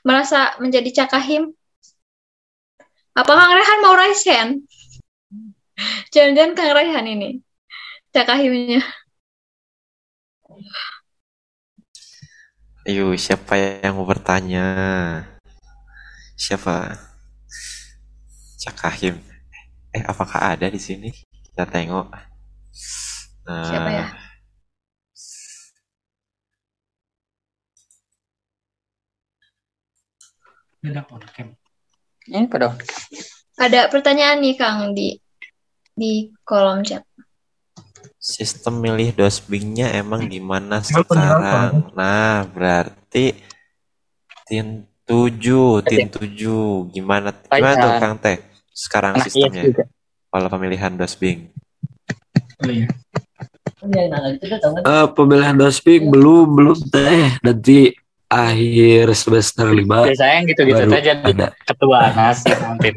merasa 0.05 0.53
menjadi 0.61 1.05
Cakahim. 1.05 1.57
Apa 3.17 3.33
Kang 3.33 3.53
Rehan 3.57 3.79
mau 3.81 3.97
Raisen? 3.97 4.69
Jangan-jangan 6.13 6.53
Kang 6.53 6.73
Rehan 6.77 7.07
ini. 7.09 7.31
Cakahimnya. 8.13 8.85
Ayo, 12.85 13.17
siapa 13.17 13.57
yang 13.81 13.97
mau 13.97 14.05
bertanya? 14.05 14.65
Siapa? 16.41 16.97
Cakahim. 18.57 19.21
Eh, 19.93 20.01
apakah 20.09 20.57
ada 20.57 20.73
di 20.73 20.81
sini? 20.81 21.13
Kita 21.53 21.69
tengok. 21.69 22.09
Siapa 23.45 23.91
ya? 23.93 24.09
Eh, 30.81 30.97
Ini 32.31 32.49
apa 32.49 32.57
dong? 32.57 32.77
Ada 33.61 33.93
pertanyaan 33.93 34.41
nih 34.41 34.57
Kang 34.57 34.97
di 34.97 35.21
di 35.93 36.33
kolom 36.41 36.81
chat. 36.81 37.05
Sistem 38.17 38.81
milih 38.81 39.13
dosbingnya 39.13 39.93
emang 39.93 40.25
gimana 40.25 40.81
sekarang? 40.81 41.93
Nah, 41.93 42.49
berarti 42.49 43.37
tin 44.49 44.90
7, 45.11 45.83
tin 45.91 46.07
7. 46.07 46.95
Gimana 46.95 47.35
gimana 47.35 47.75
tuh 47.83 47.93
Kang 47.99 48.15
Teh? 48.23 48.39
Sekarang 48.71 49.19
Anak 49.19 49.27
sistemnya 49.27 49.67
kalau 50.31 50.47
pemilihan 50.47 50.95
dosbing. 50.95 51.51
Eh, 53.81 55.07
pemilihan 55.17 55.57
dospik 55.57 56.05
belum 56.07 56.47
belum 56.53 56.79
teh 56.93 57.41
nanti 57.43 57.97
akhir 58.31 59.11
semester 59.17 59.67
lima 59.75 60.07
Biasanya 60.07 60.47
gitu-gitu 60.47 60.85
baru 60.87 60.93
teh 60.95 61.03
jadi 61.03 61.33
ada. 61.35 61.49
ketua 61.67 62.15
nasi 62.15 62.53
nanti 62.55 62.89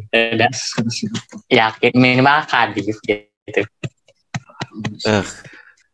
yakin 1.50 1.94
minimal 1.98 2.46
kadif 2.46 3.00
gitu. 3.02 3.62
Eh, 5.08 5.26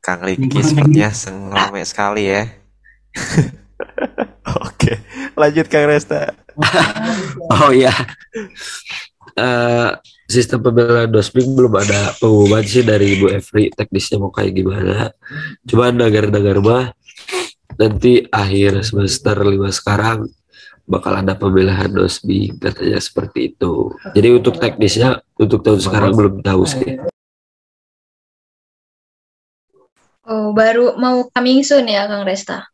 Kang 0.03 0.25
Riki 0.25 0.59
sepertinya 0.59 1.09
seng 1.13 1.53
rame 1.53 1.85
sekali 1.85 2.27
ya. 2.27 2.43
Oke, 4.65 4.99
lanjut 5.35 5.65
Kang 5.71 5.87
Resta. 5.87 6.33
Oh 7.49 7.71
iya. 7.71 7.93
Eh, 9.39 9.89
sistem 10.29 10.59
pemilihan 10.61 11.09
dospik 11.09 11.47
belum 11.47 11.73
ada 11.79 12.13
pengumuman 12.19 12.61
sih 12.61 12.83
dari 12.85 13.17
Ibu 13.17 13.31
Evri 13.33 13.71
teknisnya 13.71 14.19
mau 14.19 14.29
kayak 14.29 14.53
gimana. 14.53 15.15
Cuma 15.65 15.89
dengar-dengar 15.89 16.59
mah 16.59 16.85
nanti 17.79 18.27
akhir 18.27 18.83
semester 18.83 19.39
lima 19.47 19.71
sekarang 19.71 20.27
bakal 20.89 21.13
ada 21.15 21.37
pemilihan 21.37 21.89
dosbing 21.89 22.57
katanya 22.57 22.99
seperti 22.99 23.55
itu. 23.55 23.93
Jadi 24.11 24.27
untuk 24.33 24.57
teknisnya 24.57 25.21
untuk 25.37 25.61
tahun 25.61 25.79
sekarang 25.79 26.11
belum 26.17 26.35
tahu 26.41 26.63
sih. 26.65 26.99
Oh, 30.29 30.53
baru 30.53 30.93
mau 30.97 31.25
coming 31.33 31.65
soon 31.65 31.89
ya 31.89 32.05
Kang 32.05 32.25
Resta. 32.25 32.69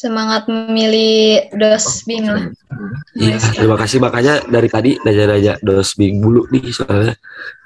Semangat 0.00 0.48
memilih 0.48 1.52
dosbing 1.52 2.24
lah. 2.24 2.48
Iya, 3.20 3.36
terima 3.52 3.76
kasih 3.76 4.00
makanya 4.00 4.40
dari 4.48 4.72
tadi 4.72 4.96
nanya-nanya 5.04 5.60
dosbing 5.60 6.24
dulu 6.24 6.48
nih 6.48 6.72
soalnya 6.72 7.12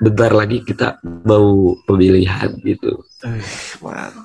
bentar 0.03 0.35
lagi 0.35 0.67
kita 0.67 0.99
mau 1.23 1.79
pemilihan 1.87 2.51
gitu. 2.67 3.07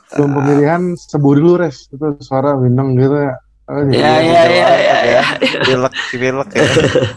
Sebelum 0.10 0.30
pemilihan 0.41 0.97
sebuah 0.97 1.34
dulu 1.38 1.51
res 1.62 1.86
itu 1.93 2.18
suara 2.26 2.57
bintang 2.57 2.97
gitu 2.97 3.14
ya. 3.14 3.38
Oh, 3.70 3.86
Ya, 3.86 4.18
iya, 4.18 4.18
ya, 4.18 4.18
iya, 4.26 4.41
ya, 4.49 4.70
ya, 4.74 4.97
ya. 5.05 5.24
Pilek, 5.62 5.93
pilek 6.10 6.49
ya. 6.57 6.66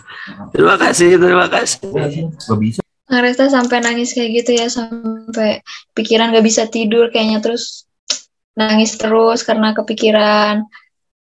Terima 0.52 0.76
kasih, 0.76 1.16
terima 1.16 1.46
kasih. 1.48 1.80
Kang 3.08 3.24
Resta 3.24 3.48
sampai 3.48 3.80
nangis 3.80 4.12
kayak 4.12 4.44
gitu 4.44 4.60
ya 4.60 4.68
sampai 4.68 5.64
pikiran 5.96 6.32
gak 6.36 6.44
bisa 6.44 6.68
tidur 6.68 7.08
kayaknya 7.08 7.40
terus 7.40 7.88
nangis 8.52 9.00
terus 9.00 9.44
karena 9.48 9.72
kepikiran 9.72 10.68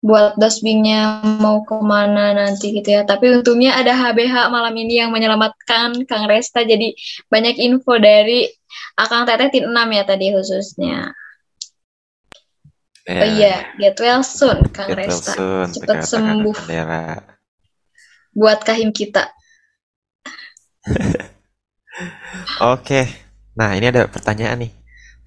buat 0.01 0.33
dosbingnya 0.33 1.21
mau 1.37 1.61
ke 1.61 1.77
mana 1.77 2.33
nanti 2.33 2.73
gitu 2.73 2.89
ya. 2.89 3.01
Tapi 3.05 3.37
untungnya 3.37 3.77
ada 3.77 3.93
HBH 3.93 4.49
malam 4.49 4.73
ini 4.73 4.97
yang 4.97 5.13
menyelamatkan 5.13 5.93
Kang 6.09 6.25
Resta 6.25 6.65
jadi 6.65 6.97
banyak 7.29 7.61
info 7.61 8.01
dari 8.01 8.49
Akang 8.97 9.29
Teteh 9.29 9.53
Tin 9.53 9.69
6 9.69 9.77
ya 9.93 10.03
tadi 10.03 10.33
khususnya. 10.33 11.13
Oh 13.05 13.29
iya, 13.29 13.73
get 13.77 13.97
well 14.01 14.25
soon 14.25 14.65
Kang 14.73 14.89
Get 14.89 15.05
well 15.05 15.21
Resta. 15.21 15.33
soon, 15.37 15.67
Cepat 15.69 16.05
sembuh 16.05 16.53
bendera. 16.53 17.21
buat 18.33 18.59
kahim 18.65 18.89
kita. 18.89 19.29
Oke, 22.73 23.05
nah 23.53 23.77
ini 23.77 23.85
ada 23.91 24.09
pertanyaan 24.09 24.65
nih. 24.65 24.80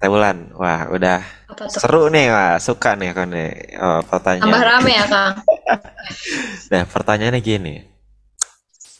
Teh 0.05 0.13
Wulan, 0.13 0.53
wah 0.53 0.85
udah 0.93 1.17
seru 1.65 2.13
nih, 2.13 2.29
wah 2.29 2.61
suka 2.61 2.93
nih 2.93 3.09
aku 3.09 3.25
nih 3.25 3.73
oh, 3.81 4.05
pertanyaan. 4.05 4.53
Tambah 4.53 4.61
rame 4.61 4.91
ya 4.93 5.05
Kang. 5.09 5.33
Nah, 6.69 6.85
pertanyaannya 6.85 7.41
gini. 7.41 7.81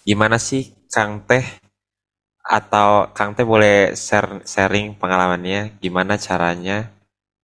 Gimana 0.01 0.41
sih 0.41 0.73
Kang 0.89 1.21
Teh 1.29 1.45
atau 2.41 3.13
Kang 3.13 3.37
Teh 3.37 3.45
boleh 3.45 3.93
share 3.93 4.41
sharing 4.49 4.97
pengalamannya 4.97 5.77
gimana 5.77 6.17
caranya 6.17 6.89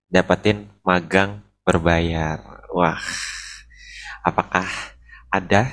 dapetin 0.10 0.66
magang 0.82 1.46
berbayar? 1.62 2.66
Wah. 2.74 2.98
Apakah 4.26 4.66
ada 5.30 5.70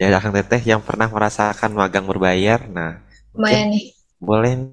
dari 0.00 0.16
Kang 0.16 0.32
Teteh 0.32 0.64
yang 0.64 0.80
pernah 0.80 1.12
merasakan 1.12 1.76
magang 1.76 2.08
berbayar? 2.08 2.64
Nah, 2.64 3.04
Lumayan 3.36 3.76
nih. 3.76 3.92
boleh 4.16 4.72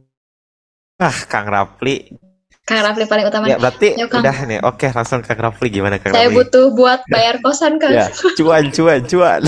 Ah, 0.96 1.28
Kang 1.28 1.52
Rapli. 1.52 2.16
Kang 2.64 2.80
Rafli 2.80 3.04
paling 3.12 3.28
utama. 3.28 3.44
Ya, 3.52 3.60
berarti 3.60 3.92
Yuk, 4.00 4.08
Kang. 4.08 4.24
udah 4.24 4.38
nih. 4.48 4.60
Oke, 4.64 4.88
langsung 4.88 5.20
Kang 5.20 5.36
Rapli 5.36 5.68
gimana 5.68 6.00
Kang 6.00 6.16
Saya 6.16 6.32
Rapli? 6.32 6.38
butuh 6.40 6.66
buat 6.72 7.00
bayar 7.12 7.44
kosan 7.44 7.76
Kang. 7.76 7.92
Ya, 7.92 8.08
cuan, 8.40 8.72
cuan, 8.72 9.02
cuan. 9.04 9.42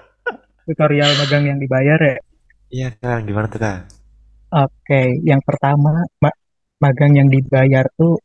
tutorial 0.66 1.10
magang 1.20 1.44
yang 1.44 1.58
dibayar 1.60 2.00
ya. 2.00 2.16
Iya, 2.72 2.88
Kang, 2.96 3.28
gimana 3.28 3.46
tuh, 3.52 3.60
Kang? 3.60 3.84
Oke, 4.56 5.20
yang 5.20 5.44
pertama 5.44 6.00
ma- 6.16 6.38
magang 6.80 7.12
yang 7.12 7.28
dibayar 7.28 7.84
tuh 7.92 8.16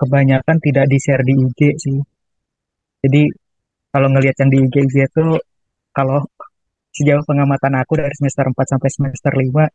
kebanyakan 0.00 0.56
tidak 0.64 0.88
di-share 0.88 1.20
di 1.20 1.34
IG 1.36 1.60
sih. 1.76 1.98
Jadi 3.04 3.22
kalau 3.92 4.08
ngelihat 4.08 4.40
yang 4.40 4.50
di 4.50 4.58
IG 4.64 4.74
IG 4.88 4.96
tuh 5.12 5.36
kalau 5.92 6.24
sejauh 6.96 7.22
pengamatan 7.28 7.76
aku 7.76 8.00
dari 8.00 8.14
semester 8.16 8.48
4 8.48 8.56
sampai 8.56 8.88
semester 8.88 9.32
5 9.36 9.68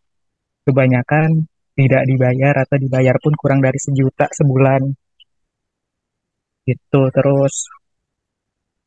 kebanyakan 0.65 1.45
tidak 1.73 2.03
dibayar 2.05 2.53
atau 2.63 2.77
dibayar 2.77 3.15
pun 3.17 3.33
kurang 3.33 3.59
dari 3.65 3.79
sejuta 3.81 4.29
sebulan. 4.29 4.81
Gitu. 6.69 7.01
Terus 7.11 7.53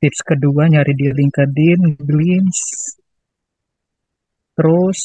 tips 0.00 0.20
kedua 0.22 0.70
nyari 0.70 0.92
di 0.94 1.06
LinkedIn, 1.10 1.80
Glints. 2.00 2.60
Terus 4.56 4.98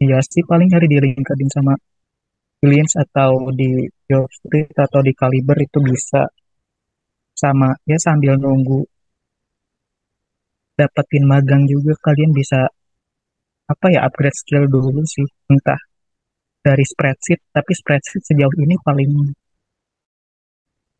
ya 0.00 0.18
sih 0.24 0.42
paling 0.46 0.68
nyari 0.72 0.86
di 0.88 0.98
LinkedIn 1.02 1.50
sama 1.52 1.74
Glints 2.60 2.94
atau 2.96 3.52
di 3.52 3.84
Jobstreet 4.08 4.72
atau 4.76 5.00
di 5.04 5.12
Kaliber 5.16 5.58
itu 5.60 5.78
bisa 5.80 6.24
sama 7.36 7.72
ya 7.88 7.96
sambil 7.96 8.36
nunggu 8.36 8.84
dapetin 10.76 11.24
magang 11.24 11.64
juga 11.64 11.92
kalian 12.04 12.32
bisa 12.36 12.68
apa 13.68 13.86
ya 13.92 14.04
upgrade 14.04 14.36
skill 14.36 14.64
dulu 14.68 15.00
sih 15.04 15.24
entah 15.48 15.80
dari 16.60 16.84
spreadsheet 16.84 17.40
tapi 17.56 17.72
spreadsheet 17.72 18.22
sejauh 18.24 18.54
ini 18.60 18.76
paling 18.84 19.10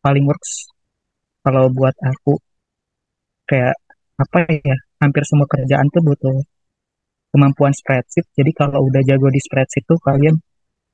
paling 0.01 0.25
works. 0.25 0.73
Kalau 1.45 1.69
buat 1.73 1.97
aku 2.01 2.37
kayak 3.49 3.77
apa 4.21 4.39
ya 4.53 4.77
hampir 5.01 5.25
semua 5.25 5.49
kerjaan 5.49 5.89
tuh 5.93 6.03
butuh 6.05 6.37
kemampuan 7.33 7.73
spreadsheet. 7.77 8.27
Jadi 8.37 8.51
kalau 8.57 8.89
udah 8.89 9.03
jago 9.05 9.29
di 9.33 9.41
spreadsheet 9.41 9.85
tuh 9.85 10.01
kalian 10.01 10.37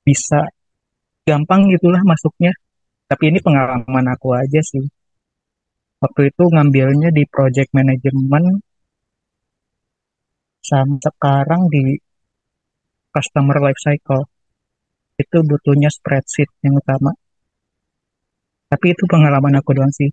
bisa 0.07 0.43
gampang 1.27 1.71
gitulah 1.71 2.03
masuknya. 2.07 2.53
Tapi 3.07 3.31
ini 3.31 3.39
pengalaman 3.39 4.07
aku 4.11 4.35
aja 4.35 4.61
sih. 4.63 4.83
Waktu 6.03 6.29
itu 6.31 6.43
ngambilnya 6.51 7.09
di 7.15 7.25
project 7.31 7.71
management 7.73 8.63
sama 10.67 10.99
sekarang 10.99 11.71
di 11.71 11.95
customer 13.15 13.57
life 13.63 13.79
cycle 13.79 14.27
itu 15.17 15.39
butuhnya 15.41 15.89
spreadsheet 15.89 16.51
yang 16.61 16.77
utama. 16.77 17.13
Tapi 18.69 18.87
itu 18.93 19.05
pengalaman 19.09 19.57
aku 19.61 19.71
doang 19.73 19.93
sih. 19.95 20.11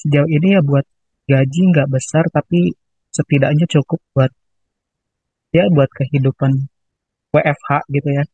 Sejauh 0.00 0.26
ini 0.26 0.58
ya 0.58 0.60
buat 0.60 0.84
gaji 1.30 1.60
nggak 1.70 1.88
besar 1.88 2.24
tapi 2.28 2.74
setidaknya 3.14 3.64
cukup 3.70 4.00
buat 4.12 4.32
ya 5.54 5.64
buat 5.70 5.88
kehidupan 5.94 6.52
WFH 7.30 7.70
gitu 7.94 8.08
ya. 8.10 8.24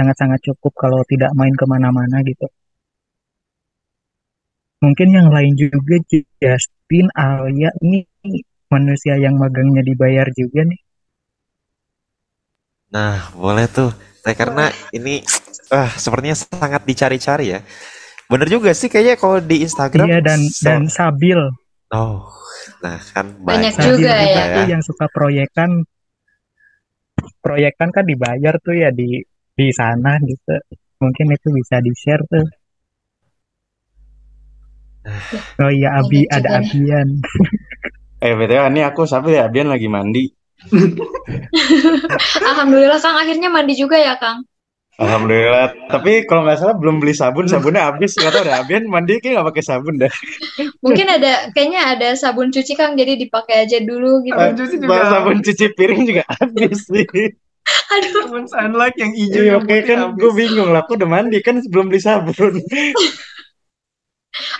Sangat-sangat 0.00 0.40
cukup 0.40 0.72
kalau 0.80 1.04
tidak 1.04 1.30
main 1.36 1.52
ke 1.52 1.64
mana-mana 1.68 2.24
gitu. 2.24 2.48
Mungkin 4.80 5.12
yang 5.12 5.28
lain 5.28 5.52
juga 5.60 6.00
Justin 6.40 7.12
Alia 7.12 7.68
ini 7.84 8.08
manusia 8.72 9.20
yang 9.20 9.36
magangnya 9.36 9.84
dibayar 9.84 10.24
juga 10.32 10.64
nih. 10.64 10.80
Nah, 12.90 13.28
boleh 13.36 13.68
tuh. 13.68 14.09
Teh 14.20 14.34
karena 14.34 14.64
ini 14.90 15.24
ah 15.70 15.88
sepertinya 15.88 16.36
sangat 16.36 16.82
dicari-cari 16.84 17.56
ya. 17.56 17.60
Bener 18.28 18.46
juga 18.46 18.70
sih 18.70 18.86
kayaknya 18.86 19.16
kalau 19.16 19.38
di 19.40 19.64
Instagram. 19.64 20.06
iya 20.06 20.18
dan 20.20 20.40
so- 20.44 20.66
dan 20.66 20.82
Sabil 20.86 21.40
Oh, 21.90 22.22
nah 22.78 23.02
kan 23.10 23.34
Banyak 23.42 23.74
banyak 23.74 23.98
juga 23.98 24.12
Sabil 24.14 24.30
ya. 24.30 24.54
tuh 24.54 24.64
yang 24.70 24.82
suka 24.84 25.06
proyekan 25.10 25.70
proyekan 27.42 27.90
kan 27.90 28.04
dibayar 28.06 28.54
tuh 28.62 28.78
ya 28.78 28.94
di 28.94 29.18
di 29.50 29.66
sana 29.74 30.14
gitu 30.22 30.54
mungkin 30.98 31.34
itu 31.34 31.48
bisa 31.50 31.82
di 31.82 31.90
share 31.92 32.22
tuh 32.24 32.46
oh 35.58 35.70
iya 35.72 35.98
Abi 35.98 36.28
ada. 36.30 36.60
Abian 36.60 37.24
Eh, 38.20 38.36
BTW 38.36 38.68
ini 38.68 38.84
aku 38.84 39.08
sampai 39.08 39.40
ya, 39.40 39.48
Abian 39.48 39.72
lagi 39.72 39.88
mandi. 39.88 40.28
Alhamdulillah 42.50 43.00
Kang 43.00 43.16
akhirnya 43.16 43.48
mandi 43.48 43.74
juga 43.78 43.96
ya 43.96 44.16
Kang. 44.20 44.44
Alhamdulillah. 45.00 45.88
Tapi 45.88 46.28
kalau 46.28 46.44
nggak 46.44 46.60
salah 46.60 46.76
belum 46.76 47.00
beli 47.00 47.16
sabun, 47.16 47.48
sabunnya 47.48 47.88
habis. 47.88 48.12
Nggak 48.20 48.32
tahu 48.36 48.44
deh, 48.44 48.52
Abian 48.52 48.84
mandi 48.84 49.16
kayak 49.16 49.40
nggak 49.40 49.48
pakai 49.48 49.64
sabun 49.64 49.94
dah. 49.96 50.12
Mungkin 50.84 51.06
ada 51.08 51.48
kayaknya 51.56 51.80
ada 51.96 52.08
sabun 52.20 52.52
cuci 52.52 52.76
Kang 52.76 53.00
jadi 53.00 53.16
dipakai 53.16 53.64
aja 53.64 53.80
dulu 53.80 54.20
gitu. 54.28 54.36
Eh, 54.36 54.52
bah, 54.84 55.08
sabun 55.08 55.40
cuci 55.40 55.66
piring 55.72 56.02
juga 56.04 56.24
habis 56.28 56.84
sih. 56.84 57.08
Aduh. 57.96 58.28
sabun 58.28 58.44
sunlight 58.50 58.96
yang 59.00 59.12
hijau 59.16 59.40
Iya, 59.40 59.50
yang 59.56 59.62
oke 59.64 59.72
putih 59.72 59.80
kan 59.88 59.98
habis. 60.04 60.20
gue 60.20 60.30
bingung 60.36 60.68
lah. 60.68 60.84
Aku 60.84 60.92
udah 61.00 61.08
mandi 61.08 61.38
kan 61.40 61.56
belum 61.64 61.88
beli 61.88 62.00
sabun. 62.04 62.60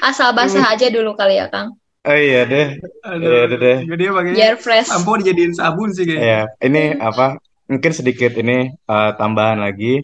Asal 0.00 0.32
basah 0.32 0.72
aja 0.72 0.88
dulu 0.88 1.12
kali 1.16 1.36
ya 1.36 1.52
Kang. 1.52 1.79
Oh 2.00 2.16
iya 2.16 2.48
deh. 2.48 2.66
Aduh, 3.04 3.28
Iya 3.28 3.56
deh 3.60 3.76
dia 4.00 4.10
pakai 4.16 4.32
Biar 4.32 4.54
fresh. 4.56 4.88
sampo 4.88 5.20
dijadiin 5.20 5.52
sabun 5.52 5.92
sih 5.92 6.04
kayaknya. 6.08 6.24
Ya, 6.24 6.40
ini 6.64 6.96
apa? 6.96 7.36
Mungkin 7.68 7.92
sedikit 7.92 8.32
ini 8.40 8.72
eh, 8.72 9.10
tambahan 9.20 9.60
lagi. 9.60 10.00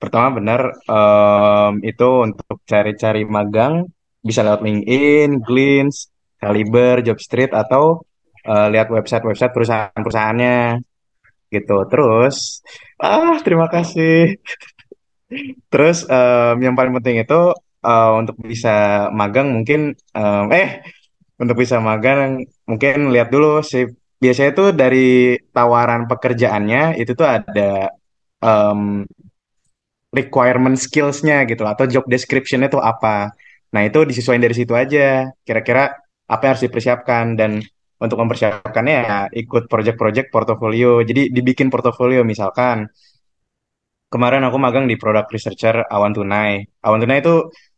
Pertama 0.00 0.32
benar 0.38 0.60
em, 0.88 1.72
itu 1.84 2.08
untuk 2.24 2.56
cari-cari 2.64 3.26
magang 3.28 3.84
bisa 4.24 4.40
lewat 4.46 4.62
LinkedIn, 4.64 5.42
Glints, 5.44 6.08
Caliber, 6.40 7.02
Jobstreet 7.04 7.52
atau 7.52 8.06
eh, 8.46 8.66
lihat 8.72 8.88
website-website 8.88 9.52
perusahaan-perusahaannya 9.52 10.78
gitu. 11.50 11.76
Terus, 11.90 12.62
ah 13.02 13.34
terima 13.42 13.66
kasih. 13.66 14.38
Terus 15.70 16.06
em, 16.06 16.56
yang 16.64 16.74
paling 16.78 16.94
penting 17.02 17.22
itu 17.22 17.40
eh, 17.82 18.10
untuk 18.20 18.36
bisa 18.40 19.10
magang 19.10 19.50
mungkin 19.54 19.80
em, 20.14 20.46
eh 20.54 20.68
untuk 21.40 21.56
bisa 21.62 21.76
magang 21.80 22.44
mungkin 22.68 23.08
lihat 23.14 23.28
dulu 23.34 23.64
sih 23.64 23.88
biasanya 24.22 24.50
tuh 24.52 24.68
dari 24.76 25.40
tawaran 25.56 26.04
pekerjaannya 26.10 27.00
itu 27.00 27.12
tuh 27.16 27.28
ada 27.36 27.88
em, 28.44 29.08
requirement 30.10 30.76
skills-nya 30.76 31.46
gitu 31.50 31.62
atau 31.64 31.84
job 31.86 32.04
description-nya 32.10 32.68
tuh 32.74 32.82
apa. 32.82 33.30
Nah, 33.74 33.82
itu 33.86 34.02
disesuaikan 34.08 34.42
dari 34.42 34.56
situ 34.58 34.74
aja. 34.74 35.30
Kira-kira 35.46 35.94
apa 36.30 36.40
yang 36.44 36.52
harus 36.54 36.64
dipersiapkan 36.66 37.24
dan 37.38 37.62
untuk 38.00 38.16
mempersiapkannya 38.22 38.94
ya 39.06 39.18
ikut 39.32 39.70
project-project 39.70 40.28
portofolio. 40.34 41.00
Jadi 41.06 41.30
dibikin 41.30 41.68
portofolio 41.72 42.20
misalkan 42.26 42.90
kemarin 44.10 44.42
aku 44.48 44.58
magang 44.58 44.84
di 44.90 44.98
product 44.98 45.30
researcher 45.30 45.86
Awan 45.86 46.12
Tunai. 46.16 46.66
Awan 46.82 46.98
Tunai 47.02 47.22
itu 47.22 47.34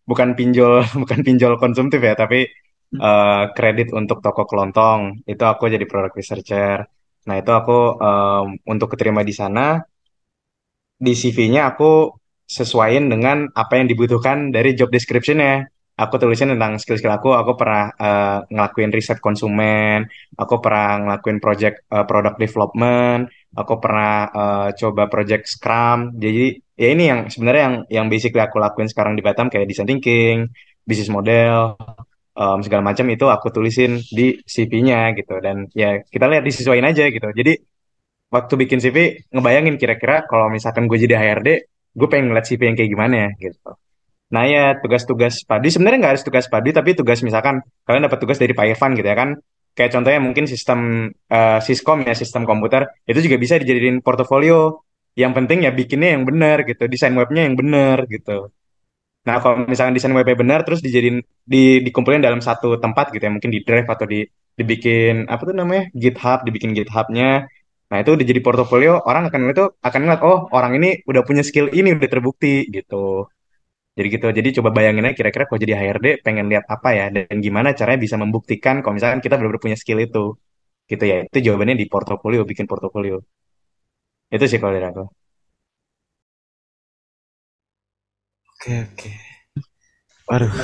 bukan 0.09 0.33
pinjol 0.39 0.83
bukan 1.03 1.19
pinjol 1.27 1.53
konsumtif 1.61 2.01
ya, 2.01 2.15
tapi 2.17 2.49
eh, 2.97 3.45
kredit 3.57 3.89
untuk 3.97 4.19
toko 4.25 4.43
kelontong. 4.51 5.25
Itu 5.29 5.45
aku 5.49 5.69
jadi 5.75 5.85
product 5.91 6.15
researcher. 6.19 6.79
Nah, 7.27 7.37
itu 7.39 7.51
aku 7.55 7.79
em, 8.03 8.47
untuk 8.67 8.89
keterima 8.93 9.23
di 9.23 9.31
sana 9.31 9.79
di 11.03 11.13
CV-nya 11.19 11.75
aku 11.75 12.15
sesuaiin 12.47 13.11
dengan 13.11 13.49
apa 13.57 13.81
yang 13.81 13.87
dibutuhkan 13.91 14.55
dari 14.55 14.77
job 14.79 14.93
description-nya. 14.93 15.67
Aku 15.93 16.17
tulisin 16.17 16.51
tentang 16.55 16.81
skill-skill 16.81 17.15
aku. 17.15 17.31
Aku 17.37 17.53
pernah 17.61 17.93
eh, 17.95 18.39
ngelakuin 18.49 18.91
riset 18.97 19.19
konsumen. 19.21 20.09
Aku 20.41 20.59
pernah 20.65 20.99
ngelakuin 21.05 21.39
project 21.45 21.85
eh, 21.93 22.05
product 22.09 22.37
development. 22.41 23.29
Aku 23.55 23.75
pernah 23.83 24.13
eh, 24.33 24.69
coba 24.81 25.03
project 25.13 25.45
Scrum. 25.53 26.17
Jadi 26.17 26.59
ya 26.81 26.89
ini 26.97 27.05
yang 27.11 27.21
sebenarnya 27.29 27.63
yang 27.69 27.77
yang 27.93 28.07
basically 28.13 28.43
aku 28.43 28.57
lakuin 28.59 28.89
sekarang 28.89 29.15
di 29.19 29.23
Batam 29.23 29.53
kayak 29.53 29.69
design 29.69 29.89
thinking, 29.91 30.49
bisnis 30.89 31.13
model, 31.13 31.77
em, 32.41 32.59
segala 32.65 32.83
macam 32.85 33.07
itu 33.15 33.27
aku 33.29 33.47
tulisin 33.55 34.01
di 34.19 34.41
CV-nya 34.45 35.13
gitu. 35.19 35.35
Dan 35.45 35.69
ya 35.73 36.01
kita 36.13 36.27
lihat 36.31 36.43
disesuaiin 36.49 36.87
aja 36.87 37.05
gitu. 37.09 37.29
Jadi 37.33 37.53
waktu 38.33 38.55
bikin 38.63 38.79
CV 38.81 38.97
ngebayangin 39.35 39.77
kira-kira 39.77 40.25
kalau 40.31 40.49
misalkan 40.49 40.89
gue 40.89 40.99
jadi 41.05 41.15
HRD, 41.21 41.49
gue 41.99 42.09
pengen 42.09 42.33
ngeliat 42.33 42.47
CV 42.49 42.61
yang 42.73 42.77
kayak 42.79 42.91
gimana 42.95 43.15
ya 43.29 43.31
gitu. 43.39 43.71
Nah 44.33 44.45
ya 44.49 44.65
tugas-tugas 44.81 45.45
padi 45.45 45.69
sebenarnya 45.69 45.99
nggak 46.01 46.13
harus 46.17 46.25
tugas 46.25 46.47
padi 46.49 46.73
tapi 46.73 46.97
tugas 46.97 47.21
misalkan 47.21 47.61
kalian 47.85 48.09
dapat 48.09 48.19
tugas 48.25 48.41
dari 48.41 48.57
Pak 48.57 48.67
Irfan 48.73 48.97
gitu 48.97 49.09
ya 49.09 49.17
kan. 49.17 49.31
Kayak 49.77 49.91
contohnya 49.97 50.21
mungkin 50.21 50.45
sistem 50.49 51.09
eh, 51.29 51.61
Siskom 51.65 52.05
ya 52.09 52.15
sistem 52.17 52.45
komputer 52.49 52.89
itu 53.05 53.21
juga 53.25 53.37
bisa 53.37 53.61
dijadiin 53.61 54.01
portofolio. 54.01 54.85
Yang 55.13 55.33
penting 55.37 55.59
ya 55.69 55.71
bikinnya 55.77 56.17
yang 56.17 56.25
benar 56.25 56.65
gitu, 56.65 56.89
desain 56.89 57.13
webnya 57.13 57.45
yang 57.45 57.53
benar 57.61 58.09
gitu. 58.09 58.49
Nah 59.27 59.37
kalau 59.43 59.57
misalkan 59.71 59.95
desain 59.97 60.15
webnya 60.19 60.37
benar 60.43 60.61
terus 60.67 60.81
dijadiin 60.87 61.23
di 61.53 61.79
dikumpulin 61.87 62.23
dalam 62.27 62.41
satu 62.43 62.69
tempat 62.85 63.05
gitu 63.15 63.23
ya 63.27 63.31
mungkin 63.35 63.51
di 63.55 63.61
Drive 63.67 63.89
atau 63.95 64.07
di 64.13 64.27
dibikin 64.59 65.13
apa 65.33 65.43
tuh 65.49 65.55
namanya 65.57 65.83
GitHub, 66.03 66.39
dibikin 66.47 66.71
GitHub-nya. 66.77 67.49
Nah, 67.91 67.99
itu 68.01 68.11
udah 68.17 68.27
jadi 68.31 68.41
portofolio, 68.47 68.93
orang 69.09 69.23
akan 69.29 69.41
tuh 69.59 69.69
akan 69.85 70.01
ngeliat, 70.05 70.23
oh 70.25 70.39
orang 70.57 70.73
ini 70.81 70.89
udah 71.11 71.23
punya 71.29 71.43
skill 71.49 71.69
ini, 71.79 71.89
udah 71.97 72.09
terbukti 72.09 72.69
gitu. 72.77 73.29
Jadi 73.97 74.07
gitu, 74.15 74.27
jadi 74.39 74.49
coba 74.57 74.71
bayangin 74.77 75.05
aja 75.09 75.15
kira-kira 75.21 75.45
kalau 75.49 75.61
jadi 75.65 75.75
HRD 75.81 76.07
pengen 76.25 76.47
lihat 76.53 76.65
apa 76.75 76.89
ya, 76.99 77.05
dan 77.17 77.37
gimana 77.45 77.69
caranya 77.79 78.01
bisa 78.05 78.17
membuktikan 78.23 78.75
kalau 78.81 78.95
misalkan 78.97 79.21
kita 79.25 79.35
benar-benar 79.37 79.63
punya 79.65 79.77
skill 79.83 80.01
itu. 80.07 80.25
Gitu 80.91 81.05
ya, 81.13 81.17
itu 81.29 81.39
jawabannya 81.47 81.77
di 81.83 81.87
portofolio, 81.93 82.41
bikin 82.51 82.67
portofolio. 82.71 83.17
Itu 84.35 84.45
sih 84.51 84.59
kalau 84.61 84.73
dari 84.77 84.87
aku. 84.91 85.22
Oke, 88.63 88.79
oke. 88.79 89.11
Waduh, 90.31 90.55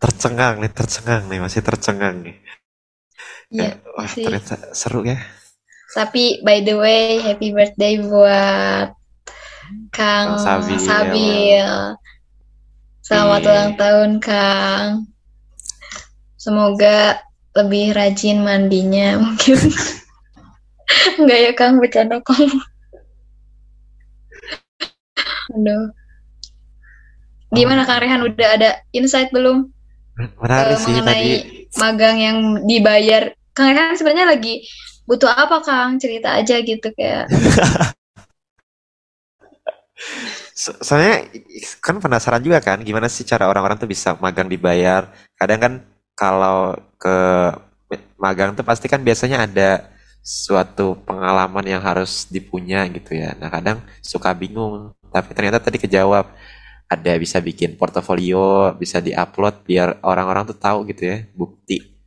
tercengang 0.00 0.64
nih, 0.64 0.72
tercengang 0.72 1.28
nih, 1.28 1.44
masih 1.44 1.60
tercengang 1.60 2.24
nih. 2.24 2.40
Iya, 3.52 3.76
Ya, 3.76 3.92
wah, 3.92 4.08
ternyata 4.08 4.72
seru 4.72 5.04
ya. 5.04 5.20
Tapi 5.92 6.40
by 6.40 6.64
the 6.64 6.72
way, 6.80 7.20
happy 7.20 7.52
birthday 7.52 8.00
buat 8.00 8.96
Kang 9.92 10.40
Sabil. 10.40 10.80
Sabil. 10.80 11.68
Selamat 13.04 13.40
Iya. 13.44 13.50
ulang 13.52 13.72
tahun, 13.76 14.10
Kang. 14.24 14.88
Semoga 16.40 17.20
lebih 17.52 17.92
rajin 17.92 18.40
mandinya 18.40 19.16
mungkin. 19.20 19.68
Enggak 21.20 21.40
ya, 21.44 21.52
Kang, 21.52 21.76
bercanda 21.76 22.24
Kang. 22.24 22.48
Aduh. 25.52 25.92
Gimana 27.48 27.88
Kang 27.88 28.00
Rehan 28.04 28.20
udah 28.20 28.48
ada 28.60 28.70
insight 28.92 29.32
belum 29.32 29.72
Menarik 30.18 30.74
eh, 30.74 30.80
sih 30.82 30.92
mengenai 30.92 31.14
tadi. 31.14 31.34
magang 31.78 32.16
yang 32.18 32.38
dibayar? 32.66 33.32
Kang 33.54 33.70
Rehan 33.72 33.94
sebenarnya 33.94 34.26
lagi 34.28 34.66
butuh 35.06 35.30
apa, 35.30 35.62
Kang? 35.62 35.96
Cerita 35.96 36.36
aja 36.36 36.58
gitu 36.60 36.90
kayak. 36.92 37.30
So- 40.54 40.78
soalnya 40.82 41.26
kan 41.78 41.98
penasaran 42.02 42.42
juga 42.42 42.58
kan 42.58 42.82
gimana 42.82 43.06
sih 43.06 43.22
cara 43.22 43.46
orang-orang 43.46 43.78
tuh 43.78 43.90
bisa 43.90 44.14
magang 44.18 44.50
dibayar. 44.50 45.06
Kadang 45.38 45.58
kan 45.62 45.72
kalau 46.18 46.74
ke 46.98 47.16
magang 48.18 48.54
tuh 48.58 48.66
pasti 48.66 48.90
kan 48.90 49.02
biasanya 49.02 49.46
ada 49.46 49.86
suatu 50.18 50.98
pengalaman 51.06 51.62
yang 51.66 51.82
harus 51.82 52.26
dipunya 52.26 52.82
gitu 52.90 53.14
ya. 53.14 53.38
Nah 53.38 53.48
kadang 53.48 53.78
suka 54.02 54.34
bingung, 54.34 54.92
tapi 55.14 55.30
ternyata 55.34 55.62
tadi 55.62 55.78
kejawab. 55.78 56.26
Ada 56.88 57.20
bisa 57.20 57.38
bikin 57.44 57.76
portofolio, 57.76 58.72
bisa 58.76 58.98
diupload 59.04 59.64
biar 59.68 60.00
orang-orang 60.00 60.48
tuh 60.48 60.58
tahu 60.58 60.88
gitu 60.88 61.04
ya, 61.04 61.24
bukti 61.36 61.98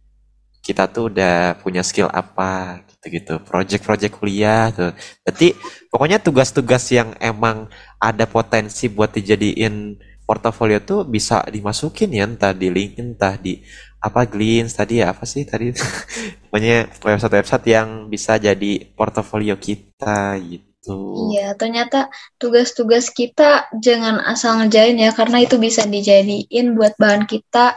kita 0.61 0.86
tuh 0.88 1.09
udah 1.09 1.57
punya 1.59 1.82
skill 1.82 2.07
apa 2.13 2.86
gitu-gitu. 2.86 3.41
Project-project 3.41 4.13
kuliah 4.13 4.69
tuh. 4.69 4.93
Berarti 5.25 5.57
pokoknya 5.89 6.21
tugas-tugas 6.21 6.86
yang 6.93 7.17
emang 7.17 7.65
ada 7.97 8.29
potensi 8.29 8.86
buat 8.88 9.09
dijadiin 9.11 9.97
portofolio 10.23 10.79
tuh 10.79 11.03
bisa 11.03 11.43
dimasukin 11.49 12.13
ya 12.13 12.23
entah 12.29 12.53
di 12.53 12.69
LinkedIn, 12.71 13.17
entah 13.17 13.36
di 13.36 13.59
apa 13.99 14.23
Glints 14.25 14.73
tadi 14.77 15.03
ya 15.03 15.13
apa 15.13 15.27
sih 15.29 15.45
tadi 15.45 15.75
pokoknya 16.47 16.89
website-website 17.05 17.65
yang 17.69 17.89
bisa 18.07 18.39
jadi 18.39 18.71
portofolio 18.95 19.59
kita 19.59 20.39
gitu. 20.39 20.70
Iya, 21.11 21.59
ternyata 21.59 22.07
tugas-tugas 22.39 23.11
kita 23.11 23.67
jangan 23.86 24.23
asal 24.32 24.51
ngerjain 24.63 24.95
ya, 24.95 25.11
karena 25.11 25.38
itu 25.43 25.55
bisa 25.59 25.84
dijadiin 25.84 26.65
buat 26.77 26.93
bahan 26.95 27.27
kita 27.27 27.75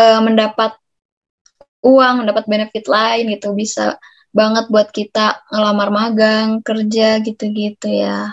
eh, 0.00 0.20
mendapat 0.26 0.72
uang, 1.84 2.14
mendapat 2.24 2.44
benefit 2.48 2.84
lain 2.88 3.24
gitu. 3.34 3.52
Bisa 3.54 4.00
banget 4.34 4.64
buat 4.72 4.88
kita 4.90 5.44
ngelamar 5.52 5.88
magang, 5.94 6.48
kerja 6.66 7.20
gitu-gitu 7.26 7.86
ya. 8.02 8.32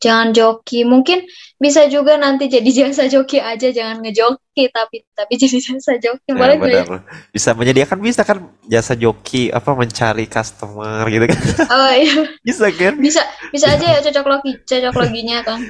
Jangan 0.00 0.32
joki, 0.32 0.82
mungkin 0.88 1.24
bisa 1.56 1.84
juga 1.86 2.16
nanti 2.16 2.48
jadi 2.48 2.64
jasa 2.88 3.04
joki 3.06 3.36
aja, 3.36 3.68
jangan 3.68 4.00
ngejoki 4.00 4.72
tapi 4.72 5.04
tapi 5.12 5.32
jadi 5.36 5.56
jasa 5.72 5.96
joki 6.00 6.30
Ya 6.30 6.34
boleh 6.34 6.56
ya? 6.56 6.82
benar. 6.84 7.04
Bisa 7.30 7.52
menyediakan 7.52 7.98
bisa 8.00 8.22
kan 8.24 8.38
jasa 8.64 8.96
joki 8.96 9.52
apa 9.52 9.70
mencari 9.74 10.24
customer 10.24 11.04
gitu 11.08 11.24
kan. 11.28 11.40
Oh 11.74 11.92
iya, 11.92 12.14
Bisa 12.42 12.66
kan? 12.72 12.94
bisa 12.98 13.22
bisa 13.50 13.66
aja 13.70 13.86
ya 13.96 14.00
cocok 14.00 14.26
logi 14.26 14.52
cocok 14.64 14.94
loginya 14.96 15.38
kan. 15.44 15.60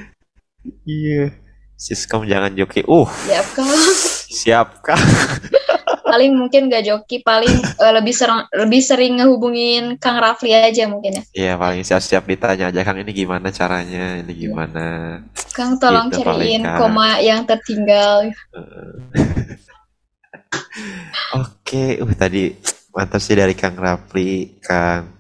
Iya. 0.85 1.35
Siskom 1.81 2.29
jangan 2.29 2.53
joki. 2.53 2.85
Uh, 2.85 3.09
Siap 3.25 3.47
kan? 3.57 3.67
siap 4.31 4.69
kah? 4.85 5.01
Paling 6.11 6.35
mungkin 6.35 6.67
gak 6.67 6.91
joki, 6.91 7.23
paling 7.23 7.55
eh, 7.63 7.93
lebih 7.95 8.11
sering 8.11 8.43
lebih 8.51 8.83
sering 8.83 9.13
ngehubungin 9.23 9.95
Kang 10.03 10.19
Rafli 10.19 10.51
aja 10.51 10.91
mungkin 10.91 11.19
ya. 11.19 11.23
Iya 11.31 11.53
paling 11.55 11.87
siap-siap 11.87 12.27
ditanya 12.27 12.75
aja 12.75 12.83
Kang 12.83 12.99
ini 12.99 13.15
gimana 13.15 13.55
caranya, 13.55 14.19
ini 14.19 14.35
gimana. 14.35 14.87
Kang 15.55 15.79
tolong 15.79 16.11
Gitu 16.11 16.27
paling, 16.27 16.59
cariin 16.59 16.63
Kang. 16.67 16.79
koma 16.79 17.23
yang 17.23 17.47
tertinggal. 17.47 18.35
Oke, 21.39 22.03
uh 22.03 22.13
tadi 22.19 22.51
mantap 22.91 23.23
sih 23.23 23.39
dari 23.39 23.55
Kang 23.55 23.79
Rapli, 23.79 24.59
Kang 24.59 25.15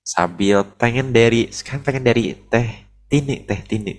Sabil. 0.00 0.56
Pengen 0.80 1.12
dari, 1.12 1.52
sekarang 1.52 1.84
pengen 1.84 2.04
dari 2.08 2.32
Teh 2.48 2.68
Tini, 3.08 3.44
Teh 3.44 3.60
Tini. 3.60 3.92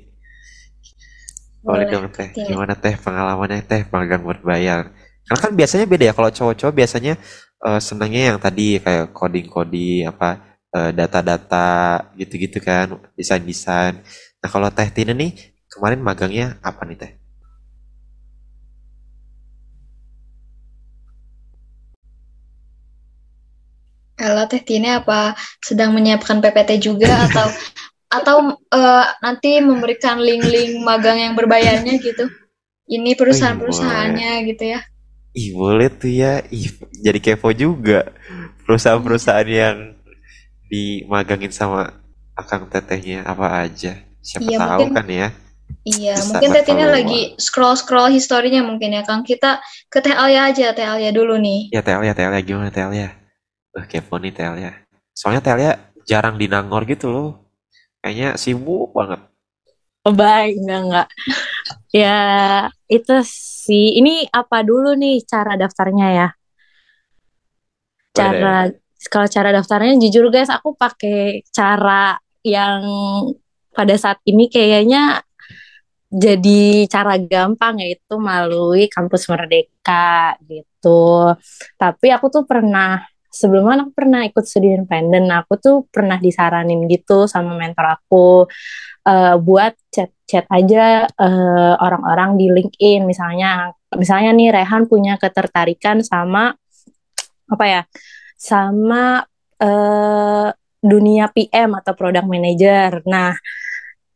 Boleh 1.63 1.85
Boleh, 1.85 1.87
dong 1.87 2.05
Teh, 2.09 2.33
Tini. 2.33 2.49
gimana 2.49 2.73
Teh 2.75 2.97
pengalamannya 2.97 3.61
Teh 3.63 3.85
magang 3.93 4.25
berbayar? 4.25 4.89
Karena 5.23 5.39
kan 5.39 5.51
biasanya 5.55 5.85
beda 5.87 6.03
ya, 6.11 6.13
kalau 6.15 6.29
cowok-cowok 6.31 6.73
biasanya 6.75 7.13
eh, 7.65 7.79
senangnya 7.79 8.21
yang 8.35 8.39
tadi 8.43 8.79
kayak 8.83 9.15
coding-coding, 9.15 10.11
apa 10.11 10.29
eh, 10.75 10.91
data-data 10.91 12.03
gitu-gitu 12.19 12.59
kan, 12.59 12.99
desain-desain. 13.15 14.03
Nah 14.43 14.49
kalau 14.51 14.67
Teh 14.67 14.89
Tini 14.91 15.13
nih, 15.15 15.31
kemarin 15.71 15.99
magangnya 16.03 16.59
apa 16.59 16.83
nih 16.83 16.97
Teh? 16.99 17.11
Halo 24.19 24.45
Teh 24.45 24.61
Tini 24.61 24.91
apa 24.91 25.33
sedang 25.63 25.95
menyiapkan 25.95 26.37
PPT 26.43 26.83
juga 26.83 27.27
atau 27.31 27.47
atau 28.17 28.35
eh, 28.59 29.05
nanti 29.23 29.57
memberikan 29.63 30.19
link-link 30.19 30.83
magang 30.83 31.17
yang 31.17 31.33
berbayarnya 31.33 31.95
gitu? 31.97 32.27
Ini 32.91 33.15
perusahaan-perusahaannya 33.15 34.31
gitu 34.51 34.63
ya. 34.75 34.83
Ih 35.33 35.49
boleh 35.57 35.89
tuh 35.89 36.13
ya, 36.13 36.45
ih 36.53 36.69
jadi 37.01 37.17
kepo 37.17 37.49
juga 37.51 38.13
perusahaan-perusahaan 38.63 39.49
yang 39.49 39.77
dimagangin 40.69 41.49
sama 41.49 41.89
akang 42.37 42.69
tetehnya 42.69 43.25
apa 43.25 43.65
aja. 43.65 43.97
Siapa 44.21 44.45
Iya, 44.45 44.57
tahu 44.61 44.79
mungkin- 44.89 44.95
kan 44.95 45.07
ya. 45.09 45.27
Iya, 45.83 46.13
Bisa 46.15 46.27
mungkin 46.37 46.49
Teh 46.53 46.63
berpeluang. 46.63 46.93
lagi 46.95 47.21
scroll-scroll 47.41 48.09
historinya 48.13 48.61
mungkin 48.63 48.93
ya 48.93 49.01
Kang. 49.03 49.25
Kita 49.25 49.57
ke 49.89 49.99
Teh 49.99 50.13
Alia 50.13 50.47
aja, 50.47 50.71
Teh 50.71 50.85
Alia 50.85 51.09
dulu 51.11 51.35
nih. 51.35 51.73
Ya 51.73 51.81
Telia, 51.81 52.13
Telia 52.13 52.39
gimana 52.39 52.69
Telia? 52.71 53.09
Wah 53.73 53.85
kepo 53.89 54.15
nih 54.21 54.31
Telia. 54.31 54.71
Soalnya 55.11 55.41
Telia 55.43 55.71
jarang 56.05 56.37
di 56.37 56.45
Nangor 56.47 56.85
gitu 56.85 57.09
loh. 57.09 57.49
Kayaknya 57.99 58.37
sibuk 58.37 58.93
banget. 58.93 59.27
Oh, 60.03 60.11
baik, 60.13 60.59
enggak 60.61 60.81
enggak. 60.87 61.07
Ya, 61.91 62.19
itu 62.93 63.15
sih. 63.25 63.97
Ini 63.97 64.29
apa 64.29 64.61
dulu 64.61 64.93
nih 64.93 65.25
cara 65.25 65.57
daftarnya 65.57 66.07
ya? 66.13 66.27
Cara 68.13 68.69
kalau 69.09 69.27
cara 69.27 69.49
daftarnya 69.51 69.99
jujur 69.99 70.29
guys, 70.31 70.51
aku 70.53 70.77
pakai 70.77 71.43
cara 71.51 72.15
yang 72.45 72.83
pada 73.73 73.95
saat 73.97 74.21
ini 74.29 74.47
kayaknya 74.47 75.23
jadi 76.13 76.85
cara 76.85 77.17
gampang 77.17 77.81
yaitu 77.81 78.15
melalui 78.21 78.85
kampus 78.85 79.25
Merdeka 79.27 80.37
gitu. 80.45 81.33
Tapi 81.73 82.07
aku 82.13 82.29
tuh 82.29 82.45
pernah 82.45 83.01
sebelumnya 83.33 83.89
aku 83.89 83.93
pernah 83.97 84.21
ikut 84.21 84.45
studi 84.45 84.77
independen. 84.77 85.25
Aku 85.33 85.57
tuh 85.57 85.89
pernah 85.89 86.21
disaranin 86.21 86.85
gitu 86.85 87.25
sama 87.25 87.57
mentor 87.57 87.97
aku 87.97 88.45
eh, 89.09 89.35
buat 89.41 89.73
chat-chat 90.33 90.49
aja 90.49 91.05
eh, 91.05 91.73
orang-orang 91.77 92.41
di 92.41 92.49
LinkedIn 92.49 93.05
misalnya 93.05 93.69
misalnya 93.93 94.33
nih 94.33 94.49
Rehan 94.49 94.89
punya 94.89 95.21
ketertarikan 95.21 96.01
sama 96.01 96.57
apa 97.45 97.65
ya 97.69 97.81
sama 98.33 99.21
eh, 99.61 100.49
dunia 100.83 101.31
PM 101.31 101.79
atau 101.79 101.93
product 101.95 102.27
manager. 102.27 102.99
Nah, 103.07 103.31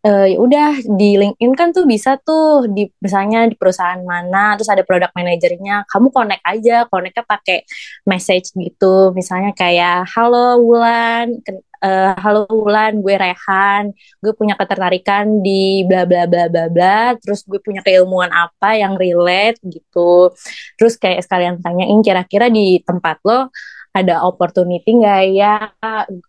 eh, 0.04 0.36
ya 0.36 0.38
udah 0.38 0.72
di 0.84 1.16
LinkedIn 1.16 1.54
kan 1.56 1.70
tuh 1.72 1.88
bisa 1.88 2.20
tuh 2.20 2.68
di 2.68 2.88
misalnya 3.00 3.48
di 3.48 3.56
perusahaan 3.56 4.00
mana 4.04 4.56
terus 4.56 4.70
ada 4.72 4.84
product 4.84 5.14
manajernya 5.16 5.88
kamu 5.90 6.08
connect 6.14 6.44
aja 6.46 6.76
connectnya 6.88 7.26
pakai 7.26 7.64
message 8.08 8.54
gitu 8.56 9.12
misalnya 9.12 9.52
kayak 9.58 10.08
halo 10.14 10.64
Wulan 10.64 11.42
eh, 11.84 12.14
halo 12.24 12.46
Wulan 12.50 13.00
gue 13.04 13.16
Rehan 13.16 13.92
gue 14.24 14.34
punya 14.34 14.54
ketertarikan 14.60 15.42
di 15.46 15.84
bla 15.88 16.04
bla 16.10 16.26
bla 16.30 16.46
bla 16.50 16.66
bla 16.72 16.98
terus 17.22 17.44
gue 17.46 17.60
punya 17.62 17.82
keilmuan 17.86 18.30
apa 18.34 18.78
yang 18.80 18.94
relate 18.98 19.58
gitu. 19.66 20.32
Terus 20.78 20.94
kayak 21.02 21.26
sekalian 21.26 21.60
tanyain 21.64 22.00
kira-kira 22.06 22.48
di 22.52 22.82
tempat 22.86 23.18
lo 23.28 23.50
ada 23.98 24.22
opportunity 24.30 24.90
nggak 25.02 25.22
ya? 25.34 25.56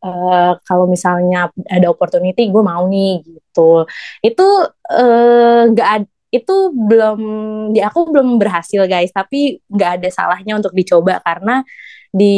Eh, 0.04 0.52
kalau 0.66 0.84
misalnya 0.88 1.50
ada 1.68 1.86
opportunity 1.92 2.48
gue 2.48 2.62
mau 2.64 2.84
nih 2.88 3.20
gitu. 3.26 3.84
Itu 4.24 4.46
eh, 4.92 5.62
nggak 5.72 5.88
ad- 5.96 6.12
itu 6.28 6.52
belum 6.76 7.18
di 7.72 7.80
aku 7.80 8.12
belum 8.12 8.36
berhasil 8.36 8.84
guys 8.84 9.08
tapi 9.16 9.64
nggak 9.72 9.90
ada 9.96 10.08
salahnya 10.12 10.60
untuk 10.60 10.76
dicoba 10.76 11.24
karena 11.24 11.64
di 12.08 12.36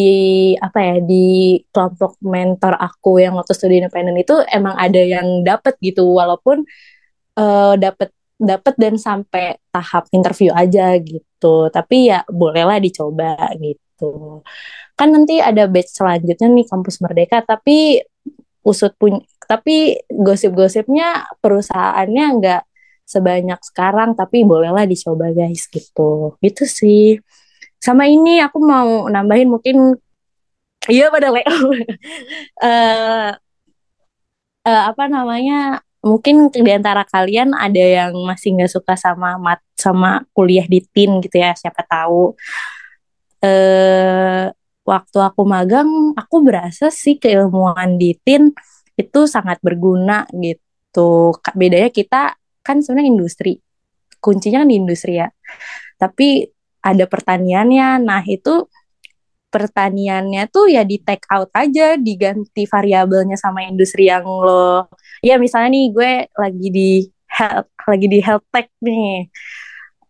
apa 0.59 0.79
ya 0.83 0.97
di 0.99 1.59
kelompok 1.71 2.19
mentor 2.27 2.75
aku 2.75 3.23
yang 3.23 3.39
waktu 3.39 3.55
studi 3.55 3.79
independen 3.79 4.19
itu 4.19 4.43
emang 4.51 4.75
ada 4.75 4.99
yang 4.99 5.47
dapet 5.47 5.79
gitu. 5.79 6.19
Walaupun 6.19 6.67
eh, 7.39 7.75
dapet 7.79 8.11
dapet 8.41 8.75
dan 8.81 8.97
sampai 8.97 9.61
tahap 9.71 10.09
interview 10.11 10.51
aja 10.57 10.97
gitu. 10.99 11.69
Tapi 11.69 12.11
ya 12.11 12.25
bolehlah 12.27 12.81
dicoba 12.81 13.37
gitu. 13.61 14.41
Kan 14.97 15.13
nanti 15.13 15.39
ada 15.39 15.69
batch 15.69 15.93
selanjutnya 16.01 16.49
nih 16.49 16.67
kampus 16.67 16.97
Merdeka. 17.05 17.45
Tapi 17.45 18.01
usut 18.65 18.93
punya 18.97 19.21
tapi 19.51 19.99
gosip-gosipnya 20.13 21.27
perusahaannya 21.43 22.25
nggak 22.41 22.63
sebanyak 23.05 23.61
sekarang. 23.61 24.17
Tapi 24.17 24.43
bolehlah 24.49 24.89
dicoba 24.89 25.31
guys 25.37 25.69
gitu. 25.69 26.35
Gitu 26.41 26.65
sih 26.65 27.21
sama 27.81 28.05
ini 28.07 28.45
aku 28.45 28.59
mau 28.61 29.09
nambahin 29.09 29.49
mungkin 29.49 29.97
iya 30.89 31.09
pada 31.09 31.29
Leo 31.33 31.45
Eh, 32.61 33.33
eh, 34.69 34.83
apa 34.91 35.05
namanya 35.09 35.81
mungkin 36.05 36.49
di 36.53 36.71
antara 36.73 37.05
kalian 37.05 37.53
ada 37.57 37.81
yang 37.81 38.13
masih 38.25 38.57
nggak 38.57 38.73
suka 38.73 38.95
sama 38.97 39.37
mat 39.41 39.61
sama 39.77 40.25
kuliah 40.37 40.65
di 40.69 40.81
TIN 40.85 41.21
gitu 41.25 41.37
ya 41.41 41.53
siapa 41.57 41.85
tahu 41.85 42.37
eh 43.45 44.49
waktu 44.85 45.19
aku 45.23 45.43
magang 45.45 46.13
aku 46.17 46.37
berasa 46.45 46.89
sih 46.93 47.17
keilmuan 47.21 47.97
di 48.01 48.17
TIN 48.17 48.53
itu 49.01 49.21
sangat 49.25 49.61
berguna 49.65 50.29
gitu 50.37 51.33
Bedanya 51.57 51.89
kita 51.89 52.37
kan 52.61 52.83
sebenarnya 52.85 53.11
industri. 53.15 53.57
Kuncinya 54.21 54.61
kan 54.61 54.69
di 54.69 54.77
industri 54.77 55.17
ya. 55.17 55.29
Tapi 55.97 56.45
ada 56.81 57.05
pertaniannya. 57.07 58.01
Nah, 58.03 58.23
itu 58.27 58.69
pertaniannya 59.51 60.47
tuh 60.49 60.71
ya 60.71 60.87
di 60.87 61.03
take 61.03 61.27
out 61.31 61.51
aja, 61.53 61.99
diganti 61.99 62.65
variabelnya 62.71 63.35
sama 63.35 63.67
industri 63.67 64.07
yang 64.07 64.23
lo 64.25 64.87
ya 65.21 65.37
misalnya 65.37 65.69
nih 65.75 65.87
gue 65.93 66.13
lagi 66.33 66.69
di 66.73 66.91
health, 67.29 67.71
lagi 67.87 68.07
di 68.09 68.19
health 68.23 68.47
tech 68.55 68.69
nih. 68.83 69.29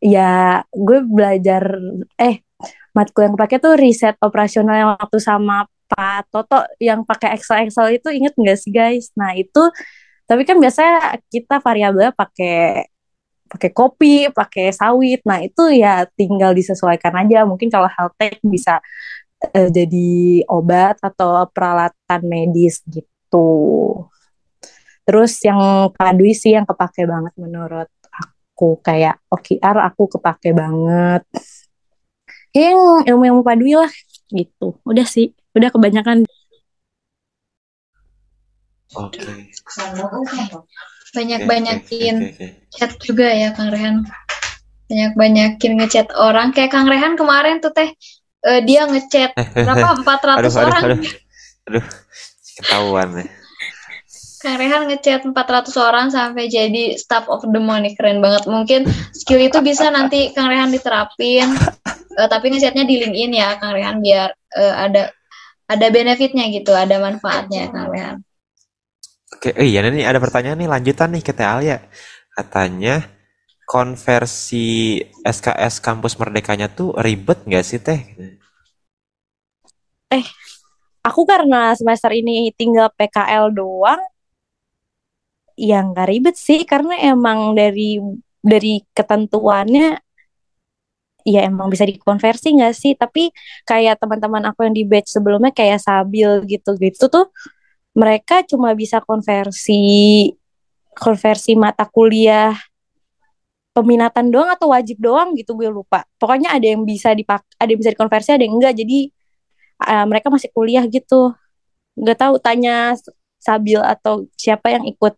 Ya, 0.01 0.65
gue 0.73 0.99
belajar 1.05 1.77
eh 2.17 2.41
matkul 2.97 3.29
yang 3.31 3.37
pakai 3.39 3.59
tuh 3.63 3.75
riset 3.79 4.17
operasional 4.25 4.75
yang 4.77 4.91
waktu 4.97 5.19
sama 5.23 5.69
Pak 5.91 6.31
Toto 6.31 6.65
yang 6.79 7.03
pakai 7.03 7.35
Excel 7.37 7.67
Excel 7.67 7.99
itu 7.99 8.09
inget 8.15 8.35
nggak 8.39 8.59
sih 8.59 8.71
guys? 8.73 9.11
Nah 9.19 9.35
itu 9.35 9.63
tapi 10.31 10.47
kan 10.47 10.57
biasanya 10.63 11.19
kita 11.27 11.59
variabelnya 11.59 12.15
pakai 12.15 12.87
pakai 13.51 13.71
kopi, 13.75 14.31
pakai 14.31 14.71
sawit. 14.71 15.21
Nah 15.27 15.43
itu 15.43 15.75
ya 15.75 16.07
tinggal 16.15 16.55
disesuaikan 16.55 17.13
aja. 17.27 17.43
Mungkin 17.43 17.67
kalau 17.67 17.91
health 17.91 18.15
tech 18.15 18.39
bisa 18.47 18.79
eh, 19.51 19.69
jadi 19.69 20.11
obat 20.47 21.03
atau 21.03 21.45
peralatan 21.51 22.21
medis 22.25 22.81
gitu. 22.87 23.51
Terus 25.03 25.33
yang 25.43 25.91
Kak 25.91 26.15
Dwi 26.15 26.33
sih 26.37 26.55
yang 26.55 26.69
kepake 26.69 27.03
banget 27.09 27.35
menurut 27.35 27.91
aku 28.15 28.79
kayak 28.85 29.19
OKR 29.33 29.77
aku 29.91 30.03
kepake 30.21 30.55
banget. 30.55 31.27
Ya, 32.55 32.71
Yang 32.71 33.11
ilmu-ilmu 33.11 33.43
Pak 33.43 33.57
Dwi 33.59 33.75
lah 33.75 33.93
gitu. 34.31 34.79
Udah 34.87 35.07
sih, 35.09 35.35
udah 35.57 35.71
kebanyakan. 35.75 36.29
Oke. 38.95 39.23
Banyak-banyakin 41.11 42.15
Oke, 42.23 42.31
oke. 42.39 42.47
chat 42.71 42.91
juga 43.03 43.27
ya 43.31 43.51
Kang 43.55 43.71
Rehan. 43.75 44.07
Banyak-banyakin 44.87 45.73
ngechat 45.83 46.09
orang. 46.15 46.55
Kayak 46.55 46.71
Kang 46.75 46.87
Rehan 46.87 47.15
kemarin 47.19 47.59
tuh 47.59 47.75
teh 47.75 47.91
eh, 48.47 48.61
dia 48.63 48.87
ngechat 48.87 49.35
berapa 49.67 50.03
400 50.03 50.39
Aduh, 50.39 50.53
orang. 50.63 50.83
aduh. 50.87 50.99
Aduh, 51.71 51.85
ketahuan 52.59 53.09
nih. 53.19 53.29
Kang 54.41 54.57
Rehan 54.57 54.89
ngechat 54.89 55.21
400 55.29 55.37
orang 55.77 56.07
sampai 56.09 56.49
jadi 56.49 56.97
staff 56.97 57.29
of 57.29 57.45
the 57.45 57.61
month 57.61 57.93
keren 58.01 58.25
banget. 58.25 58.49
Mungkin 58.49 58.89
skill 59.13 59.43
itu 59.45 59.61
bisa 59.61 59.93
nanti 59.93 60.33
Kang 60.33 60.49
Rehan 60.49 60.73
diterapin. 60.73 61.51
Eh, 62.11 62.29
tapi 62.31 62.51
ngechatnya 62.51 62.89
di 62.89 63.03
LinkedIn 63.05 63.33
ya 63.37 63.59
Kang 63.61 63.77
Rehan 63.77 64.01
biar 64.01 64.33
eh, 64.57 64.75
ada 64.75 65.13
ada 65.71 65.87
benefitnya 65.95 66.51
gitu, 66.51 66.75
ada 66.75 66.99
manfaatnya 66.99 67.71
Kang 67.71 67.89
Rehan. 67.95 68.17
Oke, 69.41 69.57
eh, 69.57 69.73
iya 69.73 69.81
nih 69.89 70.05
ada 70.05 70.21
pertanyaan 70.21 70.61
nih 70.61 70.69
lanjutan 70.69 71.09
nih 71.17 71.25
Teh 71.25 71.49
Alia. 71.49 71.81
Katanya 72.37 73.09
konversi 73.65 75.01
SKS 75.25 75.81
kampus 75.81 76.21
Merdekanya 76.21 76.69
tuh 76.69 76.93
ribet 77.01 77.49
nggak 77.49 77.65
sih 77.65 77.81
Teh? 77.81 78.01
Eh, 80.13 80.25
aku 81.01 81.25
karena 81.25 81.73
semester 81.73 82.13
ini 82.13 82.53
tinggal 82.53 82.93
PKL 82.93 83.49
doang, 83.49 84.05
ya 85.57 85.89
nggak 85.89 86.09
ribet 86.13 86.37
sih 86.37 86.61
karena 86.69 87.01
emang 87.01 87.57
dari 87.57 87.97
dari 88.45 88.85
ketentuannya 88.93 90.05
ya 91.25 91.41
emang 91.49 91.73
bisa 91.73 91.89
dikonversi 91.89 92.61
nggak 92.61 92.75
sih? 92.77 92.93
Tapi 92.93 93.33
kayak 93.65 94.05
teman-teman 94.05 94.53
aku 94.53 94.69
yang 94.69 94.77
di 94.77 94.85
batch 94.85 95.17
sebelumnya 95.17 95.49
kayak 95.57 95.81
Sabil 95.81 96.45
gitu-gitu 96.45 97.09
tuh 97.09 97.33
mereka 97.95 98.47
cuma 98.47 98.73
bisa 98.75 99.03
konversi 99.03 100.31
konversi 100.95 101.55
mata 101.59 101.87
kuliah 101.87 102.55
peminatan 103.71 104.29
doang 104.35 104.51
atau 104.51 104.75
wajib 104.75 104.99
doang 104.99 105.33
gitu 105.39 105.55
gue 105.55 105.71
lupa. 105.71 106.05
Pokoknya 106.19 106.53
ada 106.55 106.67
yang 106.67 106.83
bisa 106.83 107.15
dipak 107.15 107.43
ada 107.57 107.71
yang 107.71 107.81
bisa 107.81 107.95
dikonversi, 107.95 108.31
ada 108.35 108.45
yang 108.45 108.59
enggak. 108.59 108.75
Jadi 108.77 109.09
uh, 109.87 110.05
mereka 110.11 110.29
masih 110.29 110.51
kuliah 110.53 110.85
gitu. 110.91 111.33
Nggak 111.97 112.19
tahu 112.19 112.35
tanya 112.43 112.95
Sabil 113.41 113.81
atau 113.81 114.29
siapa 114.37 114.69
yang 114.69 114.85
ikut 114.85 115.17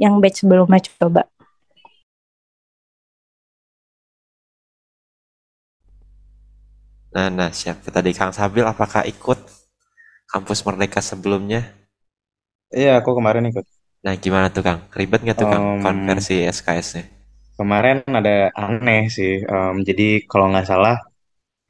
yang 0.00 0.16
batch 0.22 0.46
sebelumnya 0.46 0.80
coba. 0.96 1.28
Nah, 7.12 7.28
nah 7.28 7.50
siapa 7.52 7.88
tadi 7.92 8.14
Kang 8.16 8.32
Sabil 8.32 8.64
apakah 8.64 9.04
ikut 9.04 9.36
kampus 10.32 10.64
Merdeka 10.64 11.00
sebelumnya? 11.04 11.66
Iya, 12.76 12.90
aku 13.00 13.10
kemarin 13.18 13.44
ikut. 13.50 13.64
Nah, 14.04 14.14
gimana 14.24 14.46
tuh 14.54 14.62
Kang? 14.66 14.80
Ribet 14.98 15.20
nggak 15.24 15.38
tuh 15.40 15.48
Kang 15.50 15.64
konversi 15.84 16.34
SKS-nya? 16.44 17.04
Kemarin 17.58 18.06
ada 18.06 18.54
aneh 18.54 19.10
sih. 19.16 19.32
Em, 19.42 19.74
jadi 19.88 20.22
kalau 20.30 20.46
nggak 20.52 20.66
salah 20.70 20.96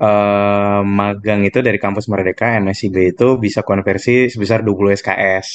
em, 0.03 0.85
magang 1.01 1.41
itu 1.49 1.59
dari 1.67 1.79
kampus 1.85 2.07
Merdeka 2.13 2.47
MSIG 2.65 2.97
itu 3.15 3.29
bisa 3.45 3.61
konversi 3.71 4.29
sebesar 4.33 4.61
20 4.67 4.93
SKS 5.01 5.49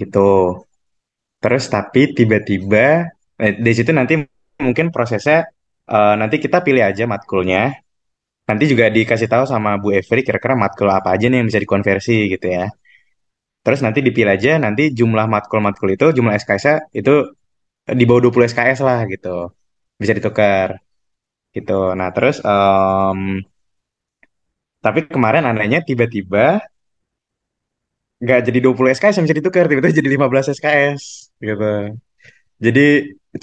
gitu. 0.00 0.60
Terus 1.42 1.64
tapi 1.70 2.02
tiba-tiba 2.16 3.06
eh, 3.42 3.52
di 3.64 3.72
situ 3.76 3.90
nanti 3.92 4.14
mungkin 4.66 4.86
prosesnya 4.94 5.44
eh, 5.94 6.14
nanti 6.20 6.36
kita 6.44 6.58
pilih 6.66 6.82
aja 6.90 7.04
matkulnya. 7.12 7.62
Nanti 8.48 8.64
juga 8.72 8.86
dikasih 8.90 9.28
tahu 9.32 9.44
sama 9.48 9.78
Bu 9.82 9.88
Evri 9.98 10.22
kira-kira 10.26 10.54
matkul 10.58 10.90
apa 10.90 11.14
aja 11.14 11.26
nih 11.30 11.38
yang 11.42 11.48
bisa 11.50 11.60
dikonversi 11.64 12.16
gitu 12.34 12.46
ya. 12.50 12.66
Terus 13.66 13.80
nanti 13.84 13.98
dipilih 14.06 14.32
aja 14.38 14.50
nanti 14.64 14.82
jumlah 14.98 15.26
matkul-matkul 15.34 15.90
itu 15.96 16.06
jumlah 16.16 16.34
SKS-nya 16.38 16.74
itu 17.00 17.14
di 17.98 18.04
bawah 18.08 18.22
20 18.30 18.46
SKS 18.52 18.78
lah 18.86 19.00
gitu. 19.12 19.50
Bisa 20.00 20.12
ditukar 20.18 20.68
gitu. 21.56 21.72
Nah, 21.98 22.08
terus 22.14 22.36
em, 22.44 23.20
tapi 24.84 25.00
kemarin 25.14 25.44
anehnya 25.50 25.80
tiba-tiba 25.88 26.62
nggak 28.22 28.40
jadi 28.46 28.58
20 28.64 28.90
SKS 28.96 29.16
bisa 29.26 29.36
ditukar, 29.40 29.64
tiba-tiba 29.68 29.92
jadi 30.00 30.08
15 30.16 30.46
SKS 30.56 31.00
gitu. 31.42 31.64
Jadi 32.64 32.80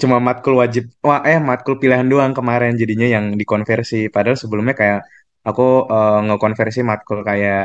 cuma 0.00 0.16
matkul 0.26 0.54
wajib, 0.62 0.84
wah 1.06 1.20
eh 1.30 1.38
matkul 1.38 1.74
pilihan 1.82 2.06
doang 2.12 2.32
kemarin 2.38 2.72
jadinya 2.80 3.06
yang 3.14 3.24
dikonversi. 3.40 4.10
Padahal 4.14 4.38
sebelumnya 4.42 4.74
kayak 4.80 5.00
aku 5.48 5.62
eh, 5.94 6.18
ngekonversi 6.26 6.80
matkul 6.90 7.18
kayak 7.28 7.60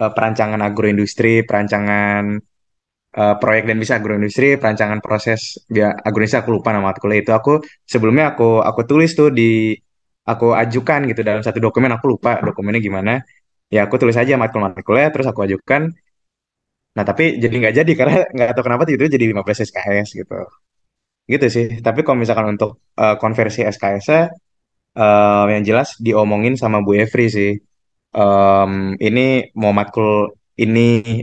eh, 0.00 0.10
perancangan 0.16 0.60
agroindustri, 0.68 1.44
perancangan 1.48 2.22
eh, 3.18 3.34
proyek 3.42 3.64
dan 3.70 3.76
bisa 3.82 3.94
agroindustri, 4.00 4.48
perancangan 4.60 4.98
proses 5.04 5.40
dia 5.74 5.92
agroindustri 6.06 6.40
aku 6.42 6.50
lupa 6.56 6.70
nama 6.74 6.92
matkulnya 6.92 7.18
itu 7.24 7.32
aku 7.38 7.52
sebelumnya 7.92 8.24
aku 8.36 8.60
aku 8.68 8.80
tulis 8.90 9.10
tuh 9.18 9.28
di 9.38 9.76
aku 10.32 10.46
ajukan 10.62 11.00
gitu 11.10 11.20
dalam 11.26 11.42
satu 11.46 11.58
dokumen 11.66 11.90
aku 11.96 12.06
lupa 12.18 12.40
dokumennya 12.46 12.82
gimana. 12.82 13.12
Ya 13.74 13.88
aku 13.88 13.96
tulis 14.02 14.16
aja 14.20 14.34
matkul-matkulnya 14.40 15.08
terus 15.14 15.26
aku 15.32 15.40
ajukan. 15.48 15.82
Nah 16.96 17.04
tapi 17.08 17.24
jadi 17.42 17.54
nggak 17.60 17.74
jadi 17.80 17.92
karena 17.98 18.14
nggak 18.34 18.48
tahu 18.56 18.64
kenapa 18.66 18.82
itu 18.88 19.04
jadi 19.16 19.24
15 19.32 19.58
SKS 19.68 20.08
gitu. 20.20 20.34
Gitu 21.32 21.46
sih. 21.56 21.66
Tapi 21.86 22.00
kalau 22.06 22.18
misalkan 22.22 22.46
untuk 22.54 22.70
eh, 23.02 23.16
konversi 23.22 23.60
SKS-nya 23.66 24.20
eh, 25.00 25.44
yang 25.54 25.64
jelas 25.68 25.88
diomongin 26.06 26.54
sama 26.62 26.78
Bu 26.86 26.92
Evri 26.98 27.26
sih. 27.36 27.50
Em, 28.12 28.72
ini 29.06 29.20
mau 29.60 29.72
matkul 29.78 30.36
ini 30.62 30.80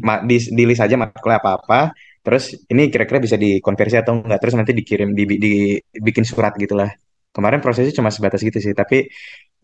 ma, 0.07 0.13
di, 0.29 0.35
di 0.57 0.63
list 0.69 0.81
aja 0.85 0.95
matkulnya 1.01 1.39
apa-apa. 1.41 1.79
Terus 2.25 2.43
ini 2.71 2.81
kira-kira 2.91 3.19
bisa 3.25 3.37
dikonversi 3.43 3.95
atau 4.01 4.13
enggak. 4.19 4.39
Terus 4.41 4.55
nanti 4.59 4.71
dikirim, 4.79 5.09
di, 5.17 5.23
di, 5.43 5.49
dibikin 5.95 6.25
surat 6.31 6.53
gitulah. 6.57 6.89
Kemarin 7.35 7.61
prosesnya 7.63 7.93
cuma 7.99 8.09
sebatas 8.15 8.41
gitu 8.47 8.57
sih. 8.65 8.73
Tapi 8.73 9.05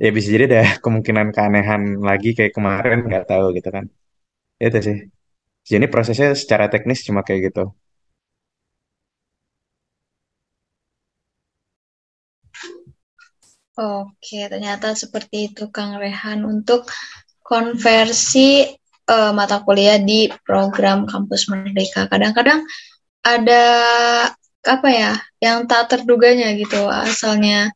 ya 0.04 0.10
bisa 0.18 0.28
jadi 0.36 0.46
ada 0.52 0.62
kemungkinan 0.84 1.28
keanehan 1.36 1.82
lagi 2.10 2.30
kayak 2.38 2.54
kemarin 2.58 2.98
nggak 3.10 3.26
tahu 3.32 3.46
gitu 3.58 3.70
kan. 3.76 3.86
Itu 4.62 4.80
sih. 4.88 4.98
Jadi 5.72 5.86
prosesnya 5.94 6.30
secara 6.42 6.66
teknis 6.74 7.00
cuma 7.08 7.22
kayak 7.28 7.42
gitu. 7.54 7.64
Oke, 13.76 14.48
ternyata 14.48 14.96
seperti 14.96 15.52
itu 15.52 15.68
Kang 15.68 16.00
Rehan 16.00 16.48
untuk 16.48 16.88
konversi 17.44 18.64
eh, 19.04 19.32
mata 19.36 19.60
kuliah 19.68 20.00
di 20.00 20.32
program 20.48 21.04
Kampus 21.04 21.52
Merdeka. 21.52 22.08
Kadang-kadang 22.08 22.64
ada 23.20 23.64
apa 24.64 24.88
ya, 24.88 25.14
yang 25.44 25.68
tak 25.68 25.92
terduganya 25.92 26.56
gitu. 26.56 26.88
Asalnya 26.88 27.76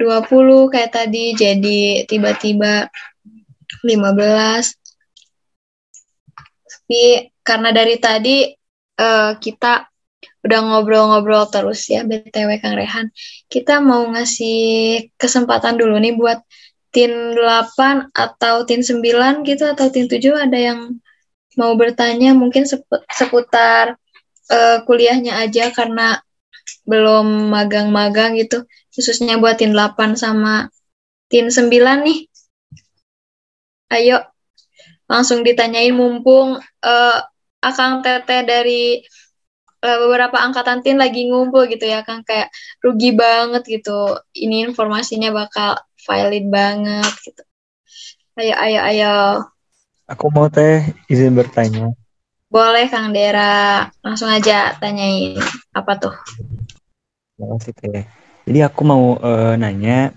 20 0.00 0.72
kayak 0.72 0.96
tadi 0.96 1.36
jadi 1.36 2.08
tiba-tiba 2.08 2.88
15. 3.84 4.72
Tapi 6.64 7.04
karena 7.44 7.68
dari 7.68 7.96
tadi 8.00 8.48
eh, 8.96 9.32
kita 9.36 9.92
udah 10.44 10.58
ngobrol-ngobrol 10.60 11.48
terus 11.48 11.80
ya 11.88 12.04
BTW 12.04 12.60
Kang 12.62 12.76
Rehan. 12.76 13.06
Kita 13.48 13.80
mau 13.80 14.04
ngasih 14.12 14.58
kesempatan 15.16 15.74
dulu 15.80 15.96
nih 15.98 16.14
buat 16.16 16.38
tin 16.94 17.34
8 17.34 18.12
atau 18.14 18.62
tin 18.68 18.80
9 18.84 19.42
gitu 19.48 19.64
atau 19.66 19.86
tin 19.90 20.06
7 20.06 20.36
ada 20.36 20.58
yang 20.58 20.80
mau 21.58 21.72
bertanya 21.80 22.30
mungkin 22.36 22.64
sepu- 22.68 23.02
seputar 23.10 23.96
eh, 24.50 24.78
kuliahnya 24.86 25.40
aja 25.44 25.70
karena 25.72 26.20
belum 26.88 27.52
magang-magang 27.52 28.36
gitu, 28.40 28.64
khususnya 28.94 29.36
buat 29.42 29.56
tin 29.60 29.72
8 29.76 30.16
sama 30.16 30.68
tin 31.30 31.48
9 31.52 32.04
nih. 32.06 32.18
Ayo, 33.94 34.18
langsung 35.10 35.40
ditanyain 35.46 35.94
mumpung 35.94 36.58
eh, 36.84 37.18
Akang 37.64 38.04
Teteh 38.04 38.42
dari 38.44 39.00
eh, 39.84 39.98
beberapa 40.00 40.40
angkatan 40.40 40.80
tin 40.80 40.96
lagi 40.96 41.28
ngumpul 41.28 41.68
gitu 41.68 41.84
ya, 41.84 42.00
Kang. 42.00 42.24
Kayak 42.24 42.48
rugi 42.80 43.12
banget 43.12 43.62
gitu. 43.68 44.16
Ini 44.32 44.72
informasinya 44.72 45.30
bakal 45.30 45.76
valid 46.08 46.48
banget 46.48 47.12
gitu. 47.20 47.42
Ayo, 48.40 48.54
ayo, 48.58 48.80
ayo. 48.82 49.14
Aku 50.10 50.28
mau 50.32 50.48
teh 50.48 50.84
izin 51.08 51.36
bertanya. 51.36 51.92
Boleh 52.52 52.86
Kang 52.86 53.10
Dera, 53.10 53.88
langsung 54.04 54.30
aja 54.30 54.76
tanyain 54.78 55.40
apa 55.74 55.92
tuh? 55.98 56.14
Terima 57.34 57.56
kasih 57.58 57.74
teh. 57.74 58.04
Jadi 58.44 58.58
aku 58.60 58.80
mau 58.84 59.16
eh, 59.18 59.54
nanya 59.56 60.12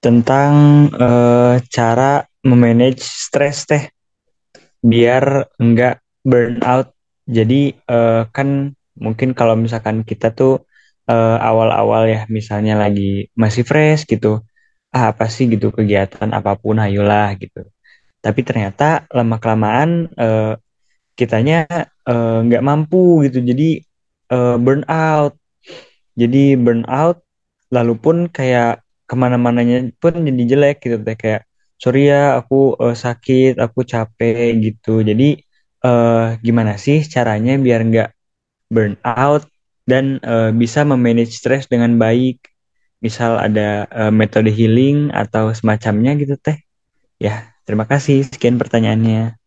tentang 0.00 0.86
eh, 0.96 1.54
cara 1.68 2.24
memanage 2.42 3.04
stres 3.04 3.68
teh 3.68 3.84
biar 4.80 5.54
enggak 5.60 6.00
burn 6.24 6.64
out. 6.64 6.95
Jadi 7.26 7.74
eh, 7.74 8.22
kan 8.36 8.48
mungkin 8.96 9.30
kalau 9.38 9.54
misalkan 9.58 10.06
kita 10.06 10.30
tuh 10.38 10.62
eh, 11.10 11.36
awal-awal 11.48 12.02
ya 12.06 12.20
misalnya 12.30 12.74
lagi 12.82 13.26
masih 13.34 13.62
fresh 13.66 14.06
gitu. 14.12 14.42
Ah, 14.94 15.12
apa 15.12 15.26
sih 15.34 15.44
gitu 15.52 15.68
kegiatan 15.74 16.30
apa 16.38 16.52
pun 16.62 16.76
ayolah 16.80 17.34
gitu. 17.42 17.66
Tapi 18.24 18.40
ternyata 18.48 19.06
lama-kelamaan 19.16 19.90
eh, 20.18 20.52
kitanya 21.18 21.56
eh, 22.08 22.38
nggak 22.46 22.62
mampu 22.68 23.24
gitu. 23.28 23.38
Jadi 23.50 23.68
eh, 24.34 24.56
burn 24.64 24.82
out. 24.90 25.34
Jadi 26.16 26.56
burn 26.56 26.82
out 26.88 27.20
lalu 27.72 27.94
pun 27.98 28.16
kayak 28.30 28.82
ke 29.06 29.14
mana-mananya 29.14 29.90
pun 30.02 30.14
jadi 30.26 30.42
jelek 30.50 30.76
gitu 30.84 30.96
kayak 31.02 31.46
sorry 31.82 32.08
ya 32.10 32.38
aku 32.40 32.74
eh, 32.82 32.96
sakit, 32.96 33.52
aku 33.60 33.80
capek 33.86 34.56
gitu. 34.64 35.02
Jadi 35.04 35.45
eh, 35.86 36.26
gimana 36.42 36.74
sih 36.74 37.06
caranya 37.06 37.54
biar 37.54 37.80
nggak 37.86 38.10
burn 38.74 38.98
out 39.06 39.46
dan 39.86 40.18
eh, 40.20 40.50
bisa 40.50 40.82
memanage 40.82 41.38
stres 41.38 41.70
dengan 41.70 41.94
baik? 41.94 42.42
Misal 42.98 43.38
ada 43.38 43.86
eh, 43.86 44.12
metode 44.12 44.50
healing 44.50 45.14
atau 45.14 45.54
semacamnya 45.54 46.18
gitu 46.18 46.34
teh. 46.34 46.58
Ya, 47.22 47.54
terima 47.64 47.86
kasih. 47.86 48.26
Sekian 48.26 48.58
pertanyaannya. 48.58 49.38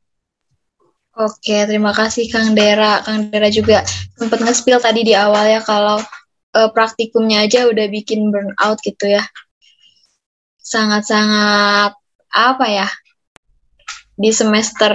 Oke, 1.19 1.67
terima 1.67 1.91
kasih 1.91 2.31
Kang 2.31 2.55
Dera. 2.55 3.03
Kang 3.03 3.27
Dera 3.27 3.51
juga 3.51 3.83
sempat 4.15 4.39
nge-spill 4.39 4.79
tadi 4.79 5.03
di 5.03 5.11
awal 5.11 5.51
ya 5.51 5.59
kalau 5.59 5.99
eh, 6.55 6.69
praktikumnya 6.71 7.43
aja 7.43 7.67
udah 7.67 7.91
bikin 7.91 8.31
burnout 8.31 8.79
gitu 8.79 9.19
ya. 9.19 9.23
Sangat-sangat 10.63 11.99
apa 12.31 12.65
ya? 12.71 12.87
Di 14.15 14.31
semester 14.31 14.93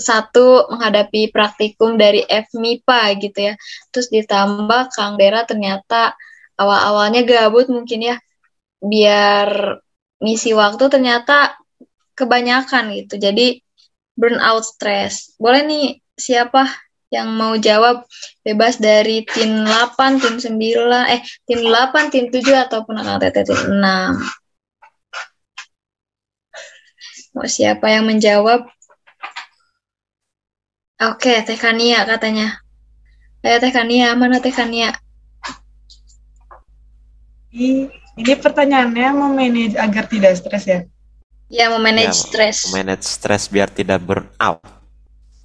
satu 0.00 0.72
menghadapi 0.72 1.28
praktikum 1.30 2.00
dari 2.00 2.24
FMIPA 2.24 3.00
gitu 3.20 3.38
ya. 3.52 3.54
Terus 3.92 4.08
ditambah 4.08 4.90
Kang 4.96 5.20
Dera 5.20 5.44
ternyata 5.44 6.16
awal-awalnya 6.56 7.22
gabut 7.28 7.68
mungkin 7.68 8.10
ya. 8.10 8.16
Biar 8.80 9.78
ngisi 10.24 10.56
waktu 10.56 10.84
ternyata 10.88 11.60
kebanyakan 12.16 12.96
gitu. 12.96 13.20
Jadi 13.20 13.60
burnout 14.16 14.64
stress. 14.64 15.36
Boleh 15.36 15.64
nih 15.64 15.84
siapa 16.16 16.68
yang 17.10 17.34
mau 17.34 17.58
jawab 17.58 18.06
bebas 18.46 18.78
dari 18.78 19.26
tim 19.26 19.66
8, 19.66 20.22
tim 20.22 20.38
9, 20.38 21.10
eh 21.10 21.20
tim 21.44 21.60
8, 21.66 22.12
tim 22.14 22.30
7 22.30 22.64
ataupun 22.70 23.02
Teteh 23.18 23.44
tim 23.44 23.60
6. 23.66 24.40
Mau 27.34 27.46
siapa 27.46 27.90
yang 27.90 28.06
menjawab? 28.06 28.66
Oke, 31.00 31.40
Teh 31.48 31.56
Kania 31.56 32.04
katanya. 32.04 32.60
Ayo 33.40 33.56
Teh 33.56 33.72
Kania, 33.72 34.12
mana 34.12 34.36
Teh 34.36 34.52
Kania? 34.52 34.92
Ini, 37.50 37.88
ini 38.20 38.32
pertanyaannya 38.36 39.08
memanage 39.16 39.74
agar 39.80 40.04
tidak 40.06 40.36
stres 40.36 40.64
ya? 40.68 40.80
Ya, 41.50 41.66
mau 41.72 41.82
manage 41.82 42.14
Ya, 42.14 42.26
stres. 42.28 42.58
manage 42.70 43.02
stres 43.08 43.50
biar 43.50 43.66
tidak 43.72 43.98
burn 44.04 44.28
out. 44.38 44.62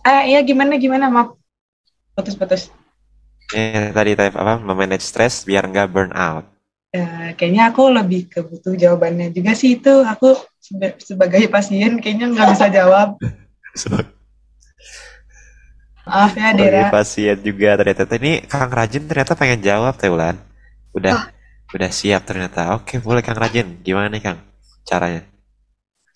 Eh, 0.06 0.36
iya 0.36 0.46
gimana 0.46 0.78
gimana 0.78 1.10
maaf. 1.10 1.34
Putus-putus. 2.14 2.70
Eh, 3.56 3.90
tadi 3.90 4.14
type 4.14 4.38
apa? 4.38 4.62
Memanage 4.62 5.02
stres 5.02 5.42
biar 5.48 5.66
nggak 5.66 5.90
burn 5.90 6.14
out. 6.14 6.46
Eh, 6.94 7.34
kayaknya 7.34 7.74
aku 7.74 7.90
lebih 7.90 8.30
ke 8.30 8.46
butuh 8.46 8.78
jawabannya 8.78 9.34
juga 9.34 9.58
sih 9.58 9.82
itu. 9.82 10.06
Aku 10.06 10.38
sebagai 11.02 11.50
pasien 11.50 11.98
kayaknya 11.98 12.30
nggak 12.36 12.54
bisa 12.54 12.68
jawab. 12.70 13.18
Maaf 16.06 16.34
ya 16.38 16.54
Sebagai 16.54 16.86
Dera. 16.86 16.90
pasien 16.94 17.38
juga 17.42 17.70
ternyata 17.82 18.04
ini 18.22 18.32
Kang 18.46 18.70
Rajin 18.70 19.04
ternyata 19.10 19.34
pengen 19.34 19.62
jawab 19.66 19.94
Teh 19.98 20.10
Ulan. 20.14 20.38
Udah 20.98 21.34
udah 21.76 21.90
siap 21.92 22.22
ternyata. 22.30 22.78
Oke, 22.78 23.02
boleh 23.02 23.22
Kang 23.26 23.38
Rajin. 23.42 23.82
Gimana 23.82 24.08
nih 24.14 24.22
Kang 24.22 24.40
caranya? 24.86 25.26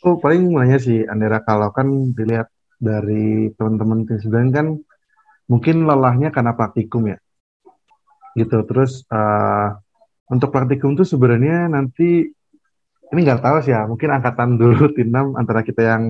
Oh, 0.06 0.16
paling 0.24 0.48
nanya 0.56 0.80
sih, 0.80 1.04
Andera, 1.12 1.44
kalau 1.44 1.76
kan 1.76 1.88
dilihat 2.16 2.48
dari 2.80 3.52
teman-teman 3.60 4.08
tim 4.08 4.16
9 4.16 4.56
kan 4.56 4.68
mungkin 5.52 5.84
lelahnya 5.84 6.30
karena 6.32 6.56
praktikum 6.56 7.10
ya. 7.12 7.18
Gitu. 8.38 8.58
Terus 8.70 9.04
eh, 9.12 9.68
untuk 10.32 10.50
praktikum 10.56 10.96
tuh 10.96 11.04
sebenarnya 11.04 11.68
nanti 11.68 12.30
ini 13.10 13.20
nggak 13.26 13.42
tahu 13.42 13.58
sih 13.66 13.74
ya, 13.74 13.90
mungkin 13.90 14.10
angkatan 14.14 14.56
dulu 14.62 14.94
tim 14.96 15.10
6 15.12 15.34
antara 15.36 15.66
kita 15.66 15.82
yang 15.82 16.04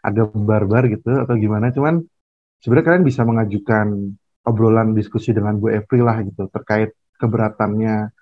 agak 0.00 0.30
barbar 0.32 0.86
gitu 0.88 1.10
atau 1.20 1.34
gimana. 1.36 1.74
Cuman 1.74 2.00
sebenarnya 2.60 2.86
kalian 2.86 3.04
bisa 3.06 3.22
mengajukan 3.22 3.86
obrolan 4.46 4.94
diskusi 4.94 5.34
dengan 5.34 5.58
Bu 5.58 5.74
Evri 5.74 6.00
lah 6.00 6.22
gitu 6.22 6.46
terkait 6.46 6.94
keberatannya 7.18 8.14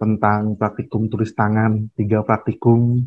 tentang 0.00 0.58
praktikum 0.58 1.06
tulis 1.06 1.30
tangan, 1.36 1.92
tiga 1.94 2.26
praktikum 2.26 3.06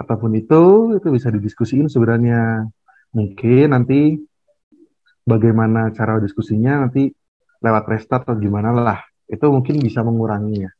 apa 0.00 0.16
pun 0.16 0.32
itu 0.32 0.96
itu 0.96 1.08
bisa 1.12 1.28
didiskusiin 1.28 1.92
sebenarnya. 1.92 2.64
Mungkin 3.10 3.74
nanti 3.74 4.16
bagaimana 5.26 5.90
cara 5.92 6.22
diskusinya 6.22 6.86
nanti 6.86 7.10
lewat 7.60 7.84
restart 7.90 8.24
atau 8.24 8.38
gimana 8.40 8.72
lah. 8.72 9.02
Itu 9.28 9.50
mungkin 9.52 9.82
bisa 9.82 10.00
mengurangi 10.00 10.56
ya 10.64 10.70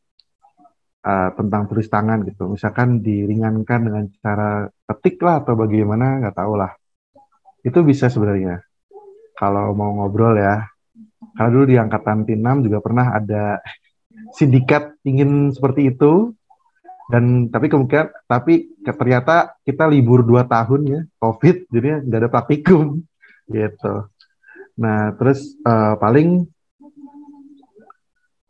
eh, 1.04 1.30
tentang 1.36 1.68
tulis 1.68 1.90
tangan 1.90 2.24
gitu. 2.24 2.48
Misalkan 2.48 3.04
diringankan 3.04 3.80
dengan 3.84 4.04
cara 4.24 4.64
ketik 4.88 5.20
lah 5.20 5.44
atau 5.44 5.52
bagaimana 5.58 6.24
nggak 6.24 6.36
tahu 6.38 6.54
lah. 6.56 6.72
Itu 7.60 7.84
bisa 7.84 8.08
sebenarnya 8.08 8.69
kalau 9.40 9.72
mau 9.72 9.96
ngobrol 9.96 10.36
ya. 10.36 10.68
Karena 11.32 11.48
dulu 11.48 11.64
di 11.64 11.76
angkatan 11.80 12.28
T6 12.28 12.68
juga 12.68 12.78
pernah 12.84 13.16
ada 13.16 13.64
sindikat 14.36 15.00
ingin 15.08 15.48
seperti 15.56 15.96
itu. 15.96 16.36
Dan 17.10 17.50
tapi 17.50 17.66
kemungkinan 17.72 18.28
tapi 18.28 18.70
ternyata 18.86 19.58
kita 19.66 19.90
libur 19.90 20.22
dua 20.22 20.46
tahun 20.46 20.80
ya 20.86 21.00
covid 21.18 21.66
jadinya 21.66 21.98
nggak 22.06 22.20
ada 22.22 22.30
praktikum 22.30 23.02
gitu. 23.50 24.06
Nah 24.78 25.10
terus 25.18 25.58
eh, 25.58 25.94
paling 25.98 26.46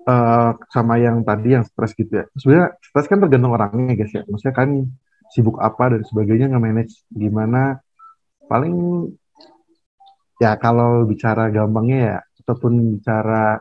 eh, 0.05 0.51
sama 0.69 0.95
yang 1.01 1.25
tadi 1.25 1.57
yang 1.57 1.65
stres 1.65 1.97
gitu 1.97 2.21
ya. 2.21 2.25
Sebenarnya 2.37 2.69
stres 2.85 3.07
kan 3.09 3.19
tergantung 3.25 3.57
orangnya 3.57 3.97
guys 3.97 4.13
ya. 4.13 4.29
Maksudnya 4.29 4.53
kan 4.53 4.69
sibuk 5.33 5.57
apa 5.57 5.97
dan 5.97 6.03
sebagainya 6.05 6.53
nge-manage 6.53 7.01
gimana. 7.17 7.81
Paling 8.45 8.77
ya 10.41 10.57
kalau 10.57 11.05
bicara 11.05 11.53
gampangnya 11.53 11.99
ya 12.01 12.17
ataupun 12.41 12.97
bicara 12.97 13.61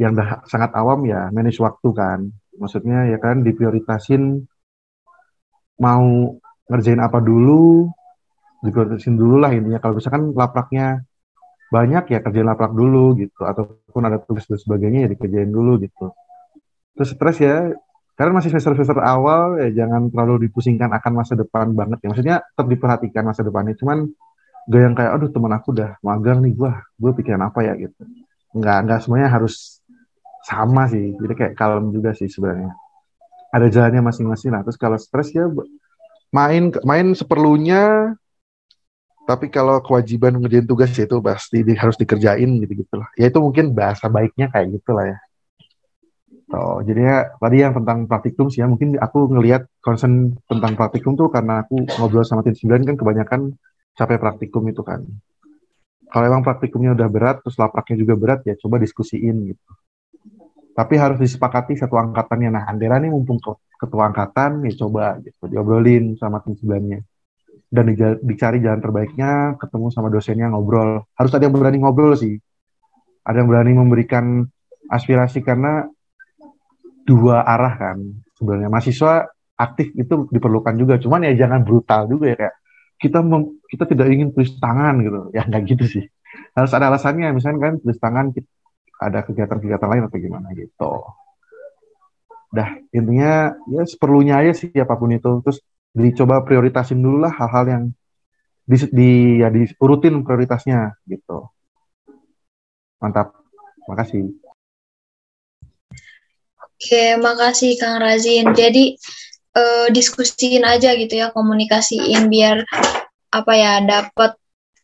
yang 0.00 0.16
dah 0.16 0.44
sangat 0.48 0.72
awam 0.72 1.04
ya 1.04 1.28
manage 1.28 1.60
waktu 1.60 1.88
kan. 1.92 2.20
Maksudnya 2.56 3.12
ya 3.12 3.20
kan 3.20 3.44
diprioritasin 3.44 4.44
mau 5.76 6.32
ngerjain 6.72 7.00
apa 7.04 7.20
dulu 7.20 7.92
diprioritasin 8.64 9.14
dulu 9.14 9.36
lah 9.44 9.52
intinya. 9.52 9.76
Kalau 9.78 10.00
misalkan 10.00 10.32
lapraknya 10.32 11.04
banyak 11.68 12.04
ya 12.08 12.18
kerjain 12.24 12.48
laprak 12.48 12.72
dulu 12.72 13.18
gitu 13.20 13.44
ataupun 13.44 14.02
ada 14.08 14.16
tugas 14.22 14.48
dan 14.48 14.56
sebagainya 14.56 15.06
ya 15.06 15.08
dikerjain 15.12 15.52
dulu 15.52 15.76
gitu. 15.84 16.16
Terus 16.96 17.12
stres 17.12 17.36
ya 17.44 17.76
karena 18.16 18.40
masih 18.40 18.48
semester-semester 18.48 19.04
awal 19.04 19.60
ya 19.60 19.84
jangan 19.84 20.08
terlalu 20.08 20.48
dipusingkan 20.48 20.88
akan 20.96 21.12
masa 21.12 21.36
depan 21.36 21.76
banget 21.76 22.00
ya. 22.00 22.08
Maksudnya 22.08 22.36
tetap 22.40 22.66
diperhatikan 22.72 23.22
masa 23.28 23.44
depannya 23.44 23.76
cuman 23.76 24.08
gak 24.66 24.80
yang 24.82 24.94
kayak 24.98 25.12
aduh 25.14 25.30
teman 25.30 25.52
aku 25.54 25.68
udah 25.74 25.90
magang 26.02 26.38
nih 26.42 26.52
gua 26.58 26.82
gue 26.98 27.10
pikiran 27.18 27.42
apa 27.48 27.60
ya? 27.66 27.72
Gitu. 27.78 28.00
Nggak 28.56 28.76
nggak 28.86 28.98
semuanya 29.06 29.28
harus 29.30 29.82
sama 30.46 30.86
sih. 30.90 31.14
Jadi 31.18 31.34
kayak 31.38 31.54
kalem 31.58 31.90
juga 31.94 32.10
sih 32.18 32.28
sebenarnya. 32.30 32.72
Ada 33.54 33.66
jalannya 33.72 34.02
masing-masing 34.04 34.50
lah. 34.54 34.62
Terus 34.66 34.78
kalau 34.78 34.98
stres 34.98 35.30
ya 35.34 35.46
main 36.34 36.74
main 36.84 37.06
seperlunya 37.14 38.14
Tapi 39.26 39.50
kalau 39.50 39.82
kewajiban 39.82 40.38
ngerjain 40.38 40.66
tugas 40.70 40.90
ya 40.94 41.02
itu 41.02 41.18
pasti 41.18 41.58
di- 41.66 41.74
harus 41.74 41.98
dikerjain 41.98 42.50
gitu-gitu 42.62 42.94
lah. 42.94 43.08
Ya 43.18 43.26
itu 43.26 43.38
mungkin 43.42 43.74
bahasa 43.74 44.06
baiknya 44.06 44.46
kayak 44.54 44.78
gitu 44.78 44.90
lah 44.94 45.04
ya. 45.10 45.18
Oh, 46.54 46.78
jadinya 46.86 47.26
tadi 47.42 47.56
yang 47.58 47.74
tentang 47.74 48.06
praktikum 48.06 48.46
sih 48.46 48.62
ya, 48.62 48.70
mungkin 48.70 48.94
aku 49.02 49.26
ngelihat 49.34 49.66
concern 49.82 50.30
tentang 50.46 50.78
praktikum 50.78 51.18
tuh 51.18 51.26
karena 51.26 51.66
aku 51.66 51.74
ngobrol 51.98 52.22
sama 52.22 52.46
tim 52.46 52.54
9 52.54 52.86
kan 52.86 52.94
kebanyakan 52.94 53.40
capek 53.96 54.20
praktikum 54.20 54.62
itu 54.68 54.84
kan. 54.84 55.02
Kalau 56.06 56.24
emang 56.28 56.44
praktikumnya 56.46 56.94
udah 56.94 57.08
berat, 57.10 57.36
terus 57.42 57.58
lapraknya 57.58 57.96
juga 57.98 58.14
berat, 58.14 58.40
ya 58.46 58.54
coba 58.54 58.78
diskusiin 58.78 59.36
gitu. 59.50 59.66
Tapi 60.76 60.94
harus 61.00 61.18
disepakati 61.18 61.74
satu 61.74 61.96
angkatannya. 61.98 62.52
Nah, 62.52 62.64
Andera 62.68 63.00
nih 63.00 63.10
mumpung 63.10 63.40
ke- 63.40 63.58
ketua 63.80 64.12
angkatan, 64.12 64.62
ya 64.68 64.86
coba 64.86 65.18
gitu, 65.24 65.48
diobrolin 65.50 66.14
sama 66.20 66.44
tim 66.44 66.54
9-nya. 66.54 67.00
Dan 67.66 67.90
dicari 68.22 68.62
jalan 68.62 68.78
terbaiknya, 68.78 69.58
ketemu 69.58 69.86
sama 69.90 70.12
dosennya 70.12 70.52
ngobrol. 70.52 71.02
Harus 71.18 71.32
ada 71.34 71.48
yang 71.48 71.56
berani 71.56 71.82
ngobrol 71.82 72.14
sih. 72.14 72.38
Ada 73.26 73.42
yang 73.42 73.48
berani 73.50 73.72
memberikan 73.74 74.46
aspirasi 74.86 75.42
karena 75.42 75.82
dua 77.06 77.42
arah 77.42 77.74
kan 77.78 77.98
sebenarnya 78.38 78.70
mahasiswa 78.70 79.30
aktif 79.56 79.94
itu 79.94 80.26
diperlukan 80.30 80.74
juga 80.74 80.98
cuman 80.98 81.30
ya 81.30 81.46
jangan 81.46 81.62
brutal 81.62 82.10
juga 82.10 82.34
ya 82.34 82.36
kayak 82.36 82.54
kita 82.96 83.20
mem- 83.20 83.60
kita 83.68 83.84
tidak 83.88 84.06
ingin 84.08 84.32
tulis 84.32 84.56
tangan 84.58 85.00
gitu. 85.04 85.20
Ya 85.36 85.44
nggak 85.44 85.62
gitu 85.68 85.84
sih. 85.84 86.04
Harus 86.56 86.72
ada 86.72 86.92
alasannya. 86.92 87.32
Misalnya 87.36 87.72
kan 87.72 87.74
tulis 87.80 87.98
tangan 88.00 88.32
kita, 88.32 88.48
ada 89.00 89.24
kegiatan-kegiatan 89.24 89.88
lain 89.88 90.04
atau 90.08 90.18
gimana 90.18 90.48
gitu. 90.56 90.92
Dah 92.52 92.78
intinya 92.94 93.52
ya 93.68 93.82
seperlunya 93.84 94.40
aja 94.40 94.52
sih 94.56 94.72
apa 94.76 94.96
pun 94.96 95.12
itu. 95.12 95.30
Terus 95.44 95.58
dicoba 95.96 96.44
prioritasin 96.44 97.00
dulu 97.00 97.24
lah 97.24 97.32
hal-hal 97.32 97.64
yang 97.68 97.84
di, 98.66 98.76
di 98.90 99.10
ya 99.40 99.48
diurutin 99.52 100.24
prioritasnya 100.24 100.96
gitu. 101.06 101.48
Mantap. 103.00 103.36
Makasih. 103.86 104.34
Oke, 106.76 107.16
makasih 107.16 107.80
Kang 107.80 108.02
Razin. 108.02 108.52
Jadi 108.52 109.00
eh, 109.56 109.88
diskusiin 109.90 110.62
aja 110.68 110.92
gitu 110.92 111.16
ya, 111.16 111.32
komunikasiin 111.32 112.28
biar 112.28 112.62
apa 113.32 113.52
ya 113.56 113.80
dapat 113.80 114.36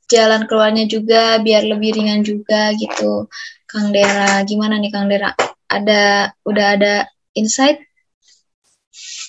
jalan 0.09 0.45
keluarnya 0.45 0.85
juga, 0.89 1.41
biar 1.41 1.65
lebih 1.65 1.97
ringan 1.97 2.21
juga 2.25 2.73
gitu. 2.77 3.29
Kang 3.69 3.89
Dera, 3.93 4.45
gimana 4.45 4.77
nih 4.77 4.93
Kang 4.93 5.09
Dera? 5.09 5.33
Ada 5.69 6.33
udah 6.45 6.67
ada 6.77 6.95
insight? 7.33 7.81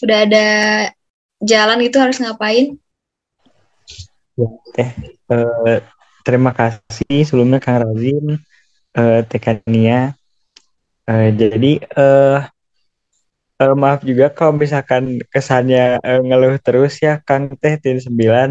Udah 0.03 0.28
ada 0.28 0.48
jalan 1.40 1.80
gitu 1.88 2.03
harus 2.03 2.20
ngapain? 2.20 2.76
Ya, 4.36 4.49
teh. 4.76 4.90
Eh, 5.32 5.80
terima 6.28 6.52
kasih 6.52 7.24
sebelumnya 7.24 7.64
Kang 7.64 7.88
Razin, 7.88 8.44
eh, 8.91 9.20
Teh 9.24 9.40
Kania. 9.40 10.11
Eh, 11.07 11.30
jadi 11.32 11.72
eh, 11.80 12.40
eh, 13.62 13.74
maaf 13.82 14.02
juga 14.10 14.26
kalau 14.38 14.54
misalkan 14.64 15.04
kesannya 15.34 16.00
eh, 16.08 16.20
ngeluh 16.26 16.56
terus 16.66 16.94
ya 17.06 17.14
Kang 17.28 17.44
Teh 17.62 17.76
Tin 17.84 17.98
9. 18.06 18.50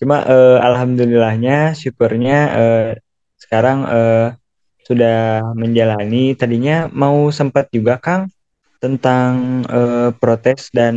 Cuma 0.00 0.16
eh, 0.26 0.58
alhamdulillahnya, 0.68 1.76
syukurnya 1.80 2.36
eh, 2.60 2.86
sekarang 3.42 3.78
eh, 3.88 4.26
sudah 4.88 5.16
menjalani. 5.56 6.34
Tadinya 6.40 6.88
mau 6.92 7.28
sempat 7.34 7.68
juga 7.76 7.94
Kang 8.00 8.28
tentang 8.82 9.32
eh, 9.68 10.10
protes 10.20 10.70
dan 10.74 10.94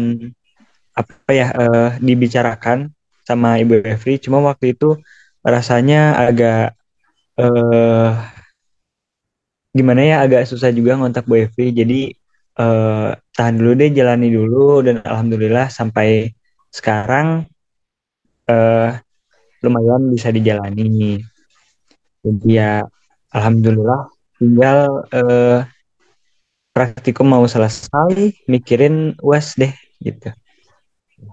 apa 0.94 1.32
ya 1.34 1.48
eh, 1.54 1.90
dibicarakan 2.02 2.92
sama 3.26 3.58
Ibu 3.62 3.84
Evri. 3.86 4.20
Cuma 4.22 4.40
waktu 4.44 4.76
itu 4.78 4.98
rasanya 5.46 6.18
agak 6.30 6.76
eh 7.40 8.12
gimana 9.78 10.02
ya 10.06 10.16
agak 10.26 10.46
susah 10.50 10.70
juga 10.74 10.98
ngontak 11.00 11.26
Bu 11.30 11.36
Evri. 11.44 11.74
Jadi 11.74 12.00
eh, 12.62 13.10
tahan 13.34 13.58
dulu 13.60 13.72
deh, 13.78 13.90
jalani 13.92 14.30
dulu 14.30 14.82
dan 14.86 15.02
alhamdulillah 15.02 15.68
sampai 15.70 16.32
sekarang 16.70 17.50
eh 18.50 18.92
lumayan 19.62 20.10
bisa 20.14 20.30
dijalani. 20.30 21.22
Jadi 22.24 22.50
ya 22.50 22.86
alhamdulillah 23.34 24.10
tinggal 24.38 25.08
eh 25.12 25.62
praktikum 26.74 27.30
mau 27.30 27.46
selesai, 27.46 28.34
mikirin 28.50 29.14
UAS 29.22 29.54
deh 29.62 29.74
gitu. 30.02 30.34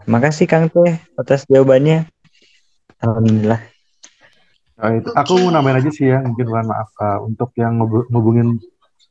Makasih 0.05 0.47
Kang 0.47 0.69
Teh 0.69 1.01
atas 1.17 1.49
jawabannya. 1.49 2.07
Alhamdulillah. 3.01 3.61
Nah, 4.81 4.97
itu, 4.97 5.09
aku 5.13 5.33
mau 5.45 5.53
nambahin 5.53 5.81
aja 5.81 5.91
sih 5.93 6.09
ya, 6.09 6.25
mungkin 6.25 6.49
mohon 6.49 6.69
maaf 6.69 6.89
uh, 7.01 7.21
untuk 7.25 7.53
yang 7.57 7.77
ngubungin 7.81 8.61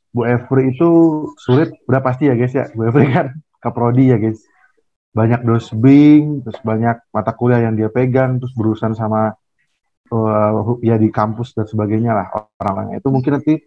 Bu 0.10 0.26
Evri 0.26 0.74
itu 0.74 0.90
sulit, 1.38 1.70
udah 1.86 2.02
pasti 2.02 2.30
ya 2.30 2.34
guys 2.34 2.54
ya. 2.54 2.66
Bu 2.74 2.90
Evri 2.90 3.10
kan 3.14 3.34
kaprodi 3.64 4.10
ya 4.10 4.18
guys. 4.18 4.42
Banyak 5.14 5.42
dosbing, 5.46 6.46
terus 6.46 6.60
banyak 6.62 6.98
mata 7.10 7.32
kuliah 7.34 7.66
yang 7.66 7.78
dia 7.78 7.90
pegang, 7.90 8.38
terus 8.38 8.54
berurusan 8.54 8.94
sama 8.94 9.34
uh, 10.14 10.78
ya 10.82 10.98
di 10.98 11.10
kampus 11.10 11.54
dan 11.54 11.66
sebagainya 11.66 12.12
lah 12.14 12.28
orang-orangnya. 12.34 13.02
Itu 13.02 13.10
mungkin 13.14 13.42
nanti 13.42 13.58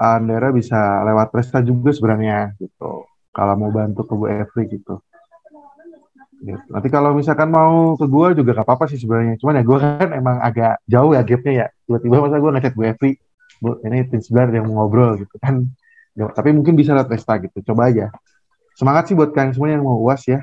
Andera 0.00 0.48
bisa 0.48 1.04
lewat 1.04 1.28
Presta 1.28 1.60
juga 1.60 1.92
sebenarnya 1.92 2.56
gitu. 2.56 3.04
Kalau 3.30 3.54
mau 3.54 3.70
bantu 3.70 4.06
ke 4.08 4.14
Bu 4.16 4.26
Evri 4.26 4.64
gitu. 4.66 4.98
Gitu. 6.40 6.66
Nanti 6.72 6.88
kalau 6.88 7.12
misalkan 7.12 7.52
mau 7.52 8.00
ke 8.00 8.08
gua 8.08 8.32
juga 8.32 8.56
gak 8.56 8.64
apa-apa 8.64 8.88
sih 8.88 8.96
sebenarnya. 8.96 9.36
Cuman 9.36 9.60
ya 9.60 9.62
gua 9.62 9.78
kan 9.78 10.08
emang 10.16 10.36
agak 10.40 10.80
jauh 10.88 11.12
ya 11.12 11.20
gapnya 11.20 11.52
ya. 11.52 11.66
Tiba-tiba 11.84 12.16
masa 12.16 12.36
gua 12.40 12.50
ngechat 12.56 12.74
Bu 12.74 12.82
Evi, 12.88 13.10
Bu 13.60 13.76
ini 13.84 14.08
tim 14.08 14.24
sebelah 14.24 14.48
yang 14.50 14.72
mau 14.72 14.88
ngobrol 14.88 15.20
gitu 15.20 15.36
kan. 15.36 15.68
Tapi 16.16 16.50
mungkin 16.56 16.74
bisa 16.74 16.96
lewat 16.96 17.12
Vesta 17.12 17.36
gitu. 17.38 17.60
Coba 17.72 17.92
aja. 17.92 18.08
Semangat 18.74 19.12
sih 19.12 19.14
buat 19.14 19.36
kalian 19.36 19.52
semua 19.52 19.68
yang 19.68 19.84
mau 19.84 20.00
uas 20.00 20.24
ya. 20.24 20.40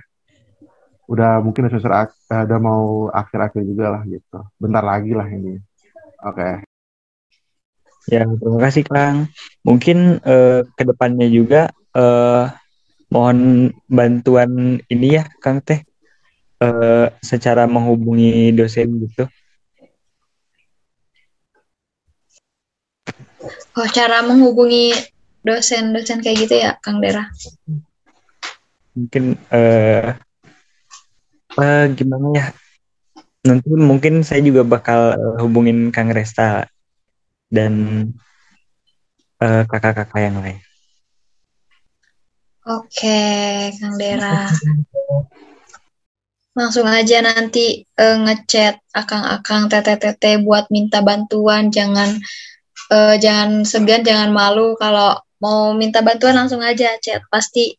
Udah 1.10 1.42
mungkin 1.42 1.66
udah 1.66 1.74
semester 1.82 1.94
eh, 2.36 2.42
udah 2.46 2.60
mau 2.62 3.10
akhir-akhir 3.10 3.62
juga 3.66 3.86
lah 3.98 4.02
gitu. 4.06 4.40
Bentar 4.62 4.84
lagi 4.86 5.12
lah 5.18 5.26
ini. 5.26 5.58
Oke. 6.22 6.62
Ya, 8.08 8.24
terima 8.24 8.60
kasih 8.64 8.84
Kang. 8.88 9.28
Mungkin 9.66 10.22
eh, 10.22 10.62
ke 10.78 10.84
depannya 10.86 11.28
juga 11.28 11.74
eh, 11.98 12.46
mohon 13.12 13.72
bantuan 13.88 14.80
ini 14.92 15.18
ya 15.18 15.24
Kang 15.40 15.64
Teh 15.64 15.82
eh, 16.62 17.08
secara 17.24 17.66
menghubungi 17.66 18.54
dosen 18.54 19.08
gitu. 19.08 19.26
Oh, 23.78 23.88
cara 23.94 24.26
menghubungi 24.26 24.92
dosen-dosen 25.46 26.20
kayak 26.20 26.38
gitu 26.48 26.56
ya, 26.60 26.76
Kang 26.84 27.00
Dera? 27.00 27.30
Mungkin 28.98 29.38
eh, 29.54 30.18
eh, 31.56 31.86
gimana 31.94 32.28
ya? 32.36 32.48
Nanti 33.48 33.70
mungkin 33.72 34.26
saya 34.28 34.44
juga 34.44 34.68
bakal 34.68 35.16
eh, 35.16 35.38
hubungin 35.40 35.94
Kang 35.94 36.12
Resta 36.12 36.68
dan 37.48 37.74
eh, 39.40 39.64
kakak-kakak 39.70 40.20
yang 40.20 40.38
lain. 40.44 40.60
Oke, 42.68 43.72
Kang 43.80 43.96
Dera. 43.96 44.52
Langsung 46.58 46.90
aja 46.90 47.22
nanti 47.24 47.86
eh, 47.86 48.18
ngechat 48.18 48.82
akang-akang 48.92 49.72
tete-tete 49.72 50.44
buat 50.44 50.68
minta 50.74 51.00
bantuan. 51.00 51.72
Jangan 51.72 52.20
eh, 52.92 53.16
jangan 53.20 53.64
segan, 53.64 54.02
jangan 54.04 54.30
malu. 54.32 54.76
Kalau 54.80 55.18
mau 55.42 55.72
minta 55.74 56.00
bantuan 56.02 56.36
langsung 56.36 56.64
aja 56.64 56.96
chat. 57.02 57.22
Pasti 57.32 57.76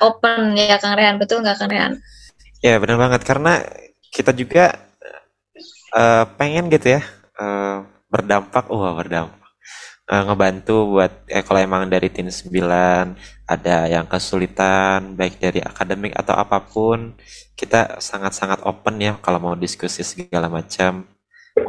open 0.00 0.56
ya 0.58 0.76
Kang 0.80 0.96
Rehan. 0.96 1.16
Betul 1.20 1.44
nggak 1.44 1.58
Kang 1.58 1.72
Rehan? 1.72 1.92
Ya 2.64 2.80
benar 2.80 2.96
banget 2.96 3.22
karena 3.28 3.60
kita 4.14 4.32
juga 4.32 4.74
eh, 5.94 6.24
pengen 6.38 6.72
gitu 6.72 6.98
ya 6.98 7.02
eh, 7.40 7.76
berdampak, 8.08 8.70
wah 8.70 8.94
berdampak, 8.94 9.44
Eh, 10.04 10.20
ngebantu 10.20 10.92
buat 10.92 11.12
eh, 11.32 11.40
kalau 11.40 11.60
emang 11.64 11.88
dari 11.88 12.12
tim 12.12 12.28
9 12.28 13.16
ada 13.48 13.88
yang 13.88 14.04
kesulitan 14.04 15.16
baik 15.16 15.40
dari 15.40 15.64
akademik 15.64 16.12
atau 16.12 16.36
apa 16.36 16.60
pun, 16.60 17.16
kita 17.56 17.96
sangat-sangat 18.04 18.60
open 18.68 19.00
ya 19.00 19.16
kalau 19.24 19.40
mau 19.40 19.56
diskusi 19.56 20.04
segala 20.04 20.52
macam. 20.52 21.08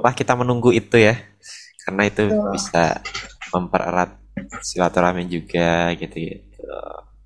Wah 0.04 0.12
kita 0.12 0.36
menunggu 0.36 0.76
itu 0.76 1.00
ya 1.00 1.16
karena 1.86 2.04
itu 2.10 2.24
Betul. 2.34 2.50
bisa 2.58 2.86
mempererat 3.54 4.18
silaturahmi 4.66 5.30
juga 5.30 5.94
gitu 5.96 6.18
gitu. 6.18 6.66